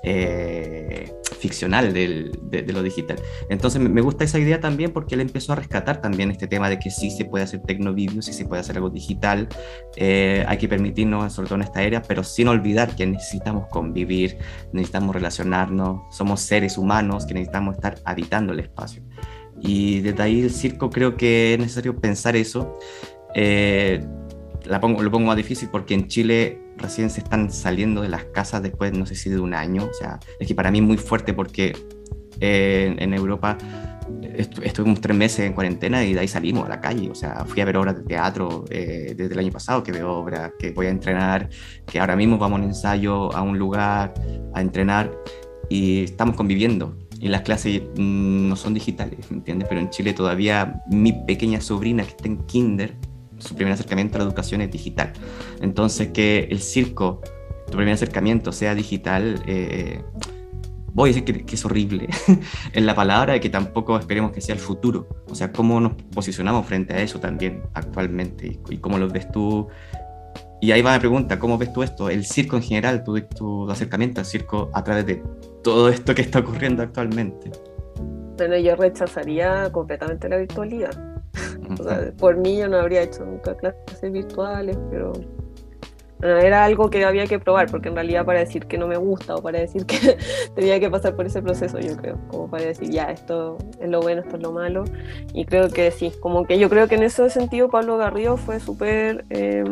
eh, 0.03 1.13
ficcional 1.39 1.93
de, 1.93 2.31
lo 2.73 2.83
digital. 2.83 3.19
Entonces 3.49 3.81
me 3.81 4.01
gusta 4.01 4.25
esa 4.25 4.39
idea 4.39 4.61
también 4.61 4.93
porque 4.93 5.15
él 5.15 5.21
empezó 5.21 5.53
a 5.53 5.57
rescatar 5.57 6.01
también 6.01 6.31
este 6.31 6.47
tema 6.47 6.69
de 6.69 6.79
que 6.79 6.91
sí 6.91 7.11
se 7.11 7.25
puede 7.25 7.45
hacer 7.45 7.61
tecnovideo, 7.63 8.23
sí 8.23 8.33
se 8.33 8.45
puede 8.45 8.61
hacer 8.61 8.77
algo 8.77 8.91
digital, 8.91 9.49
eh, 9.97 10.45
hay 10.47 10.59
que 10.59 10.69
permitirnos, 10.69 11.33
sobre 11.33 11.49
todo 11.49 11.57
en 11.57 11.63
esta 11.63 11.83
era, 11.83 12.03
pero 12.03 12.23
sin 12.23 12.49
olvidar 12.49 12.95
que 12.95 13.07
necesitamos 13.07 13.69
convivir, 13.69 14.39
necesitamos 14.73 15.15
relacionarnos, 15.15 16.03
somos 16.15 16.41
seres 16.41 16.79
humanos 16.79 17.27
que 17.27 17.35
necesitamos 17.35 17.77
estar 17.77 17.97
habitando 18.05 18.53
el 18.53 18.61
espacio. 18.61 19.03
Y 19.63 20.01
desde 20.01 20.23
ahí 20.23 20.41
el 20.41 20.51
circo 20.51 20.91
creo 20.91 21.17
que 21.17 21.55
es 21.55 21.61
necesario 21.61 21.97
pensar 21.97 22.37
eso. 22.37 22.79
Eh, 23.35 24.05
la 24.65 24.81
pongo, 24.81 25.03
lo 25.03 25.11
pongo 25.11 25.27
más 25.27 25.37
difícil 25.37 25.69
porque 25.71 25.95
en 25.95 26.09
Chile 26.09 26.61
recién 26.77 27.11
se 27.11 27.21
están 27.21 27.51
saliendo 27.51 28.03
de 28.03 28.09
las 28.09 28.25
casas 28.25 28.63
después, 28.63 28.93
no 28.93 29.07
sé 29.07 29.15
si 29.15 29.31
de 29.31 29.39
un 29.39 29.55
año. 29.55 29.85
O 29.85 29.95
sea, 29.95 30.19
es 30.39 30.47
que 30.47 30.55
para 30.55 30.71
mí 30.71 30.79
es 30.79 30.85
muy 30.85 30.97
fuerte 30.97 31.33
porque 31.33 31.77
eh, 32.41 32.95
en 32.99 33.15
Europa 33.15 33.59
estuvimos 34.63 35.01
tres 35.01 35.17
meses 35.17 35.41
en 35.41 35.53
cuarentena 35.53 36.05
y 36.05 36.15
de 36.15 36.21
ahí 36.21 36.29
salimos 36.29 36.67
a 36.67 36.69
la 36.69 36.81
calle. 36.81 37.11
O 37.11 37.15
sea, 37.15 37.45
fui 37.45 37.61
a 37.61 37.65
ver 37.65 37.77
obras 37.77 37.97
de 37.97 38.03
teatro 38.03 38.65
eh, 38.71 39.15
desde 39.17 39.33
el 39.35 39.39
año 39.39 39.53
pasado, 39.53 39.83
que 39.83 39.93
veo 39.93 40.11
obras, 40.13 40.53
que 40.59 40.73
voy 40.73 40.87
a 40.87 40.91
entrenar, 40.91 41.49
que 41.87 42.01
ahora 42.01 42.17
mismo 42.17 42.39
vamos 42.39 42.59
a 42.59 42.63
un 42.63 42.69
ensayo 42.69 43.35
a 43.35 43.43
un 43.43 43.59
lugar 43.59 44.15
a 44.55 44.61
entrenar 44.61 45.11
y 45.69 46.05
estamos 46.05 46.37
conviviendo. 46.37 46.97
Y 47.21 47.29
las 47.29 47.43
clases 47.43 47.83
mm, 47.97 48.49
no 48.49 48.57
son 48.57 48.73
digitales, 48.73 49.31
¿me 49.31 49.39
entiendes? 49.39 49.69
Pero 49.69 49.81
en 49.81 49.91
Chile 49.91 50.15
todavía 50.15 50.83
mi 50.91 51.13
pequeña 51.13 51.61
sobrina 51.61 52.03
que 52.03 52.11
está 52.11 52.29
en 52.29 52.39
kinder 52.47 52.97
su 53.41 53.55
primer 53.55 53.75
acercamiento 53.75 54.17
a 54.17 54.19
la 54.19 54.25
educación 54.25 54.61
es 54.61 54.71
digital. 54.71 55.13
Entonces, 55.61 56.09
que 56.09 56.49
el 56.51 56.61
circo, 56.61 57.21
tu 57.67 57.77
primer 57.77 57.95
acercamiento 57.95 58.53
sea 58.53 58.75
digital, 58.75 59.43
eh, 59.47 60.03
voy 60.93 61.11
a 61.11 61.15
decir 61.15 61.45
que, 61.45 61.55
es 61.55 61.65
horrible 61.65 62.09
en 62.73 62.87
la 62.87 62.95
palabra 62.95 63.37
y 63.37 63.41
que 63.41 63.51
tampoco 63.51 63.99
esperemos 63.99 64.33
que 64.33 64.41
sea 64.41 64.55
el 64.55 64.61
futuro. 64.61 65.09
O 65.29 65.35
sea, 65.35 65.53
cómo 65.53 65.81
nos 65.81 65.93
posicionamos 66.15 66.67
frente 66.67 66.95
a 66.95 67.01
eso 67.01 67.21
también 67.21 67.63
actualmente 67.75 68.61
y, 68.69 68.79
cómo 68.79 68.99
lo 68.99 69.09
ves 69.09 69.31
tú. 69.31 69.69
Y 70.61 70.73
ahí 70.73 70.83
va 70.83 70.93
la 70.93 70.99
pregunta, 70.99 71.39
¿cómo 71.39 71.57
ves 71.57 71.73
tú 71.73 71.83
esto? 71.83 72.11
El 72.11 72.27
circo 72.27 72.57
en 72.57 72.63
general, 72.63 73.03
tu, 73.03 73.19
tu 73.21 73.71
acercamiento 73.71 74.21
al 74.21 74.27
circo 74.27 74.71
a 74.75 74.85
través 74.85 75.07
de 75.07 75.23
todo 75.65 75.89
esto 75.89 76.15
que 76.15 76.23
está 76.23 76.41
ocurriendo 76.41 76.83
actualmente. 76.83 77.51
Bueno, 78.37 78.57
yo 78.59 78.77
rechazaría 78.77 79.71
completamente 79.73 80.29
la 80.29 80.37
virtualidad 80.37 81.20
por 82.19 82.37
mí 82.37 82.59
yo 82.59 82.69
no 82.69 82.79
habría 82.79 83.03
hecho 83.03 83.25
nunca 83.25 83.57
clases 83.57 84.13
virtuales, 84.13 84.79
pero 84.91 85.13
era 86.23 86.65
algo 86.65 86.91
que 86.91 87.05
había 87.05 87.27
que 87.27 87.39
probar, 87.39 87.71
porque 87.71 87.89
en 87.89 87.95
realidad 87.95 88.25
para 88.25 88.41
decir 88.41 88.67
que 88.67 88.77
no 88.77 88.87
me 88.87 88.97
gusta 88.97 89.37
o 89.37 89.43
para 89.43 89.59
decir 89.59 89.87
que 89.87 90.19
tenía 90.55 90.79
que 90.79 90.91
pasar 90.91 91.17
por 91.17 91.27
ese 91.27 91.41
proceso, 91.41 91.79
yo 91.79 91.97
creo, 91.97 92.19
como 92.29 92.51
para 92.51 92.65
decir, 92.65 92.91
ya, 92.91 93.05
esto 93.05 93.57
es 93.81 93.89
lo 93.89 94.01
bueno, 94.01 94.21
esto 94.21 94.37
es 94.37 94.43
lo 94.43 94.53
malo. 94.53 94.85
Y 95.33 95.45
creo 95.45 95.69
que 95.69 95.91
sí, 95.91 96.13
como 96.21 96.45
que 96.45 96.59
yo 96.59 96.69
creo 96.69 96.89
que 96.89 96.97
en 96.97 97.05
ese 97.05 97.31
sentido 97.31 97.71
Pablo 97.71 97.97
Garrido 97.97 98.37
fue 98.37 98.61
súper, 98.61 99.25
eh, 99.31 99.65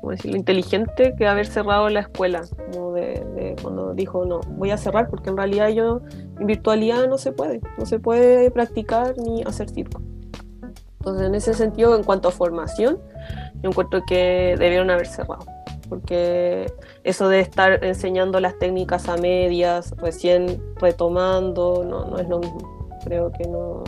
¿cómo 0.00 0.10
decirlo?, 0.10 0.36
inteligente 0.36 1.14
que 1.16 1.26
haber 1.26 1.46
cerrado 1.46 1.88
la 1.90 2.00
escuela, 2.00 2.42
como 2.72 2.92
de, 2.94 3.54
cuando 3.62 3.94
dijo, 3.94 4.24
no, 4.24 4.40
voy 4.40 4.72
a 4.72 4.76
cerrar 4.76 5.08
porque 5.08 5.30
en 5.30 5.36
realidad 5.36 5.68
yo, 5.68 6.00
en 6.40 6.46
virtualidad 6.46 7.06
no 7.06 7.18
se 7.18 7.30
puede, 7.30 7.60
no 7.78 7.86
se 7.86 8.00
puede 8.00 8.50
practicar 8.50 9.14
ni 9.16 9.42
hacer 9.44 9.70
circo. 9.70 10.02
Entonces, 11.02 11.26
en 11.26 11.34
ese 11.34 11.52
sentido, 11.52 11.96
en 11.96 12.04
cuanto 12.04 12.28
a 12.28 12.30
formación, 12.30 13.00
yo 13.60 13.70
encuentro 13.70 14.04
que 14.06 14.54
debieron 14.56 14.88
haber 14.88 15.08
cerrado, 15.08 15.44
porque 15.88 16.72
eso 17.02 17.28
de 17.28 17.40
estar 17.40 17.84
enseñando 17.84 18.38
las 18.38 18.56
técnicas 18.60 19.08
a 19.08 19.16
medias, 19.16 19.96
recién 19.96 20.62
retomando, 20.76 21.84
no, 21.84 22.04
no 22.04 22.18
es 22.18 22.28
lo 22.28 22.38
mismo. 22.38 22.88
Creo 23.04 23.32
que 23.32 23.48
no. 23.48 23.82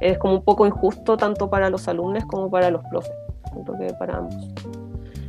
Es 0.00 0.16
como 0.16 0.36
un 0.36 0.42
poco 0.42 0.66
injusto 0.66 1.18
tanto 1.18 1.50
para 1.50 1.68
los 1.68 1.86
alumnos 1.88 2.24
como 2.24 2.50
para 2.50 2.70
los 2.70 2.82
profes. 2.86 3.12
Creo 3.52 3.78
que 3.78 3.92
para 3.92 4.16
ambos. 4.16 4.48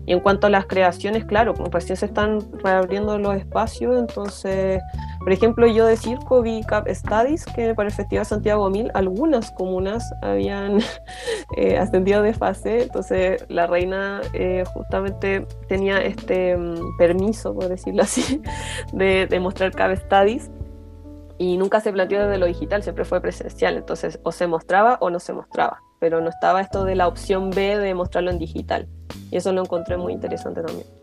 Y 0.05 0.13
en 0.13 0.21
cuanto 0.21 0.47
a 0.47 0.49
las 0.49 0.65
creaciones, 0.65 1.25
claro, 1.25 1.53
como 1.53 1.69
recién 1.69 1.97
se 1.97 2.05
están 2.05 2.39
reabriendo 2.63 3.17
los 3.17 3.35
espacios, 3.35 3.99
entonces, 3.99 4.81
por 5.23 5.31
ejemplo, 5.31 5.67
yo 5.67 5.85
de 5.85 5.97
circo 5.97 6.41
vi 6.41 6.63
Cap 6.63 6.87
Studies, 6.89 7.45
que 7.45 7.75
para 7.75 7.89
el 7.89 7.95
Festival 7.95 8.25
Santiago 8.25 8.69
Mil 8.69 8.89
algunas 8.93 9.51
comunas 9.51 10.03
habían 10.21 10.79
eh, 11.57 11.77
ascendido 11.77 12.23
de 12.23 12.33
fase, 12.33 12.83
entonces 12.83 13.45
la 13.49 13.67
reina 13.67 14.21
eh, 14.33 14.63
justamente 14.73 15.45
tenía 15.67 16.01
este 16.01 16.57
mm, 16.57 16.97
permiso, 16.97 17.53
por 17.53 17.69
decirlo 17.69 18.03
así, 18.03 18.41
de, 18.93 19.27
de 19.27 19.39
mostrar 19.39 19.71
Cap 19.71 19.95
Studies 19.95 20.49
y 21.37 21.57
nunca 21.57 21.79
se 21.81 21.91
planteó 21.91 22.23
desde 22.23 22.37
lo 22.37 22.45
digital, 22.45 22.83
siempre 22.83 23.05
fue 23.05 23.21
presencial, 23.21 23.77
entonces 23.77 24.19
o 24.23 24.31
se 24.31 24.47
mostraba 24.47 24.97
o 25.01 25.09
no 25.09 25.19
se 25.19 25.33
mostraba, 25.33 25.81
pero 25.99 26.21
no 26.21 26.29
estaba 26.29 26.61
esto 26.61 26.83
de 26.83 26.95
la 26.95 27.07
opción 27.07 27.49
B 27.49 27.77
de 27.77 27.93
mostrarlo 27.93 28.31
en 28.31 28.39
digital. 28.39 28.87
Y 29.31 29.37
eso 29.37 29.51
lo 29.51 29.61
encontré 29.61 29.97
muy 29.97 30.13
interesante 30.13 30.61
también. 30.61 31.00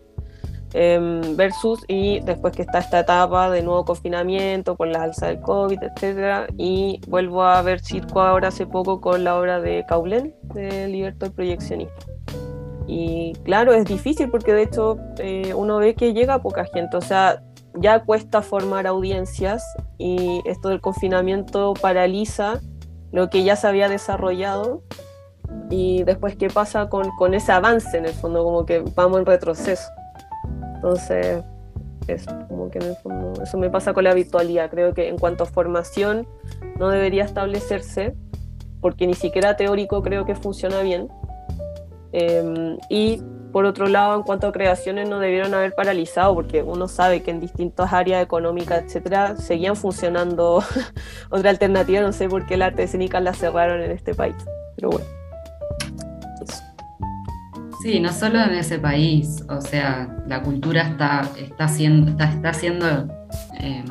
Em, 0.75 1.35
versus 1.35 1.83
y 1.89 2.21
después 2.21 2.55
que 2.55 2.61
está 2.61 2.81
esta 2.81 3.01
etapa 3.01 3.51
de 3.51 3.63
nuevo 3.63 3.87
confinamiento 3.87 4.77
con 4.77 4.93
la 4.93 5.05
alza 5.05 5.29
del 5.29 5.41
COVID, 5.41 5.83
etcétera, 5.83 6.47
y 6.59 7.01
vuelvo 7.09 7.43
a 7.43 7.63
ver 7.63 7.81
circo 7.81 8.21
ahora 8.21 8.49
hace 8.49 8.67
poco 8.67 9.01
con 9.01 9.25
la 9.25 9.39
obra 9.39 9.61
de 9.61 9.87
Caulen, 9.89 10.35
de 10.55 10.89
Liberto 10.89 11.25
el 11.25 11.33
Proyeccionista. 11.33 12.07
Y 12.87 13.33
claro, 13.45 13.73
es 13.73 13.87
difícil 13.87 14.31
porque 14.31 14.53
de 14.53 14.63
hecho 14.63 14.99
eh, 15.19 15.55
uno 15.55 15.79
ve 15.79 15.95
que 15.95 16.13
llega 16.13 16.43
poca 16.43 16.67
gente, 16.67 16.99
o 16.99 17.03
sea, 17.03 17.43
ya 17.75 18.05
cuesta 18.05 18.43
formar 18.43 18.87
audiencias 18.87 19.65
y 19.97 20.43
esto 20.45 20.69
del 20.69 20.83
confinamiento 20.83 21.75
paraliza 21.81 22.61
lo 23.11 23.31
que 23.31 23.43
ya 23.43 23.57
se 23.57 23.67
había 23.67 23.89
desarrollado 23.89 24.83
y 25.71 26.03
después 26.03 26.37
qué 26.37 26.49
pasa 26.49 26.91
con, 26.91 27.09
con, 27.17 27.33
ese 27.33 27.53
avance 27.53 27.97
en 27.97 28.05
el 28.05 28.13
fondo, 28.13 28.45
como 28.45 28.67
que 28.67 28.81
vamos 28.95 29.21
en 29.21 29.27
retroceso. 29.27 29.89
Entonces, 30.79 31.43
eso, 32.07 32.31
como 32.49 32.71
que 32.71 32.79
eso 33.43 33.59
me 33.59 33.69
pasa 33.69 33.93
con 33.93 34.05
la 34.05 34.15
virtualidad. 34.15 34.71
Creo 34.71 34.95
que 34.95 35.09
en 35.09 35.19
cuanto 35.19 35.43
a 35.45 35.47
formación 35.47 36.27
no 36.79 36.89
debería 36.89 37.25
establecerse, 37.25 38.15
porque 38.81 39.07
ni 39.07 39.15
siquiera 39.15 39.57
teórico 39.57 40.03
creo 40.03 40.25
que 40.25 40.37
funciona 40.37 40.83
bien. 40.83 41.09
Em, 42.13 42.79
y 42.89 43.21
por 43.53 43.65
otro 43.65 43.89
lado, 43.89 44.17
en 44.17 44.23
cuanto 44.23 44.47
a 44.47 44.53
creaciones, 44.53 45.09
no 45.09 45.19
debieron 45.19 45.53
haber 45.53 45.75
paralizado, 45.75 46.35
porque 46.35 46.63
uno 46.63 46.87
sabe 46.87 47.23
que 47.23 47.33
en 47.33 47.41
distintas 47.41 47.93
áreas 47.93 48.23
económicas, 48.23 48.85
etcétera, 48.85 49.37
seguían 49.37 49.75
funcionando 49.75 50.63
otra 51.31 51.51
alternativa. 51.51 52.01
No 52.01 52.13
sé 52.13 52.29
por 52.29 52.47
qué 52.47 52.57
la 52.57 52.67
arte 52.67 52.85
escénica 52.85 53.21
la 53.21 53.35
cerraron 53.35 53.83
en 53.83 53.91
este 53.91 54.15
país, 54.15 54.37
pero 54.77 54.91
bueno. 54.91 55.18
Sí, 57.83 58.01
no 58.01 58.13
solo 58.13 58.43
en 58.43 58.55
ese 58.55 58.79
país, 58.79 59.45
o 59.49 59.61
sea, 59.61 60.17
la 60.27 60.43
cultura 60.43 60.83
está, 60.83 61.31
está 61.39 61.65
haciendo, 61.65 62.11
está, 62.11 62.25
está 62.25 62.51
haciendo 62.51 62.87
eh, 63.61 63.85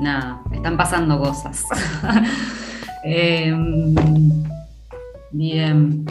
nada, 0.00 0.40
están 0.52 0.76
pasando 0.76 1.18
cosas. 1.18 1.64
Em, 3.08 3.94
bien. 5.30 6.04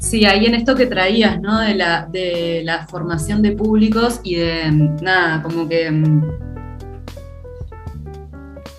Sí, 0.00 0.24
ahí 0.24 0.46
en 0.46 0.56
esto 0.56 0.74
que 0.74 0.86
traías, 0.86 1.40
¿no? 1.40 1.60
De 1.60 1.72
la, 1.76 2.08
de 2.10 2.62
la 2.64 2.84
formación 2.88 3.42
de 3.42 3.52
públicos 3.52 4.20
y 4.24 4.34
de 4.34 4.72
nada, 5.00 5.40
como 5.40 5.68
que 5.68 5.88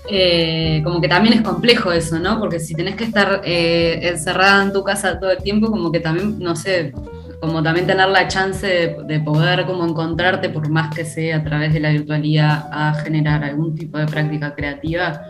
eh, 0.09 0.81
como 0.83 1.01
que 1.01 1.07
también 1.09 1.35
es 1.35 1.41
complejo 1.41 1.91
eso, 1.91 2.17
¿no? 2.19 2.39
Porque 2.39 2.59
si 2.59 2.75
tenés 2.75 2.95
que 2.95 3.03
estar 3.03 3.41
eh, 3.43 3.99
encerrada 4.03 4.63
en 4.63 4.73
tu 4.73 4.83
casa 4.83 5.19
todo 5.19 5.31
el 5.31 5.37
tiempo, 5.39 5.69
como 5.69 5.91
que 5.91 5.99
también, 5.99 6.39
no 6.39 6.55
sé, 6.55 6.93
como 7.41 7.61
también 7.61 7.85
tener 7.85 8.09
la 8.09 8.27
chance 8.27 8.97
de, 9.05 9.19
poder 9.19 9.65
como 9.65 9.85
encontrarte, 9.85 10.49
por 10.49 10.69
más 10.69 10.93
que 10.95 11.05
sea 11.05 11.37
a 11.37 11.43
través 11.43 11.73
de 11.73 11.79
la 11.79 11.91
virtualidad, 11.91 12.69
a 12.71 12.93
generar 12.95 13.43
algún 13.43 13.75
tipo 13.75 13.97
de 13.97 14.05
práctica 14.05 14.55
creativa, 14.55 15.21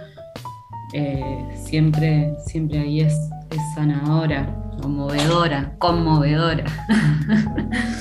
eh, 0.93 1.49
siempre, 1.55 2.33
siempre 2.45 2.79
ahí 2.79 3.01
es, 3.01 3.13
es 3.51 3.61
sanadora. 3.75 4.66
Conmovedora, 4.81 5.73
conmovedora. 5.79 6.65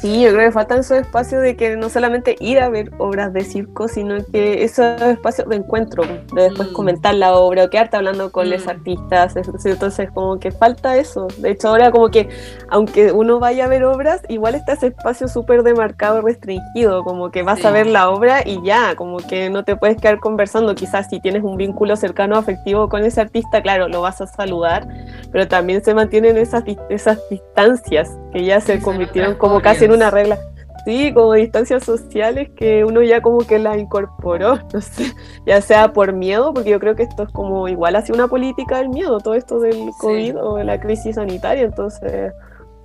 Sí, 0.00 0.20
yo 0.20 0.30
creo 0.30 0.46
que 0.48 0.52
faltan 0.52 0.80
esos 0.80 0.98
espacios 0.98 1.42
de 1.42 1.56
que 1.56 1.76
no 1.76 1.88
solamente 1.88 2.36
ir 2.38 2.60
a 2.60 2.68
ver 2.68 2.92
obras 2.98 3.32
de 3.32 3.42
circo, 3.44 3.88
sino 3.88 4.16
que 4.30 4.62
esos 4.62 5.00
espacios 5.00 5.48
de 5.48 5.56
encuentro, 5.56 6.04
de 6.04 6.42
después 6.42 6.70
mm. 6.70 6.72
comentar 6.74 7.14
la 7.14 7.34
obra 7.34 7.64
o 7.64 7.70
quedarte 7.70 7.96
hablando 7.96 8.30
con 8.30 8.48
los 8.50 8.66
mm. 8.66 8.68
artistas. 8.68 9.34
Entonces, 9.36 10.10
como 10.12 10.38
que 10.38 10.52
falta 10.52 10.96
eso. 10.96 11.28
De 11.38 11.50
hecho, 11.50 11.68
ahora 11.68 11.90
como 11.90 12.10
que, 12.10 12.28
aunque 12.68 13.10
uno 13.10 13.40
vaya 13.40 13.64
a 13.64 13.68
ver 13.68 13.84
obras, 13.84 14.20
igual 14.28 14.54
está 14.54 14.74
ese 14.74 14.88
espacio 14.88 15.28
súper 15.28 15.62
demarcado, 15.62 16.20
restringido, 16.20 17.02
como 17.02 17.30
que 17.30 17.42
vas 17.42 17.64
a 17.64 17.70
ver 17.70 17.86
la 17.86 18.10
obra 18.10 18.42
y 18.46 18.62
ya, 18.62 18.94
como 18.96 19.16
que 19.16 19.50
no 19.50 19.64
te 19.64 19.76
puedes 19.76 19.96
quedar 19.96 20.20
conversando. 20.20 20.74
Quizás 20.74 21.08
si 21.08 21.20
tienes 21.20 21.42
un 21.42 21.56
vínculo 21.56 21.96
cercano, 21.96 22.36
afectivo 22.36 22.88
con 22.88 23.02
ese 23.02 23.22
artista, 23.22 23.62
claro, 23.62 23.88
lo 23.88 24.02
vas 24.02 24.20
a 24.20 24.26
saludar, 24.26 24.86
pero 25.32 25.48
también 25.48 25.82
se 25.82 25.94
mantienen 25.94 26.36
esas 26.36 26.65
esas 26.88 27.20
distancias 27.30 28.18
que 28.32 28.44
ya 28.44 28.60
se 28.60 28.80
convirtieron 28.80 29.34
como 29.36 29.60
casi 29.60 29.84
en 29.84 29.92
una 29.92 30.10
regla. 30.10 30.38
Sí, 30.86 31.12
como 31.12 31.32
distancias 31.32 31.82
sociales 31.82 32.50
que 32.54 32.84
uno 32.84 33.02
ya 33.02 33.20
como 33.20 33.38
que 33.38 33.58
las 33.58 33.76
incorporó, 33.76 34.56
no 34.72 34.80
sé, 34.80 35.12
ya 35.44 35.60
sea 35.60 35.92
por 35.92 36.12
miedo, 36.12 36.54
porque 36.54 36.70
yo 36.70 36.78
creo 36.78 36.94
que 36.94 37.02
esto 37.02 37.24
es 37.24 37.32
como 37.32 37.66
igual 37.66 37.96
hacia 37.96 38.14
una 38.14 38.28
política 38.28 38.78
del 38.78 38.90
miedo, 38.90 39.18
todo 39.18 39.34
esto 39.34 39.58
del 39.58 39.90
COVID 39.98 40.36
o 40.40 40.56
de 40.58 40.64
la 40.64 40.78
crisis 40.78 41.16
sanitaria, 41.16 41.64
entonces, 41.64 42.32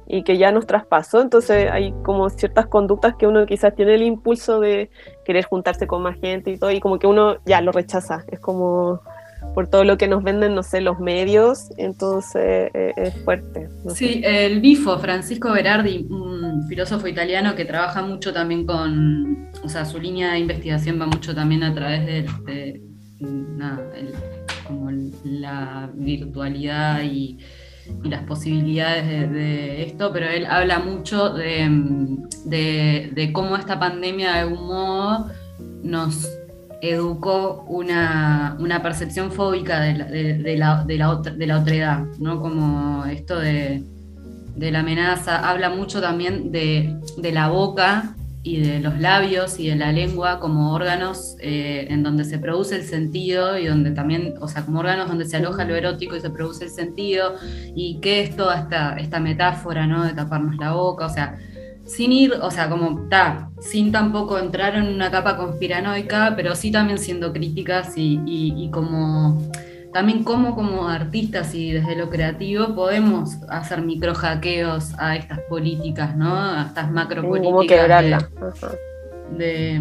y 0.08 0.24
que 0.24 0.40
ya 0.40 0.52
nos 0.52 0.66
traspasó, 0.66 1.22
entonces 1.22 1.70
hay 1.72 1.94
como 2.02 2.28
ciertas 2.32 2.66
conductas 2.66 3.14
que 3.18 3.28
uno 3.28 3.46
quizás 3.46 3.76
tiene 3.76 3.94
el 3.94 4.02
impulso 4.02 4.60
de 4.60 4.90
querer 5.24 5.46
juntarse 5.46 5.86
con 5.86 6.02
más 6.02 6.20
gente 6.20 6.50
y 6.50 6.58
todo, 6.58 6.72
y 6.72 6.80
como 6.80 6.98
que 6.98 7.06
uno 7.06 7.36
ya 7.46 7.62
lo 7.62 7.72
rechaza, 7.72 8.24
es 8.32 8.40
como 8.40 9.02
por 9.54 9.68
todo 9.68 9.84
lo 9.84 9.98
que 9.98 10.08
nos 10.08 10.24
venden, 10.24 10.56
no 10.56 10.64
sé, 10.64 10.82
los 10.82 11.00
medios, 11.00 11.70
entonces 11.78 12.72
eh, 12.74 12.94
es 12.96 13.16
fuerte. 13.24 13.70
sí, 13.94 14.22
el 14.24 14.62
Bifo, 14.62 14.98
Francisco 15.00 15.52
Berardi, 15.52 16.08
un 16.10 16.66
filósofo 16.68 17.08
italiano 17.08 17.56
que 17.56 17.66
trabaja 17.66 18.02
mucho 18.02 18.32
también 18.34 18.66
con, 18.66 19.50
o 19.64 19.70
sea, 19.70 19.86
su 19.86 20.00
línea 20.00 20.34
de 20.34 20.40
investigación 20.40 21.00
va 21.02 21.06
mucho 21.06 21.36
también 21.36 21.64
a 21.64 21.74
través 21.74 22.06
de, 22.06 22.82
la 25.24 25.90
virtualidad 25.94 27.02
y, 27.04 27.38
las 28.04 28.24
posibilidades 28.24 29.32
de, 29.32 29.84
esto, 29.84 30.14
pero 30.14 30.30
él 30.30 30.46
habla 30.46 30.80
mucho 30.80 31.30
de, 31.30 31.68
de 32.46 33.34
cómo 33.34 33.58
esta 33.58 33.80
pandemia 33.80 34.34
de 34.34 34.40
algún 34.40 34.68
modo 34.68 35.28
nos 35.84 36.30
educó 36.82 37.64
una, 37.68 38.58
percepción 38.82 39.32
fóbica 39.32 39.80
de 39.80 39.94
la, 39.94 40.06
de, 40.06 40.58
la, 40.58 40.84
de, 40.84 40.98
la, 40.98 41.16
de 41.16 41.48
la 41.48 41.60
otredad, 41.60 42.00
¿no? 42.20 42.42
Como 42.42 43.06
esto 43.06 43.40
de, 43.40 43.84
la 44.58 44.80
amenaza, 44.80 45.48
habla 45.48 45.70
mucho 45.70 46.02
también 46.02 46.52
de, 46.52 47.00
la 47.32 47.50
boca 47.50 48.16
y 48.44 48.62
de 48.62 48.80
los 48.80 49.00
labios 49.00 49.60
y 49.60 49.68
de 49.68 49.76
la 49.76 49.92
lengua 49.92 50.40
como 50.40 50.74
órganos 50.74 51.36
eh, 51.42 51.86
en 51.90 52.02
donde 52.02 52.26
se 52.26 52.40
produce 52.40 52.76
el 52.76 52.84
sentido 52.84 53.60
y 53.60 53.68
donde 53.68 53.92
también, 53.92 54.34
o 54.42 54.48
sea, 54.48 54.66
como 54.66 54.80
órganos 54.80 55.08
donde 55.08 55.26
se 55.26 55.38
aloja 55.38 55.64
lo 55.64 55.76
erótico 55.76 56.16
y 56.16 56.22
se 56.22 56.32
produce 56.32 56.66
el 56.66 56.72
sentido 56.72 57.36
y 57.76 58.00
qué 58.02 58.22
es 58.22 58.36
toda 58.36 58.62
esta, 58.62 58.96
esta 58.98 59.20
metáfora, 59.20 59.86
¿no? 59.86 60.04
De 60.04 60.14
taparnos 60.14 60.58
la 60.58 60.72
boca, 60.72 61.06
o 61.06 61.10
sea, 61.10 61.38
sin 61.92 62.14
ir, 62.14 62.34
o 62.42 62.50
sea, 62.52 62.70
como 62.70 63.04
está, 63.04 63.50
sin 63.60 63.92
tampoco 63.92 64.40
entrar 64.40 64.76
en 64.76 64.88
una 64.88 65.12
capa 65.12 65.36
conspiranoica, 65.36 66.34
pero 66.38 66.56
sí 66.56 66.72
también 66.72 66.98
siendo 66.98 67.34
críticas 67.34 67.94
y, 67.98 68.70
como 68.72 69.52
también 69.92 70.24
cómo 70.24 70.56
como 70.56 70.88
artistas 70.88 71.54
y 71.54 71.74
desde 71.74 71.98
lo 71.98 72.10
creativo 72.10 72.74
podemos 72.76 73.38
hacer 73.50 73.82
micro 73.82 74.16
hackeos 74.16 74.94
a 74.98 75.18
estas 75.18 75.40
políticas, 75.50 76.16
¿no? 76.16 76.34
A 76.34 76.68
estas 76.68 76.90
macro 76.90 77.28
políticas. 77.28 78.26
De, 79.38 79.80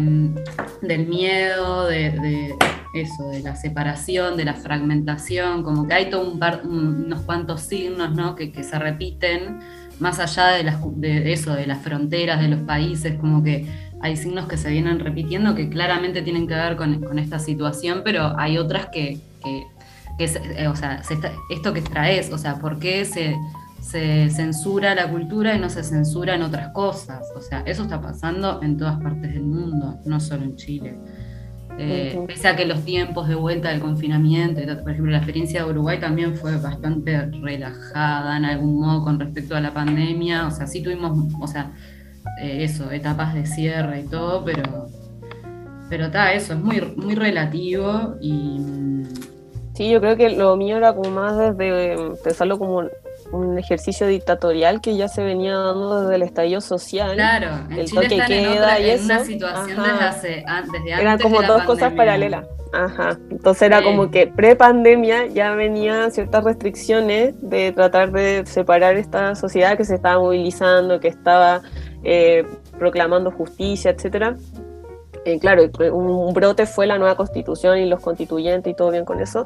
del 0.81 1.07
miedo, 1.07 1.87
de, 1.87 2.55
eso, 2.93 3.29
de 3.29 3.41
la 3.41 3.55
separación, 3.55 4.35
de 4.35 4.45
la 4.45 4.53
fragmentación, 4.53 5.63
como 5.63 5.87
que 5.87 5.93
hay 5.93 6.09
todo 6.09 6.29
un 6.29 6.41
unos 6.63 7.21
cuantos 7.21 7.61
signos 7.61 8.13
¿no? 8.13 8.35
que, 8.35 8.51
que 8.51 8.63
se 8.63 8.79
repiten, 8.79 9.59
más 10.01 10.19
allá 10.19 10.47
de, 10.47 10.63
las, 10.63 10.77
de 10.95 11.31
eso, 11.31 11.53
de 11.53 11.67
las 11.67 11.81
fronteras, 11.83 12.41
de 12.41 12.47
los 12.47 12.61
países, 12.61 13.17
como 13.19 13.43
que 13.43 13.67
hay 14.01 14.17
signos 14.17 14.47
que 14.47 14.57
se 14.57 14.71
vienen 14.71 14.99
repitiendo 14.99 15.53
que 15.53 15.69
claramente 15.69 16.23
tienen 16.23 16.47
que 16.47 16.55
ver 16.55 16.75
con, 16.75 17.19
esta 17.19 17.37
situación, 17.37 18.01
pero 18.03 18.33
hay 18.37 18.57
otras 18.57 18.87
que, 18.87 19.19
que, 19.43 20.25
eh, 20.25 20.67
o 20.67 20.75
sea, 20.75 21.03
esto 21.51 21.73
que 21.73 21.81
traes, 21.81 22.31
o 22.33 22.37
sea, 22.39 22.55
¿por 22.55 22.79
qué 22.79 23.05
se, 23.05 23.35
se 23.79 24.31
censura 24.31 24.95
la 24.95 25.07
cultura 25.07 25.55
y 25.55 25.59
no 25.59 25.69
se 25.69 25.83
censura 25.83 26.33
en 26.33 26.41
otras 26.41 26.69
cosas? 26.73 27.21
O 27.35 27.41
sea, 27.41 27.61
eso 27.67 27.83
está 27.83 28.01
pasando 28.01 28.59
en 28.63 28.77
todas 28.77 28.99
partes 29.01 29.33
del 29.33 29.43
mundo, 29.43 29.99
no 30.03 30.19
solo 30.19 30.43
en 30.45 30.55
Chile. 30.55 30.97
Eh, 31.83 32.23
pese 32.27 32.47
a 32.47 32.55
que 32.55 32.65
los 32.65 32.85
tiempos 32.85 33.27
de 33.27 33.35
vuelta 33.35 33.69
del 33.69 33.79
confinamiento, 33.79 34.61
por 34.81 34.91
ejemplo, 34.91 35.11
la 35.11 35.17
experiencia 35.17 35.63
de 35.63 35.71
Uruguay 35.71 35.99
también 35.99 36.35
fue 36.35 36.57
bastante 36.57 37.31
relajada 37.41 38.37
en 38.37 38.45
algún 38.45 38.79
modo 38.79 39.03
con 39.03 39.19
respecto 39.19 39.55
a 39.55 39.61
la 39.61 39.73
pandemia, 39.73 40.47
o 40.47 40.51
sea, 40.51 40.67
sí 40.67 40.83
tuvimos, 40.83 41.33
o 41.41 41.47
sea, 41.47 41.71
eh, 42.41 42.63
eso, 42.63 42.91
etapas 42.91 43.33
de 43.33 43.45
cierre 43.45 44.01
y 44.01 44.07
todo, 44.07 44.45
pero 44.45 44.89
pero 45.91 46.05
está, 46.05 46.33
eso 46.33 46.53
es 46.53 46.59
muy, 46.59 46.79
muy 46.95 47.15
relativo 47.15 48.15
y... 48.21 48.61
Sí, 49.73 49.89
yo 49.89 49.99
creo 49.99 50.15
que 50.15 50.29
lo 50.29 50.55
mío 50.55 50.77
era 50.77 50.95
como 50.95 51.09
más 51.11 51.37
desde 51.37 51.97
pensarlo 52.23 52.57
como 52.57 52.83
un 53.31 53.57
ejercicio 53.57 54.07
dictatorial 54.07 54.81
que 54.81 54.95
ya 54.95 55.07
se 55.07 55.23
venía 55.23 55.57
dando 55.57 56.01
desde 56.01 56.15
el 56.15 56.21
estallido 56.23 56.61
social. 56.61 57.13
Claro, 57.13 57.47
en 57.69 57.79
el 57.79 57.85
Chile 57.85 58.07
están 58.09 58.27
queda 58.27 58.77
en, 58.77 58.85
y 58.85 58.89
eso. 58.89 59.05
una 59.05 59.23
situación 59.23 59.83
desde, 59.83 60.05
hace, 60.05 60.45
desde 60.71 61.01
Eran 61.01 61.19
como 61.19 61.41
dos 61.41 61.63
cosas 61.63 61.93
paralelas. 61.93 62.45
Ajá. 62.73 63.17
Entonces 63.29 63.63
era 63.63 63.83
como 63.83 64.11
que 64.11 64.27
pre-pandemia 64.27 65.27
ya 65.27 65.51
venían 65.55 66.11
ciertas 66.11 66.43
restricciones 66.43 67.33
de 67.41 67.73
tratar 67.73 68.11
de 68.11 68.45
separar 68.45 68.95
esta 68.95 69.35
sociedad 69.35 69.75
que 69.77 69.83
se 69.83 69.95
estaba 69.95 70.19
movilizando, 70.19 70.99
que 70.99 71.09
estaba 71.09 71.61
eh, 72.03 72.45
proclamando 72.79 73.31
justicia, 73.31 73.91
etcétera. 73.91 74.37
Eh, 75.25 75.37
claro, 75.37 75.69
un, 75.93 76.33
brote 76.33 76.65
fue 76.65 76.87
la 76.87 76.97
nueva 76.97 77.15
constitución 77.15 77.77
y 77.77 77.85
los 77.85 78.01
constituyentes 78.01 78.71
y 78.71 78.75
todo 78.75 78.89
bien 78.89 79.05
con 79.05 79.21
eso, 79.21 79.45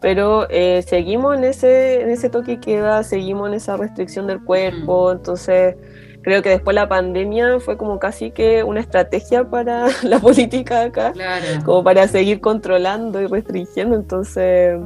pero 0.00 0.46
eh, 0.50 0.82
seguimos 0.86 1.36
en 1.36 1.44
ese, 1.44 2.02
en 2.02 2.10
ese 2.10 2.30
toque 2.30 2.58
queda, 2.58 3.02
seguimos 3.02 3.48
en 3.48 3.54
esa 3.54 3.76
restricción 3.76 4.26
del 4.26 4.42
cuerpo, 4.42 5.08
mm. 5.08 5.12
entonces 5.12 5.76
creo 6.22 6.42
que 6.42 6.50
después 6.50 6.74
la 6.74 6.88
pandemia 6.88 7.60
fue 7.60 7.76
como 7.76 7.98
casi 7.98 8.30
que 8.30 8.62
una 8.64 8.80
estrategia 8.80 9.48
para 9.48 9.88
la 10.02 10.18
política 10.18 10.82
acá, 10.82 11.12
como 11.64 11.84
para 11.84 12.08
seguir 12.08 12.40
controlando 12.40 13.20
y 13.20 13.26
restringiendo, 13.26 13.96
entonces 13.96 14.80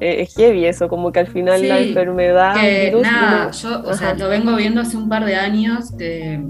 es 0.00 0.34
heavy 0.34 0.64
eso, 0.64 0.88
como 0.88 1.12
que 1.12 1.20
al 1.20 1.26
final 1.26 1.66
la 1.68 1.80
enfermedad... 1.80 2.54
nada, 3.02 3.50
yo 3.50 3.82
o 3.84 3.92
sea, 3.94 4.14
lo 4.14 4.28
vengo 4.28 4.56
viendo 4.56 4.80
hace 4.80 4.96
un 4.96 5.08
par 5.08 5.24
de 5.26 5.36
años, 5.36 5.92
que 5.98 6.42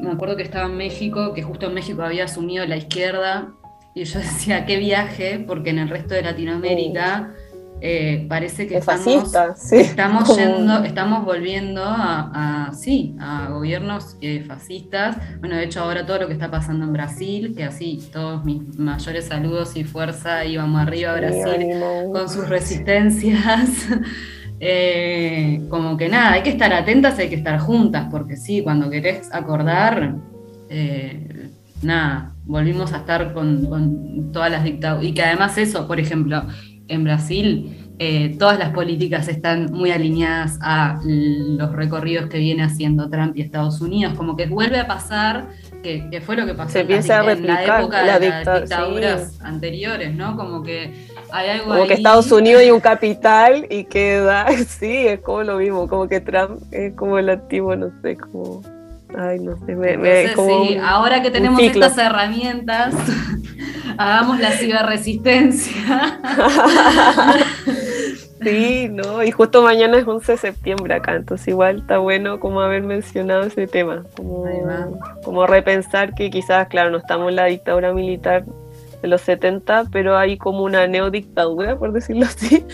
me 0.00 0.10
acuerdo 0.10 0.36
que 0.36 0.42
estaba 0.42 0.66
en 0.66 0.76
México, 0.76 1.34
que 1.34 1.42
justo 1.42 1.66
en 1.66 1.74
México 1.74 2.02
había 2.02 2.24
asumido 2.24 2.64
la 2.66 2.76
izquierda, 2.76 3.52
y 3.94 4.04
yo 4.04 4.18
decía, 4.20 4.66
qué 4.66 4.76
viaje, 4.76 5.44
porque 5.46 5.70
en 5.70 5.78
el 5.78 5.88
resto 5.88 6.14
de 6.14 6.22
Latinoamérica... 6.22 7.34
Eh, 7.82 8.26
parece 8.28 8.66
que 8.66 8.76
estamos, 8.76 9.32
estamos 9.72 10.36
yendo, 10.36 10.84
estamos 10.84 11.24
volviendo 11.24 11.82
a, 11.82 12.70
sí, 12.74 13.16
a 13.18 13.48
gobiernos 13.48 14.18
eh, 14.20 14.44
fascistas. 14.46 15.16
Bueno, 15.38 15.56
de 15.56 15.64
hecho 15.64 15.80
ahora 15.80 16.04
todo 16.04 16.18
lo 16.18 16.26
que 16.26 16.34
está 16.34 16.50
pasando 16.50 16.84
en 16.84 16.92
Brasil, 16.92 17.54
que 17.56 17.64
así 17.64 18.06
todos 18.12 18.44
mis 18.44 18.78
mayores 18.78 19.28
saludos 19.28 19.76
y 19.76 19.84
fuerza 19.84 20.44
y 20.44 20.58
vamos 20.58 20.82
arriba 20.82 21.12
a 21.12 21.16
Brasil 21.16 21.70
con 22.12 22.28
sus 22.28 22.48
resistencias. 22.48 23.88
Eh, 24.62 25.62
como 25.70 25.96
que 25.96 26.10
nada, 26.10 26.32
hay 26.32 26.42
que 26.42 26.50
estar 26.50 26.70
atentas, 26.70 27.18
hay 27.18 27.30
que 27.30 27.36
estar 27.36 27.58
juntas, 27.60 28.08
porque 28.10 28.36
sí, 28.36 28.60
cuando 28.62 28.90
querés 28.90 29.32
acordar, 29.32 30.16
nada, 31.80 32.29
volvimos 32.44 32.92
a 32.92 32.98
estar 32.98 33.32
con, 33.32 33.66
con 33.66 34.32
todas 34.32 34.50
las 34.50 34.64
dictaduras. 34.64 35.04
Y 35.04 35.14
que 35.14 35.22
además 35.22 35.56
eso, 35.58 35.86
por 35.86 36.00
ejemplo, 36.00 36.44
en 36.88 37.04
Brasil 37.04 37.90
eh, 38.02 38.34
todas 38.38 38.58
las 38.58 38.70
políticas 38.70 39.28
están 39.28 39.66
muy 39.72 39.90
alineadas 39.90 40.58
a 40.62 40.98
los 41.04 41.70
recorridos 41.72 42.30
que 42.30 42.38
viene 42.38 42.62
haciendo 42.62 43.10
Trump 43.10 43.36
y 43.36 43.42
Estados 43.42 43.82
Unidos, 43.82 44.14
como 44.16 44.36
que 44.36 44.46
vuelve 44.46 44.78
a 44.78 44.86
pasar, 44.86 45.48
que, 45.82 46.22
fue 46.24 46.34
lo 46.34 46.46
que 46.46 46.54
pasó 46.54 46.78
en, 46.78 46.88
la, 47.46 47.78
época 47.78 48.00
de 48.00 48.06
las 48.06 48.20
dictaduras 48.20 49.38
anteriores, 49.42 50.14
¿no? 50.14 50.34
Como 50.34 50.62
que 50.62 50.94
hay 51.30 51.50
algo 51.50 51.74
Como 51.74 51.86
que 51.86 51.92
Estados 51.92 52.32
Unidos 52.32 52.62
y 52.64 52.70
un 52.70 52.80
capital 52.80 53.66
y 53.68 53.84
queda, 53.84 54.46
sí, 54.66 55.06
es 55.06 55.20
como 55.20 55.42
lo 55.42 55.58
mismo, 55.58 55.86
como 55.86 56.08
que 56.08 56.22
Trump 56.22 56.62
es 56.72 56.94
como 56.94 57.18
el 57.18 57.28
antiguo, 57.28 57.76
no 57.76 57.90
sé, 58.00 58.16
como... 58.16 58.62
Ay, 59.18 59.40
no 59.40 59.56
sé, 59.66 59.74
me, 59.74 60.28
sí, 60.28 60.78
ahora 60.82 61.22
que 61.22 61.30
tenemos 61.30 61.60
estas 61.60 61.98
herramientas, 61.98 62.94
hagamos 63.98 64.38
la 64.38 64.52
ciberresistencia. 64.52 66.20
sí, 68.42 68.88
no, 68.90 69.22
y 69.22 69.30
justo 69.30 69.62
mañana 69.62 69.98
es 69.98 70.06
11 70.06 70.32
de 70.32 70.38
septiembre 70.38 70.94
acá, 70.94 71.16
entonces 71.16 71.48
igual 71.48 71.78
está 71.78 71.98
bueno 71.98 72.38
como 72.40 72.60
haber 72.60 72.82
mencionado 72.82 73.42
ese 73.42 73.66
tema, 73.66 74.04
como, 74.16 74.44
como 75.24 75.46
repensar 75.46 76.14
que 76.14 76.30
quizás, 76.30 76.68
claro, 76.68 76.90
no 76.90 76.98
estamos 76.98 77.30
en 77.30 77.36
la 77.36 77.46
dictadura 77.46 77.92
militar 77.92 78.44
de 79.02 79.08
los 79.08 79.20
70, 79.22 79.86
pero 79.90 80.16
hay 80.16 80.36
como 80.36 80.62
una 80.62 80.86
neodictadura, 80.86 81.76
por 81.76 81.92
decirlo 81.92 82.26
así, 82.26 82.64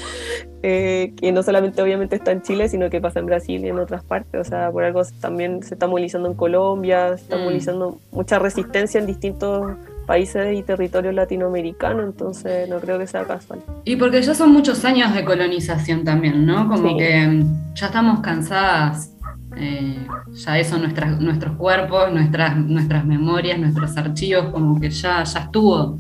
eh, 0.69 1.13
que 1.17 1.31
no 1.31 1.45
solamente 1.45 1.81
obviamente 1.81 2.17
está 2.17 2.33
en 2.33 2.43
Chile, 2.43 2.69
sino 2.69 2.91
que 2.91 3.01
pasa 3.01 3.21
en 3.21 3.27
Brasil 3.27 3.65
y 3.65 3.69
en 3.69 3.79
otras 3.79 4.03
partes. 4.03 4.41
O 4.41 4.43
sea, 4.43 4.73
por 4.73 4.83
algo 4.83 5.01
también 5.21 5.63
se 5.63 5.75
está 5.75 5.87
movilizando 5.87 6.29
en 6.29 6.35
Colombia, 6.35 7.17
se 7.17 7.23
está 7.23 7.37
mm. 7.37 7.43
movilizando 7.45 8.01
mucha 8.11 8.41
resistencia 8.41 8.99
en 8.99 9.07
distintos 9.07 9.77
países 10.09 10.59
y 10.59 10.65
territorios 10.65 11.15
latinoamericanos, 11.15 12.07
entonces 12.07 12.69
no 12.69 12.81
creo 12.81 12.99
que 12.99 13.07
sea 13.07 13.23
casual. 13.23 13.61
Y 13.85 13.95
porque 13.95 14.21
ya 14.21 14.35
son 14.35 14.53
muchos 14.53 14.85
años 14.85 15.15
de 15.15 15.25
colonización 15.25 16.03
también, 16.03 16.45
¿no? 16.45 16.69
Como 16.69 16.97
que 16.97 17.45
ya 17.75 17.87
estamos 17.87 18.19
cansadas, 18.19 19.13
eh, 19.57 20.05
ya 20.33 20.59
eso, 20.59 20.79
nuestras, 20.79 21.21
nuestros 21.21 21.55
cuerpos, 21.57 22.13
nuestras, 22.13 22.57
nuestras 22.57 23.07
memorias, 23.07 23.57
nuestros 23.57 23.97
archivos, 23.97 24.47
como 24.47 24.81
que 24.81 24.91
ya, 24.91 25.23
ya 25.23 25.41
estuvo 25.43 25.97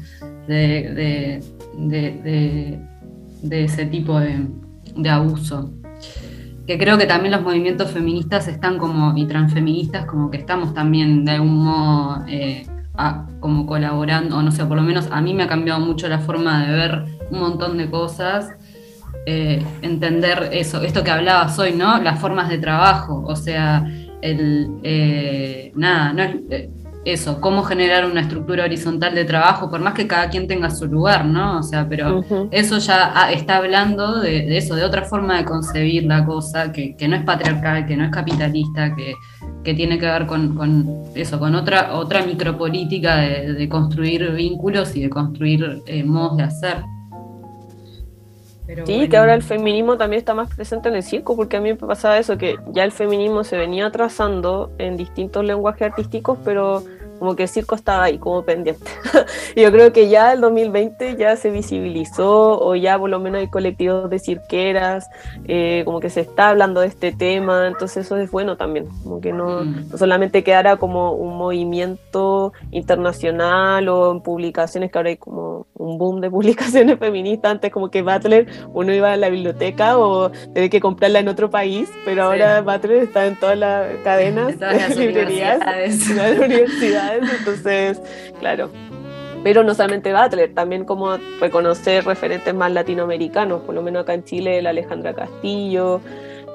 de, 0.48 1.40
de, 1.78 2.80
ese 3.50 3.86
tipo 3.86 4.18
de, 4.20 4.46
abuso 5.10 5.72
que 6.66 6.78
creo 6.78 6.98
que 6.98 7.06
también 7.06 7.32
los 7.32 7.42
movimientos 7.42 7.92
feministas 7.92 8.48
están 8.48 8.78
como, 8.78 9.16
y 9.16 9.26
transfeministas, 9.26 10.04
como 10.06 10.30
que 10.30 10.38
estamos 10.38 10.74
también 10.74 11.24
de 11.24 11.32
algún 11.32 11.64
modo 11.64 12.24
eh, 12.26 12.66
como 13.40 13.66
colaborando, 13.66 14.36
o 14.36 14.42
no 14.42 14.50
sé, 14.50 14.64
por 14.64 14.76
lo 14.76 14.82
menos 14.82 15.08
a 15.12 15.20
mí 15.20 15.32
me 15.32 15.44
ha 15.44 15.48
cambiado 15.48 15.78
mucho 15.80 16.08
la 16.08 16.18
forma 16.18 16.66
de 16.66 16.72
ver 16.72 17.04
un 17.30 17.38
montón 17.38 17.78
de 17.78 17.88
cosas, 17.88 18.52
eh, 19.26 19.64
entender 19.82 20.50
eso, 20.52 20.82
esto 20.82 21.04
que 21.04 21.10
hablabas 21.10 21.58
hoy, 21.58 21.72
¿no? 21.72 22.00
Las 22.00 22.18
formas 22.20 22.48
de 22.48 22.58
trabajo, 22.58 23.22
o 23.26 23.36
sea, 23.36 23.86
el, 24.22 24.68
eh, 24.82 25.72
nada, 25.76 26.12
no 26.12 26.22
es, 26.22 26.68
eso, 27.06 27.40
cómo 27.40 27.62
generar 27.62 28.04
una 28.04 28.22
estructura 28.22 28.64
horizontal 28.64 29.14
de 29.14 29.24
trabajo, 29.24 29.70
por 29.70 29.78
más 29.78 29.94
que 29.94 30.08
cada 30.08 30.28
quien 30.28 30.48
tenga 30.48 30.70
su 30.70 30.86
lugar, 30.86 31.24
¿no? 31.24 31.60
O 31.60 31.62
sea, 31.62 31.88
pero 31.88 32.24
eso 32.50 32.78
ya 32.78 33.30
está 33.32 33.58
hablando 33.58 34.20
de, 34.20 34.58
eso, 34.58 34.74
de 34.74 34.82
otra 34.82 35.02
forma 35.02 35.36
de 35.36 35.44
concebir 35.44 36.02
la 36.02 36.24
cosa, 36.24 36.72
que, 36.72 36.96
no 37.08 37.14
es 37.14 37.22
patriarcal, 37.22 37.86
que 37.86 37.96
no 37.96 38.06
es 38.06 38.10
capitalista, 38.10 38.92
que, 38.96 39.14
tiene 39.74 39.98
que 39.98 40.06
ver 40.06 40.26
con, 40.26 41.04
eso, 41.14 41.38
con 41.38 41.54
otra, 41.54 41.94
otra 41.94 42.24
micropolítica 42.24 43.16
de, 43.18 43.68
construir 43.68 44.32
vínculos 44.32 44.96
y 44.96 45.02
de 45.02 45.10
construir 45.10 45.82
eh, 45.86 46.02
modos 46.02 46.38
de 46.38 46.42
hacer. 46.42 46.76
sí, 48.84 49.08
que 49.08 49.16
ahora 49.16 49.34
el 49.34 49.44
feminismo 49.44 49.96
también 49.96 50.18
está 50.18 50.34
más 50.34 50.52
presente 50.52 50.88
en 50.88 50.96
el 50.96 51.04
circo, 51.04 51.36
porque 51.36 51.56
a 51.56 51.60
mí 51.60 51.68
me 51.68 51.76
pasaba 51.76 52.18
eso, 52.18 52.36
que 52.36 52.56
ya 52.72 52.82
el 52.82 52.90
feminismo 52.90 53.44
se 53.44 53.56
venía 53.56 53.92
trazando 53.92 54.72
en 54.78 54.96
distintos 54.96 55.44
lenguajes 55.44 55.82
artísticos, 55.82 56.38
pero 56.44 56.82
como 57.18 57.36
que 57.36 57.44
el 57.44 57.48
circo 57.48 57.74
estaba 57.74 58.04
ahí, 58.04 58.18
como 58.18 58.42
pendiente. 58.44 58.90
yo 59.56 59.70
creo 59.72 59.92
que 59.92 60.08
ya 60.08 60.32
el 60.32 60.40
2020 60.40 61.16
ya 61.16 61.36
se 61.36 61.50
visibilizó 61.50 62.60
o 62.60 62.74
ya 62.74 62.98
por 62.98 63.10
lo 63.10 63.20
menos 63.20 63.40
hay 63.40 63.48
colectivos 63.48 64.10
de 64.10 64.18
cirqueras, 64.18 65.08
eh, 65.46 65.82
como 65.84 66.00
que 66.00 66.10
se 66.10 66.20
está 66.20 66.50
hablando 66.50 66.80
de 66.80 66.88
este 66.88 67.12
tema, 67.12 67.66
entonces 67.66 68.06
eso 68.06 68.16
es 68.16 68.30
bueno 68.30 68.56
también, 68.56 68.86
como 69.02 69.20
que 69.20 69.32
no, 69.32 69.62
mm. 69.62 69.90
no 69.90 69.98
solamente 69.98 70.44
quedara 70.44 70.76
como 70.76 71.12
un 71.12 71.36
movimiento 71.36 72.52
internacional 72.70 73.88
o 73.88 74.12
en 74.12 74.20
publicaciones, 74.20 74.90
que 74.90 74.98
ahora 74.98 75.10
hay 75.10 75.16
como 75.16 75.66
un 75.74 75.98
boom 75.98 76.20
de 76.20 76.30
publicaciones 76.36 76.98
feministas, 76.98 77.52
antes 77.52 77.72
como 77.72 77.90
que 77.90 78.02
Butler 78.02 78.46
uno 78.72 78.92
iba 78.92 79.12
a 79.12 79.16
la 79.16 79.28
biblioteca 79.28 79.98
o 79.98 80.30
tenía 80.52 80.68
que 80.68 80.80
comprarla 80.80 81.20
en 81.20 81.28
otro 81.28 81.50
país, 81.50 81.88
pero 82.04 82.24
ahora 82.24 82.60
Butler 82.60 83.02
está 83.02 83.26
en 83.26 83.36
todas 83.36 83.58
las 83.58 83.86
cadenas, 84.04 84.58
de 84.58 84.66
las 84.66 84.96
librerías, 84.96 85.60
en 85.60 86.16
las 86.16 86.38
entonces, 87.14 88.00
claro. 88.38 88.70
Pero 89.42 89.62
no 89.62 89.74
solamente 89.74 90.12
Butler, 90.12 90.52
también 90.54 90.84
como 90.84 91.16
reconocer 91.40 92.04
referentes 92.04 92.52
más 92.54 92.72
latinoamericanos, 92.72 93.62
por 93.62 93.74
lo 93.74 93.82
menos 93.82 94.02
acá 94.02 94.14
en 94.14 94.24
Chile, 94.24 94.60
la 94.60 94.70
Alejandra 94.70 95.14
Castillo, 95.14 96.00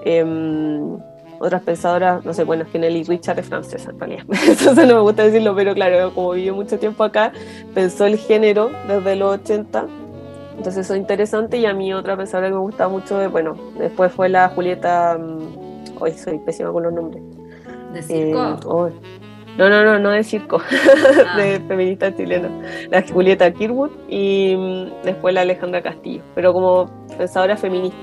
em, 0.04 0.98
otras 1.40 1.62
pensadoras, 1.64 2.24
no 2.26 2.34
sé, 2.34 2.44
bueno, 2.44 2.64
es 2.64 2.70
que 2.70 2.80
Nelly 2.80 3.04
Richard 3.04 3.40
es 3.40 3.48
francesa 3.48 3.92
en 3.92 4.00
realidad, 4.00 4.26
entonces 4.30 4.88
no 4.88 4.96
me 4.96 5.02
gusta 5.02 5.24
decirlo, 5.24 5.56
pero 5.56 5.74
claro, 5.74 6.14
como 6.14 6.32
vivió 6.32 6.54
mucho 6.54 6.78
tiempo 6.80 7.04
acá, 7.04 7.32
pensó 7.74 8.06
el 8.06 8.18
género 8.18 8.72
desde 8.88 9.16
los 9.16 9.36
80, 9.42 9.86
entonces 10.58 10.86
eso 10.86 10.94
es 10.94 11.00
interesante 11.00 11.58
y 11.58 11.66
a 11.66 11.74
mí 11.74 11.94
otra 11.94 12.16
pensadora 12.18 12.50
que 12.50 12.56
me 12.56 12.60
gusta 12.60 12.88
mucho, 12.88 13.30
bueno, 13.30 13.56
después 13.80 14.12
fue 14.12 14.30
la 14.30 14.50
Julieta, 14.50 15.18
mm, 15.18 16.02
hoy 16.02 16.12
soy 16.12 16.38
pésima 16.40 16.72
con 16.72 16.84
los 16.84 16.94
nombres. 16.94 17.24
¿De 17.94 18.02
circo? 18.04 18.88
Eh, 18.88 18.92
no, 19.58 19.70
no, 19.70 19.84
no, 19.84 20.00
no 20.00 20.10
de 20.12 20.24
circo, 20.24 20.62
ah. 21.28 21.38
de 21.38 21.60
feminista 21.68 22.16
chilena. 22.16 22.50
La 22.90 23.04
Julieta 23.04 23.52
Kirwood 23.52 23.92
y 24.10 24.56
mm, 24.56 25.04
después 25.04 25.34
la 25.34 25.42
Alejandra 25.42 25.82
Castillo, 25.82 26.22
pero 26.36 26.54
como 26.54 26.90
pensadora 27.18 27.58
feminista. 27.58 27.98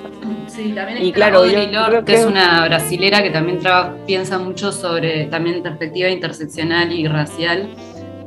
Sí, 0.46 0.72
también 0.74 1.02
y 1.02 1.12
claro, 1.12 1.46
yo 1.46 2.04
que, 2.04 2.14
es 2.14 2.24
una 2.24 2.64
brasilera 2.66 3.22
que 3.22 3.30
también 3.30 3.60
piensa 4.06 4.38
mucho 4.38 4.72
sobre 4.72 5.26
también 5.26 5.62
perspectiva 5.62 6.08
interseccional 6.08 6.92
y 6.92 7.06
racial, 7.06 7.68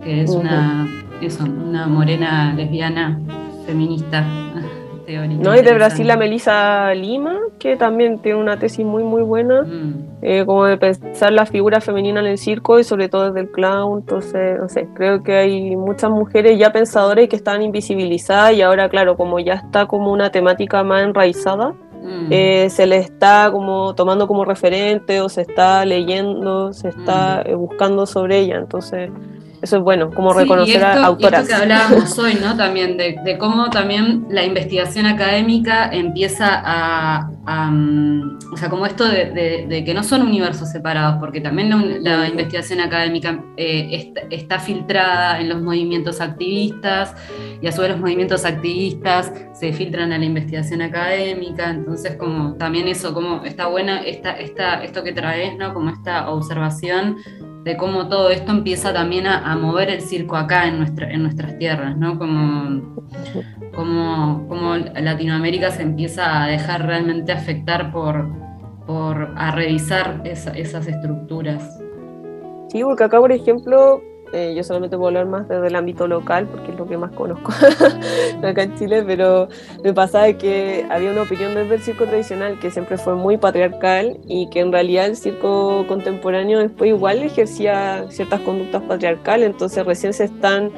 que 0.03 0.21
es 0.21 0.31
una, 0.31 0.87
eso, 1.21 1.43
una 1.43 1.87
morena 1.87 2.53
lesbiana 2.55 3.19
feminista. 3.65 4.25
No, 5.17 5.55
y 5.55 5.61
de 5.61 5.73
Brasil 5.73 6.07
la 6.07 6.17
Melissa 6.17 6.93
Lima, 6.93 7.39
que 7.59 7.75
también 7.75 8.19
tiene 8.19 8.39
una 8.39 8.57
tesis 8.57 8.85
muy, 8.85 9.03
muy 9.03 9.21
buena, 9.21 9.63
mm. 9.63 10.19
eh, 10.21 10.45
como 10.45 10.65
de 10.65 10.77
pensar 10.77 11.33
la 11.33 11.45
figura 11.45 11.81
femenina 11.81 12.19
en 12.19 12.27
el 12.27 12.37
circo 12.37 12.79
y 12.79 12.83
sobre 12.83 13.09
todo 13.09 13.27
desde 13.27 13.41
el 13.41 13.51
clown. 13.51 13.99
Entonces, 13.99 14.57
no 14.59 14.69
sé, 14.69 14.87
creo 14.93 15.23
que 15.23 15.35
hay 15.35 15.75
muchas 15.75 16.11
mujeres 16.11 16.57
ya 16.57 16.71
pensadoras 16.71 17.25
y 17.25 17.27
que 17.27 17.35
están 17.35 17.61
invisibilizadas 17.61 18.53
y 18.53 18.61
ahora, 18.61 18.89
claro, 18.89 19.17
como 19.17 19.39
ya 19.39 19.53
está 19.53 19.85
como 19.85 20.11
una 20.11 20.31
temática 20.31 20.83
más 20.83 21.03
enraizada, 21.03 21.71
mm. 21.71 22.27
eh, 22.29 22.67
se 22.69 22.85
le 22.85 22.97
está 22.97 23.49
como 23.51 23.95
tomando 23.95 24.27
como 24.27 24.45
referente 24.45 25.21
o 25.21 25.29
se 25.29 25.41
está 25.41 25.85
leyendo, 25.85 26.73
se 26.73 26.89
está 26.89 27.43
mm. 27.45 27.49
eh, 27.49 27.55
buscando 27.55 28.05
sobre 28.05 28.39
ella. 28.39 28.57
Entonces, 28.57 29.09
eso 29.61 29.77
es 29.77 29.83
bueno, 29.83 30.09
como 30.09 30.33
reconocer 30.33 30.83
a 30.83 31.05
autoras. 31.05 31.41
Y 31.41 31.43
esto 31.43 31.55
que 31.55 31.61
hablábamos 31.61 32.17
hoy, 32.17 32.33
¿no? 32.41 32.57
También 32.57 32.97
de, 32.97 33.37
cómo 33.37 33.69
también 33.69 34.25
la 34.29 34.43
investigación 34.43 35.05
académica 35.05 35.87
empieza 35.91 36.61
a, 36.65 37.69
mm, 37.69 38.39
o 38.53 38.57
sea, 38.57 38.69
como 38.69 38.87
esto 38.87 39.07
de, 39.07 39.83
que 39.85 39.93
no 39.93 40.03
son 40.03 40.23
universos 40.23 40.69
separados, 40.69 41.17
porque 41.19 41.41
también 41.41 41.69
la, 42.03 42.27
investigación 42.27 42.79
académica 42.79 43.43
eh, 43.55 44.13
está, 44.31 44.59
filtrada 44.59 45.39
en 45.39 45.49
los 45.49 45.61
movimientos 45.61 46.21
activistas 46.21 47.15
y 47.61 47.67
a 47.67 47.71
su 47.71 47.81
vez 47.81 47.91
los 47.91 47.99
movimientos 47.99 48.45
activistas 48.45 49.31
se 49.53 49.73
filtran 49.73 50.11
a 50.11 50.17
la 50.17 50.25
investigación 50.25 50.81
académica, 50.81 51.69
entonces 51.69 52.15
como 52.15 52.55
también 52.55 52.87
eso, 52.87 53.13
como 53.13 53.43
está 53.43 53.67
buena 53.67 54.01
esta, 54.01 54.31
esta, 54.33 54.83
esto 54.83 55.03
que 55.03 55.13
traes, 55.13 55.55
¿no? 55.57 55.73
Como 55.73 55.89
esta 55.91 56.29
observación 56.29 57.17
de 57.63 57.77
cómo 57.77 58.07
todo 58.07 58.29
esto 58.29 58.51
empieza 58.51 58.93
también 58.93 59.27
a, 59.27 59.55
mover 59.55 59.89
el 59.89 60.01
circo 60.01 60.35
acá 60.35 60.67
en, 60.67 60.79
nuestra, 60.79 61.11
en 61.11 61.23
nuestras 61.23 61.57
tierras, 61.57 61.95
¿no? 61.97 62.17
Como, 62.17 62.97
como, 63.73 64.75
Latinoamérica 64.77 65.69
se 65.71 65.83
empieza 65.83 66.43
a 66.43 66.47
dejar 66.47 66.85
realmente 66.85 67.31
afectar 67.31 67.91
por, 67.91 68.27
por 68.87 69.33
a 69.37 69.51
revisar 69.51 70.21
esas 70.25 70.87
estructuras. 70.87 71.79
Sí, 72.69 72.83
porque 72.83 73.03
acá, 73.03 73.19
por 73.19 73.31
ejemplo, 73.31 74.01
eh, 74.33 74.53
yo 74.55 74.63
solamente 74.63 74.95
puedo 74.95 75.07
hablar 75.09 75.25
más 75.25 75.47
desde 75.47 75.67
el 75.67 75.75
ámbito 75.75 76.07
local 76.07 76.47
porque 76.47 76.71
es 76.71 76.77
lo 76.77 76.87
que 76.87 76.97
más 76.97 77.11
conozco 77.11 77.51
acá 78.43 78.63
en 78.63 78.75
Chile, 78.77 79.03
pero 79.05 79.49
me 79.83 79.93
pasaba 79.93 80.31
que 80.33 80.85
había 80.89 81.11
una 81.11 81.23
opinión 81.23 81.53
desde 81.53 81.75
el 81.75 81.81
circo 81.81 82.05
tradicional 82.05 82.57
que 82.59 82.71
siempre 82.71 82.97
fue 82.97 83.15
muy 83.15 83.37
patriarcal 83.37 84.17
y 84.27 84.49
que 84.49 84.61
en 84.61 84.71
realidad 84.71 85.07
el 85.07 85.17
circo 85.17 85.85
contemporáneo 85.87 86.59
después 86.59 86.89
igual 86.89 87.19
ejercía 87.19 88.05
ciertas 88.09 88.39
conductas 88.41 88.81
patriarcales, 88.83 89.49
entonces 89.49 89.85
recién 89.85 90.13
se 90.13 90.25
están 90.25 90.71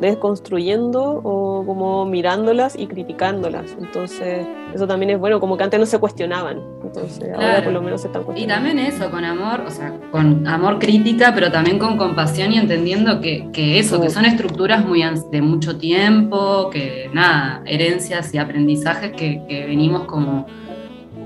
desconstruyendo 0.00 1.20
o 1.24 1.64
como 1.66 2.06
mirándolas 2.06 2.78
y 2.78 2.86
criticándolas. 2.86 3.76
Entonces 3.78 4.46
eso 4.74 4.86
también 4.86 5.10
es 5.10 5.18
bueno, 5.18 5.40
como 5.40 5.56
que 5.56 5.64
antes 5.64 5.78
no 5.78 5.86
se 5.86 5.98
cuestionaban, 5.98 6.62
entonces 6.82 7.32
ahora 7.34 7.62
por 7.62 7.72
lo 7.72 7.82
menos 7.82 8.00
se 8.00 8.06
están 8.06 8.24
cuestionando. 8.24 8.66
Y 8.66 8.70
también 8.70 8.86
eso, 8.86 9.10
con 9.10 9.24
amor, 9.24 9.60
o 9.66 9.70
sea, 9.70 9.92
con 10.10 10.46
amor 10.46 10.78
crítica, 10.78 11.32
pero 11.34 11.50
también 11.50 11.78
con 11.78 11.96
compasión 11.96 12.45
y 12.52 12.58
entendiendo 12.58 13.20
que, 13.20 13.78
eso, 13.78 14.00
que 14.00 14.10
son 14.10 14.24
estructuras 14.24 14.84
muy 14.84 15.04
de 15.30 15.42
mucho 15.42 15.78
tiempo, 15.78 16.70
que 16.70 17.10
nada, 17.12 17.62
herencias 17.66 18.32
y 18.34 18.38
aprendizajes 18.38 19.12
que, 19.12 19.64
venimos 19.66 20.04
como 20.04 20.46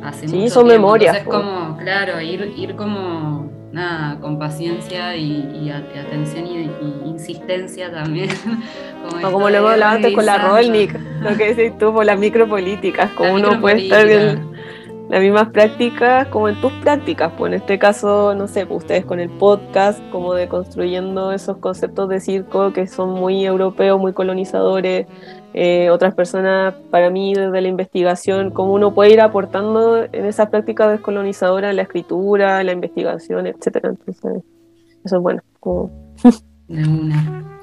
hace 0.02 0.28
sí, 0.28 0.48
son 0.48 0.66
memorias. 0.66 1.16
Entonces, 1.16 1.42
como, 1.42 1.76
claro, 1.76 2.20
ir, 2.20 2.52
ir 2.56 2.74
como, 2.74 3.50
nada, 3.72 4.18
con 4.20 4.38
paciencia 4.38 5.16
y, 5.16 5.70
atención 5.70 6.46
y, 6.46 7.08
insistencia 7.08 7.90
también. 7.90 8.30
como, 9.10 9.30
como 9.30 9.50
lo 9.50 9.58
hemos 9.58 9.72
hablado 9.72 9.96
antes 9.96 10.14
con 10.14 10.26
la 10.26 10.38
Rolnik, 10.38 10.98
lo 11.22 11.36
que 11.36 11.54
decís 11.54 11.78
tú, 11.78 11.92
por 11.92 12.04
las 12.04 12.18
micropolíticas, 12.18 13.10
como 13.12 13.34
uno 13.34 13.60
puede 13.60 13.84
estar 13.84 14.06
bien 14.06 14.50
las 15.10 15.20
mismas 15.20 15.48
prácticas 15.48 16.28
como 16.28 16.48
en 16.48 16.60
tus 16.60 16.72
prácticas, 16.74 17.32
pues 17.36 17.52
en 17.52 17.58
este 17.58 17.80
caso, 17.80 18.32
no 18.36 18.46
sé, 18.46 18.64
pues 18.64 18.82
ustedes 18.82 19.04
con 19.04 19.18
el 19.18 19.28
podcast, 19.28 20.00
como 20.10 20.34
de 20.34 20.46
construyendo 20.46 21.32
esos 21.32 21.56
conceptos 21.56 22.08
de 22.08 22.20
circo 22.20 22.72
que 22.72 22.86
son 22.86 23.10
muy 23.10 23.44
europeos, 23.44 24.00
muy 24.00 24.12
colonizadores, 24.12 25.08
eh, 25.52 25.90
otras 25.90 26.14
personas, 26.14 26.74
para 26.90 27.10
mí, 27.10 27.34
desde 27.34 27.60
la 27.60 27.66
investigación, 27.66 28.52
cómo 28.52 28.72
uno 28.72 28.94
puede 28.94 29.12
ir 29.12 29.20
aportando 29.20 30.04
en 30.04 30.26
esa 30.26 30.48
práctica 30.48 30.88
descolonizadora 30.88 31.72
la 31.72 31.82
escritura, 31.82 32.62
la 32.62 32.72
investigación, 32.72 33.48
etcétera. 33.48 33.88
Entonces, 33.88 34.44
eso 35.04 35.16
es 35.16 35.22
bueno. 35.22 35.42
Como... 35.58 35.90
De 36.68 36.86
una. 36.86 37.59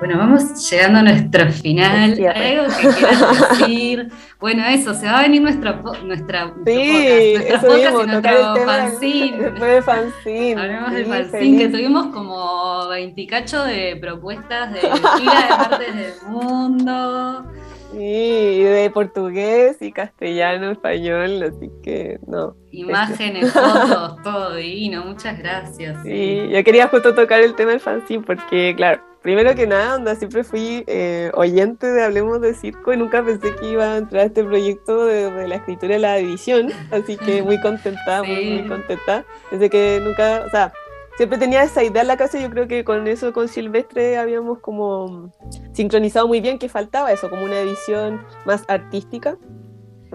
Bueno, 0.00 0.16
vamos 0.16 0.70
llegando 0.70 1.00
a 1.00 1.02
nuestro 1.02 1.52
final. 1.52 2.18
¿Hay 2.34 2.56
algo 2.56 2.74
que 2.74 2.88
quieras 2.88 3.58
decir? 3.58 4.08
Bueno, 4.40 4.64
eso, 4.64 4.94
se 4.94 5.04
va 5.04 5.18
a 5.18 5.22
venir 5.22 5.42
nuestra, 5.42 5.82
nuestra, 6.02 6.54
sí, 6.64 7.34
nuestra 7.34 7.60
podcast 7.60 7.96
y 8.02 8.06
nuestro 8.06 8.64
fanzine. 8.64 9.36
Después 9.36 9.74
de 9.74 9.82
fanzine. 9.82 10.60
Hablemos 10.62 10.92
del 10.92 11.04
fanzine, 11.04 11.58
que 11.58 11.68
tuvimos 11.68 12.06
como 12.06 12.88
20 12.88 13.26
de 13.66 13.98
propuestas 14.00 14.72
de 14.72 14.80
gira 15.18 15.42
de 15.42 15.68
partes 15.68 15.94
del 15.94 16.30
mundo. 16.30 17.44
Sí, 17.92 18.62
de 18.62 18.90
portugués 18.92 19.76
y 19.80 19.92
castellano, 19.92 20.70
español, 20.70 21.42
así 21.42 21.70
que 21.82 22.18
no. 22.26 22.54
Imágenes, 22.70 23.52
fotos, 23.52 24.22
todo 24.22 24.54
divino, 24.54 25.04
muchas 25.04 25.38
gracias. 25.38 26.02
Sí, 26.02 26.48
yo 26.50 26.64
quería 26.64 26.88
justo 26.88 27.14
tocar 27.14 27.40
el 27.40 27.54
tema 27.54 27.72
del 27.72 27.80
fanzine 27.80 28.22
porque, 28.24 28.74
claro, 28.76 29.02
primero 29.22 29.54
que 29.54 29.66
nada, 29.66 29.96
onda, 29.96 30.14
siempre 30.14 30.44
fui 30.44 30.84
eh, 30.86 31.30
oyente 31.34 31.86
de 31.86 32.04
Hablemos 32.04 32.40
de 32.40 32.54
Circo 32.54 32.92
y 32.92 32.96
nunca 32.96 33.24
pensé 33.24 33.54
que 33.56 33.72
iba 33.72 33.94
a 33.94 33.98
entrar 33.98 34.22
a 34.22 34.26
este 34.26 34.44
proyecto 34.44 35.06
de, 35.06 35.48
la 35.48 35.56
escritura 35.56 35.94
de 35.94 36.00
la 36.00 36.18
edición, 36.18 36.68
así 36.90 37.16
que 37.16 37.42
muy 37.42 37.60
contenta, 37.62 38.22
muy, 38.22 38.50
muy 38.50 38.68
contenta. 38.68 39.24
Desde 39.50 39.68
que 39.68 40.00
nunca, 40.02 40.44
o 40.46 40.50
sea, 40.50 40.72
siempre 41.20 41.36
tenía 41.36 41.62
esa 41.62 41.84
idea 41.84 42.00
en 42.00 42.08
la 42.08 42.16
casa 42.16 42.38
y 42.38 42.42
yo 42.44 42.48
creo 42.48 42.66
que 42.66 42.82
con 42.82 43.06
eso, 43.06 43.34
con 43.34 43.46
Silvestre, 43.46 44.16
habíamos 44.16 44.60
como 44.60 45.30
sincronizado 45.72 46.26
muy 46.26 46.40
bien 46.40 46.58
que 46.58 46.70
faltaba 46.70 47.12
eso, 47.12 47.28
como 47.28 47.44
una 47.44 47.60
edición 47.60 48.24
más 48.46 48.64
artística. 48.68 49.36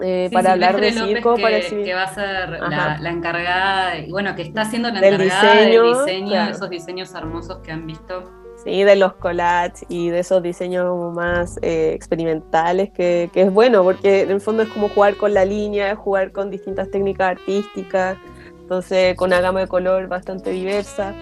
Eh, 0.02 0.28
para 0.32 0.50
hablar 0.50 0.80
de 0.80 0.90
circo, 0.90 1.36
que, 1.36 1.42
para 1.42 1.60
que 1.60 1.94
va 1.94 2.02
a 2.02 2.12
ser 2.12 2.50
la, 2.58 3.08
encargada, 3.08 3.98
y 3.98 4.10
bueno, 4.10 4.34
que 4.34 4.42
está 4.42 4.62
haciendo 4.62 4.90
la 4.90 4.98
encargada 4.98 5.54
diseño, 5.54 5.84
del 5.84 5.94
diseño, 5.94 6.44
de 6.44 6.50
esos 6.50 6.70
diseños 6.70 7.14
hermosos 7.14 7.58
que 7.58 7.70
han 7.70 7.86
visto. 7.86 8.24
Sí, 8.64 8.82
de 8.82 8.96
los 8.96 9.12
collages 9.14 9.86
y 9.88 10.08
de 10.08 10.18
esos 10.18 10.42
diseños 10.42 11.14
más 11.14 11.56
eh, 11.62 11.92
experimentales, 11.94 12.90
que, 12.90 13.30
que, 13.32 13.42
es 13.42 13.52
bueno, 13.52 13.84
porque 13.84 14.22
en 14.22 14.32
el 14.32 14.40
fondo 14.40 14.64
es 14.64 14.68
como 14.70 14.88
jugar 14.88 15.14
con 15.14 15.32
la 15.32 15.44
línea, 15.44 15.94
jugar 15.94 16.32
con 16.32 16.50
distintas 16.50 16.90
técnicas 16.90 17.38
artísticas, 17.38 18.18
entonces 18.66 19.14
con 19.14 19.28
una 19.28 19.40
gama 19.40 19.60
de 19.60 19.68
color 19.68 20.08
bastante 20.08 20.50
diversa. 20.50 21.14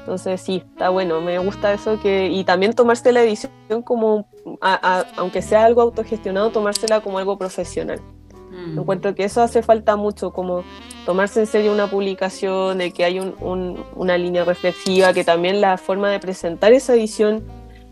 Entonces 0.00 0.42
sí, 0.42 0.62
está 0.72 0.90
bueno, 0.90 1.22
me 1.22 1.38
gusta 1.38 1.72
eso 1.72 1.98
que 1.98 2.28
y 2.28 2.44
también 2.44 2.74
tomarse 2.74 3.12
la 3.12 3.22
edición 3.22 3.50
como, 3.82 4.28
aunque 5.16 5.40
sea 5.40 5.64
algo 5.64 5.80
autogestionado, 5.80 6.50
tomársela 6.50 7.00
como 7.00 7.16
algo 7.18 7.38
profesional. 7.38 8.02
Mm. 8.50 8.78
Encuentro 8.78 9.14
que 9.14 9.24
eso 9.24 9.40
hace 9.40 9.62
falta 9.62 9.96
mucho, 9.96 10.32
como 10.32 10.64
tomarse 11.06 11.40
en 11.40 11.46
serio 11.46 11.72
una 11.72 11.88
publicación, 11.88 12.76
de 12.76 12.92
que 12.92 13.06
hay 13.06 13.20
una 13.20 14.18
línea 14.18 14.44
reflexiva, 14.44 15.14
que 15.14 15.24
también 15.24 15.62
la 15.62 15.78
forma 15.78 16.10
de 16.10 16.20
presentar 16.20 16.74
esa 16.74 16.94
edición 16.94 17.42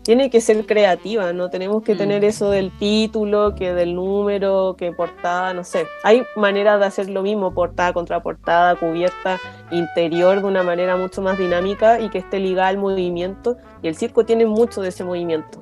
tiene 0.05 0.29
que 0.29 0.39
ser 0.39 0.67
creativa, 0.67 1.33
no 1.33 1.49
tenemos 1.49 1.81
que 1.81 1.95
tener 1.95 2.21
mm. 2.21 2.25
eso 2.25 2.51
del 2.51 2.71
título, 2.77 3.55
que 3.55 3.73
del 3.73 3.95
número, 3.95 4.75
que 4.77 4.91
portada, 4.91 5.51
no 5.55 5.63
sé. 5.63 5.87
Hay 6.03 6.23
maneras 6.35 6.79
de 6.79 6.85
hacer 6.85 7.09
lo 7.09 7.23
mismo, 7.23 7.55
portada 7.55 7.91
contra 7.91 8.21
portada, 8.21 8.75
cubierta, 8.75 9.39
interior, 9.71 10.41
de 10.41 10.47
una 10.47 10.61
manera 10.61 10.95
mucho 10.95 11.23
más 11.23 11.39
dinámica 11.39 11.99
y 11.99 12.09
que 12.09 12.19
esté 12.19 12.39
ligada 12.39 12.67
al 12.67 12.77
movimiento. 12.77 13.57
Y 13.81 13.87
el 13.87 13.95
circo 13.95 14.25
tiene 14.25 14.45
mucho 14.45 14.83
de 14.83 14.89
ese 14.89 15.03
movimiento 15.03 15.59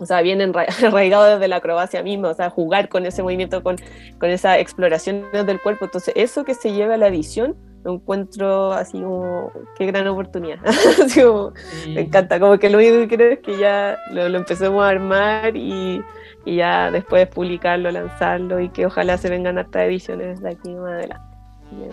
o 0.00 0.06
sea, 0.06 0.22
viene 0.22 0.50
arraigado 0.82 1.24
desde 1.24 1.46
la 1.46 1.56
acrobacia 1.56 2.02
misma, 2.02 2.30
o 2.30 2.34
sea, 2.34 2.50
jugar 2.50 2.88
con 2.88 3.06
ese 3.06 3.22
movimiento, 3.22 3.62
con, 3.62 3.76
con 4.18 4.30
esa 4.30 4.58
exploración 4.58 5.26
del 5.30 5.60
cuerpo. 5.60 5.84
Entonces, 5.84 6.14
eso 6.16 6.44
que 6.44 6.54
se 6.54 6.72
lleva 6.72 6.94
a 6.94 6.96
la 6.96 7.08
edición, 7.08 7.54
lo 7.84 7.94
encuentro 7.94 8.72
así 8.72 9.00
como, 9.00 9.52
qué 9.76 9.86
gran 9.86 10.06
oportunidad. 10.08 10.58
Me 11.88 12.02
encanta, 12.02 12.38
como 12.38 12.58
que 12.58 12.70
lo 12.70 12.78
único 12.78 12.94
que 12.94 13.08
quiero 13.08 13.24
es 13.24 13.38
que 13.40 13.58
ya 13.58 13.98
lo, 14.10 14.26
empecemos 14.26 14.82
a 14.82 14.88
armar 14.88 15.56
y, 15.56 16.02
y, 16.44 16.56
ya 16.56 16.90
después 16.90 17.28
publicarlo, 17.28 17.90
lanzarlo 17.90 18.60
y 18.60 18.68
que 18.68 18.86
ojalá 18.86 19.16
se 19.16 19.30
vengan 19.30 19.58
hasta 19.58 19.84
ediciones 19.84 20.40
de 20.40 20.50
aquí 20.50 20.70
más 20.70 20.92
adelante. 20.92 21.36
Bien, 21.72 21.90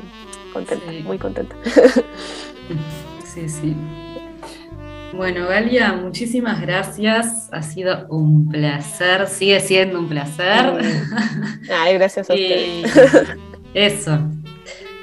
contenta, 0.54 0.86
muy 1.04 1.18
contenta. 1.18 1.56
sí, 3.24 3.48
sí. 3.48 3.76
Bueno, 5.14 5.48
Galia, 5.48 5.94
muchísimas 5.94 6.62
gracias. 6.62 7.50
Ha 7.52 7.62
sido 7.62 8.08
un 8.10 8.50
placer, 8.50 9.28
sigue 9.28 9.60
siendo 9.62 10.00
un 10.00 10.10
placer. 10.10 10.80
Ay, 11.72 11.94
gracias 11.94 12.30
a 12.30 12.34
ustedes. 12.36 12.92
Eso. 13.74 14.20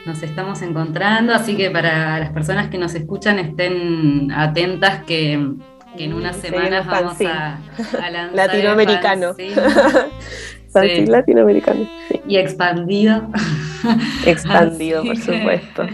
Nos 0.07 0.23
estamos 0.23 0.61
encontrando, 0.61 1.33
así 1.33 1.57
que 1.57 1.71
para 1.71 2.19
las 2.19 2.31
personas 2.31 2.69
que 2.69 2.77
nos 2.77 2.95
escuchan 2.95 3.39
estén 3.39 4.31
atentas 4.33 5.03
que, 5.05 5.33
en 5.33 6.13
unas 6.13 6.37
semanas 6.37 6.87
vamos 6.87 7.17
a, 7.23 7.59
lanzar 8.11 8.35
latinoamericano. 8.35 9.35
Sí. 9.35 11.07
latinoamericano. 11.07 11.89
Y 12.27 12.37
expandido. 12.37 13.31
Expandido, 14.27 15.05
por 15.05 15.17
supuesto. 15.17 15.87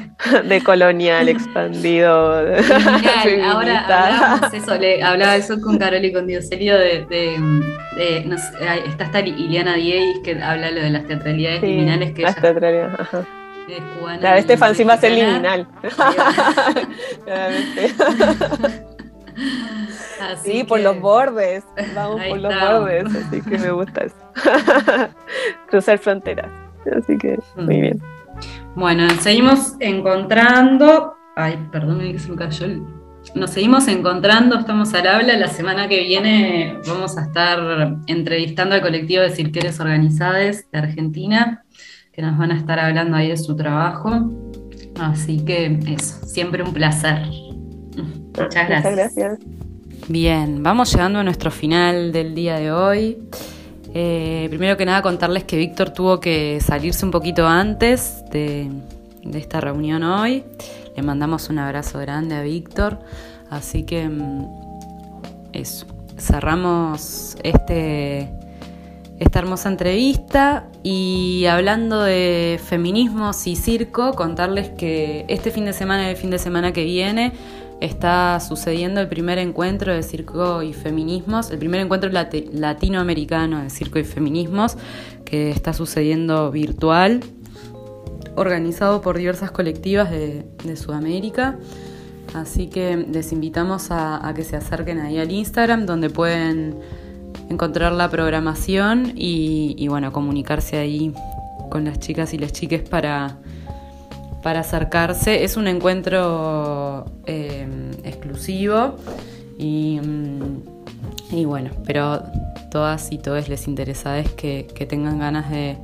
De 0.44 0.60
colonial, 0.62 1.28
expandido. 1.28 2.08
Ahora 3.44 3.80
hablábamos 3.80 4.54
eso, 4.54 4.76
le, 4.76 5.02
hablaba 5.02 5.36
eso 5.36 5.60
con 5.60 5.76
Carol 5.78 6.04
y 6.04 6.12
con 6.12 6.26
Dioselio 6.26 6.78
de, 6.78 7.04
de, 7.10 8.24
no 8.26 8.38
sé, 8.38 8.54
está 8.86 9.04
esta 9.04 9.20
Iliana 9.20 9.74
Dieis 9.74 10.20
que 10.24 10.40
habla 10.40 10.70
lo 10.70 10.80
de 10.80 10.90
las 10.90 11.06
teatralidades 11.06 11.62
liminales 11.62 12.12
que 12.12 12.22
las 12.22 12.40
teatralidades, 12.40 12.98
ajá. 12.98 13.26
Claro, 14.18 14.38
este 14.38 14.56
fanzine 14.56 14.88
va 14.88 14.94
a 14.94 14.98
ser 14.98 15.12
liminal. 15.12 15.68
sí, 20.42 20.64
por 20.64 20.80
los 20.80 21.00
bordes. 21.00 21.64
Vamos 21.94 22.20
por 22.28 22.38
los 22.38 22.54
bordes, 22.54 23.04
así 23.14 23.42
que 23.42 23.58
me 23.58 23.70
gusta 23.70 24.04
eso. 24.04 24.16
Cruzar 25.68 25.98
fronteras. 25.98 26.50
Así 26.96 27.16
que 27.18 27.38
muy 27.56 27.76
mm. 27.76 27.80
bien. 27.80 28.02
Bueno, 28.74 29.08
seguimos 29.20 29.74
encontrando. 29.80 31.14
Ay, 31.36 31.58
perdón, 31.70 32.00
que 32.00 32.18
se 32.18 32.30
me 32.30 32.36
cayó 32.36 32.66
Nos 33.34 33.50
seguimos 33.50 33.86
encontrando, 33.88 34.58
estamos 34.58 34.92
al 34.94 35.06
habla. 35.06 35.36
La 35.36 35.48
semana 35.48 35.88
que 35.88 36.00
viene 36.00 36.78
vamos 36.86 37.18
a 37.18 37.22
estar 37.22 37.98
entrevistando 38.06 38.74
al 38.74 38.80
colectivo 38.80 39.22
de 39.22 39.30
cirqueres 39.30 39.80
organizadas 39.80 40.70
de 40.70 40.78
Argentina, 40.78 41.64
que 42.12 42.22
nos 42.22 42.36
van 42.38 42.52
a 42.52 42.56
estar 42.56 42.78
hablando 42.78 43.16
ahí 43.16 43.28
de 43.28 43.36
su 43.36 43.56
trabajo. 43.56 44.30
Así 45.00 45.44
que 45.44 45.78
eso, 45.86 46.26
siempre 46.26 46.62
un 46.62 46.72
placer. 46.72 47.26
Muchas 47.26 48.68
gracias. 48.68 48.84
Muchas 48.84 48.96
gracias. 48.96 49.38
Bien, 50.08 50.62
vamos 50.62 50.92
llegando 50.92 51.20
a 51.20 51.22
nuestro 51.22 51.50
final 51.50 52.12
del 52.12 52.34
día 52.34 52.56
de 52.58 52.72
hoy. 52.72 53.18
Eh, 53.94 54.46
primero 54.50 54.76
que 54.76 54.84
nada 54.84 55.02
contarles 55.02 55.44
que 55.44 55.56
Víctor 55.56 55.90
tuvo 55.90 56.20
que 56.20 56.58
salirse 56.60 57.04
un 57.04 57.10
poquito 57.10 57.46
antes 57.46 58.22
de, 58.32 58.70
esta 59.32 59.60
reunión 59.60 60.02
hoy. 60.02 60.44
Le 60.96 61.02
mandamos 61.02 61.48
un 61.48 61.58
abrazo 61.58 61.98
grande 61.98 62.34
a 62.34 62.42
Víctor. 62.42 62.98
Así 63.50 63.84
que 63.84 64.08
mm, 64.08 64.46
eso, 65.52 65.86
cerramos 66.18 67.36
este, 67.42 68.32
esta 69.20 69.38
hermosa 69.38 69.68
entrevista 69.68 70.66
y 70.82 71.44
hablando 71.44 72.02
de 72.02 72.58
feminismos 72.64 73.46
y 73.46 73.54
circo, 73.54 74.14
contarles 74.14 74.70
que 74.70 75.26
este 75.28 75.50
fin 75.50 75.66
de 75.66 75.74
semana 75.74 76.06
y 76.06 76.10
el 76.10 76.16
fin 76.16 76.30
de 76.30 76.38
semana 76.38 76.72
que 76.72 76.84
viene 76.84 77.34
está 77.80 78.40
sucediendo 78.40 78.98
el 79.00 79.08
primer 79.08 79.38
encuentro 79.38 79.94
de 79.94 80.02
circo 80.02 80.62
y 80.62 80.72
feminismos, 80.72 81.50
el 81.50 81.58
primer 81.58 81.80
encuentro 81.80 82.10
latinoamericano 82.10 83.62
de 83.62 83.68
circo 83.68 83.98
y 83.98 84.04
feminismos, 84.04 84.78
que 85.26 85.50
está 85.50 85.74
sucediendo 85.74 86.50
virtual, 86.50 87.20
organizado 88.36 89.02
por 89.02 89.18
diversas 89.18 89.50
colectivas 89.50 90.10
de, 90.10 90.44
Sudamérica. 90.76 91.58
Así 92.32 92.68
que 92.68 92.96
les 92.96 93.32
invitamos 93.32 93.88
a, 93.90 94.32
que 94.34 94.44
se 94.44 94.56
acerquen 94.56 94.98
ahí 94.98 95.18
al 95.18 95.30
Instagram, 95.30 95.84
donde 95.84 96.08
pueden 96.08 96.76
encontrar 97.50 97.92
la 97.92 98.08
programación 98.08 99.12
y, 99.14 99.86
bueno, 99.88 100.12
comunicarse 100.12 100.78
ahí 100.78 101.12
con 101.68 101.84
las 101.84 101.98
chicas 101.98 102.32
y 102.32 102.38
las 102.38 102.52
chiques 102.52 102.88
para 102.88 103.36
para 104.42 104.60
acercarse. 104.60 105.44
Es 105.44 105.58
un 105.58 105.68
encuentro 105.68 107.04
eh, 107.26 107.68
exclusivo 108.04 108.96
y, 109.58 110.00
mm, 110.00 111.36
y, 111.36 111.44
bueno, 111.44 111.70
pero 111.84 112.22
todas 112.70 113.12
y 113.12 113.18
todos 113.18 113.48
les 113.48 113.68
interesa 113.68 114.22
que, 114.36 114.66
que 114.74 114.86
tengan 114.86 115.18
ganas 115.18 115.50
de, 115.50 115.76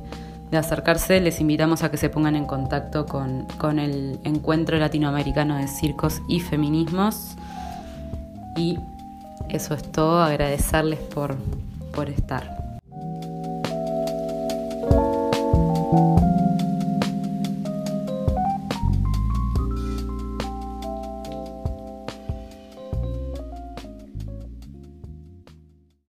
de, 0.49 0.57
acercarse, 0.57 1.19
les 1.21 1.39
invitamos 1.39 1.83
a 1.83 1.91
que 1.91 1.97
se 1.97 2.09
pongan 2.09 2.35
en 2.35 2.45
contacto 2.45 3.05
con, 3.05 3.45
con 3.59 3.77
el 3.77 4.19
Encuentro 4.23 4.77
Latinoamericano 4.77 5.57
de 5.57 5.67
Circos 5.67 6.21
y 6.27 6.39
Feminismos. 6.39 7.35
Y 8.55 8.79
eso 9.49 9.73
es 9.73 9.83
todo, 9.91 10.21
agradecerles 10.21 10.99
por, 10.99 11.35
por 11.93 12.09
estar. 12.09 12.66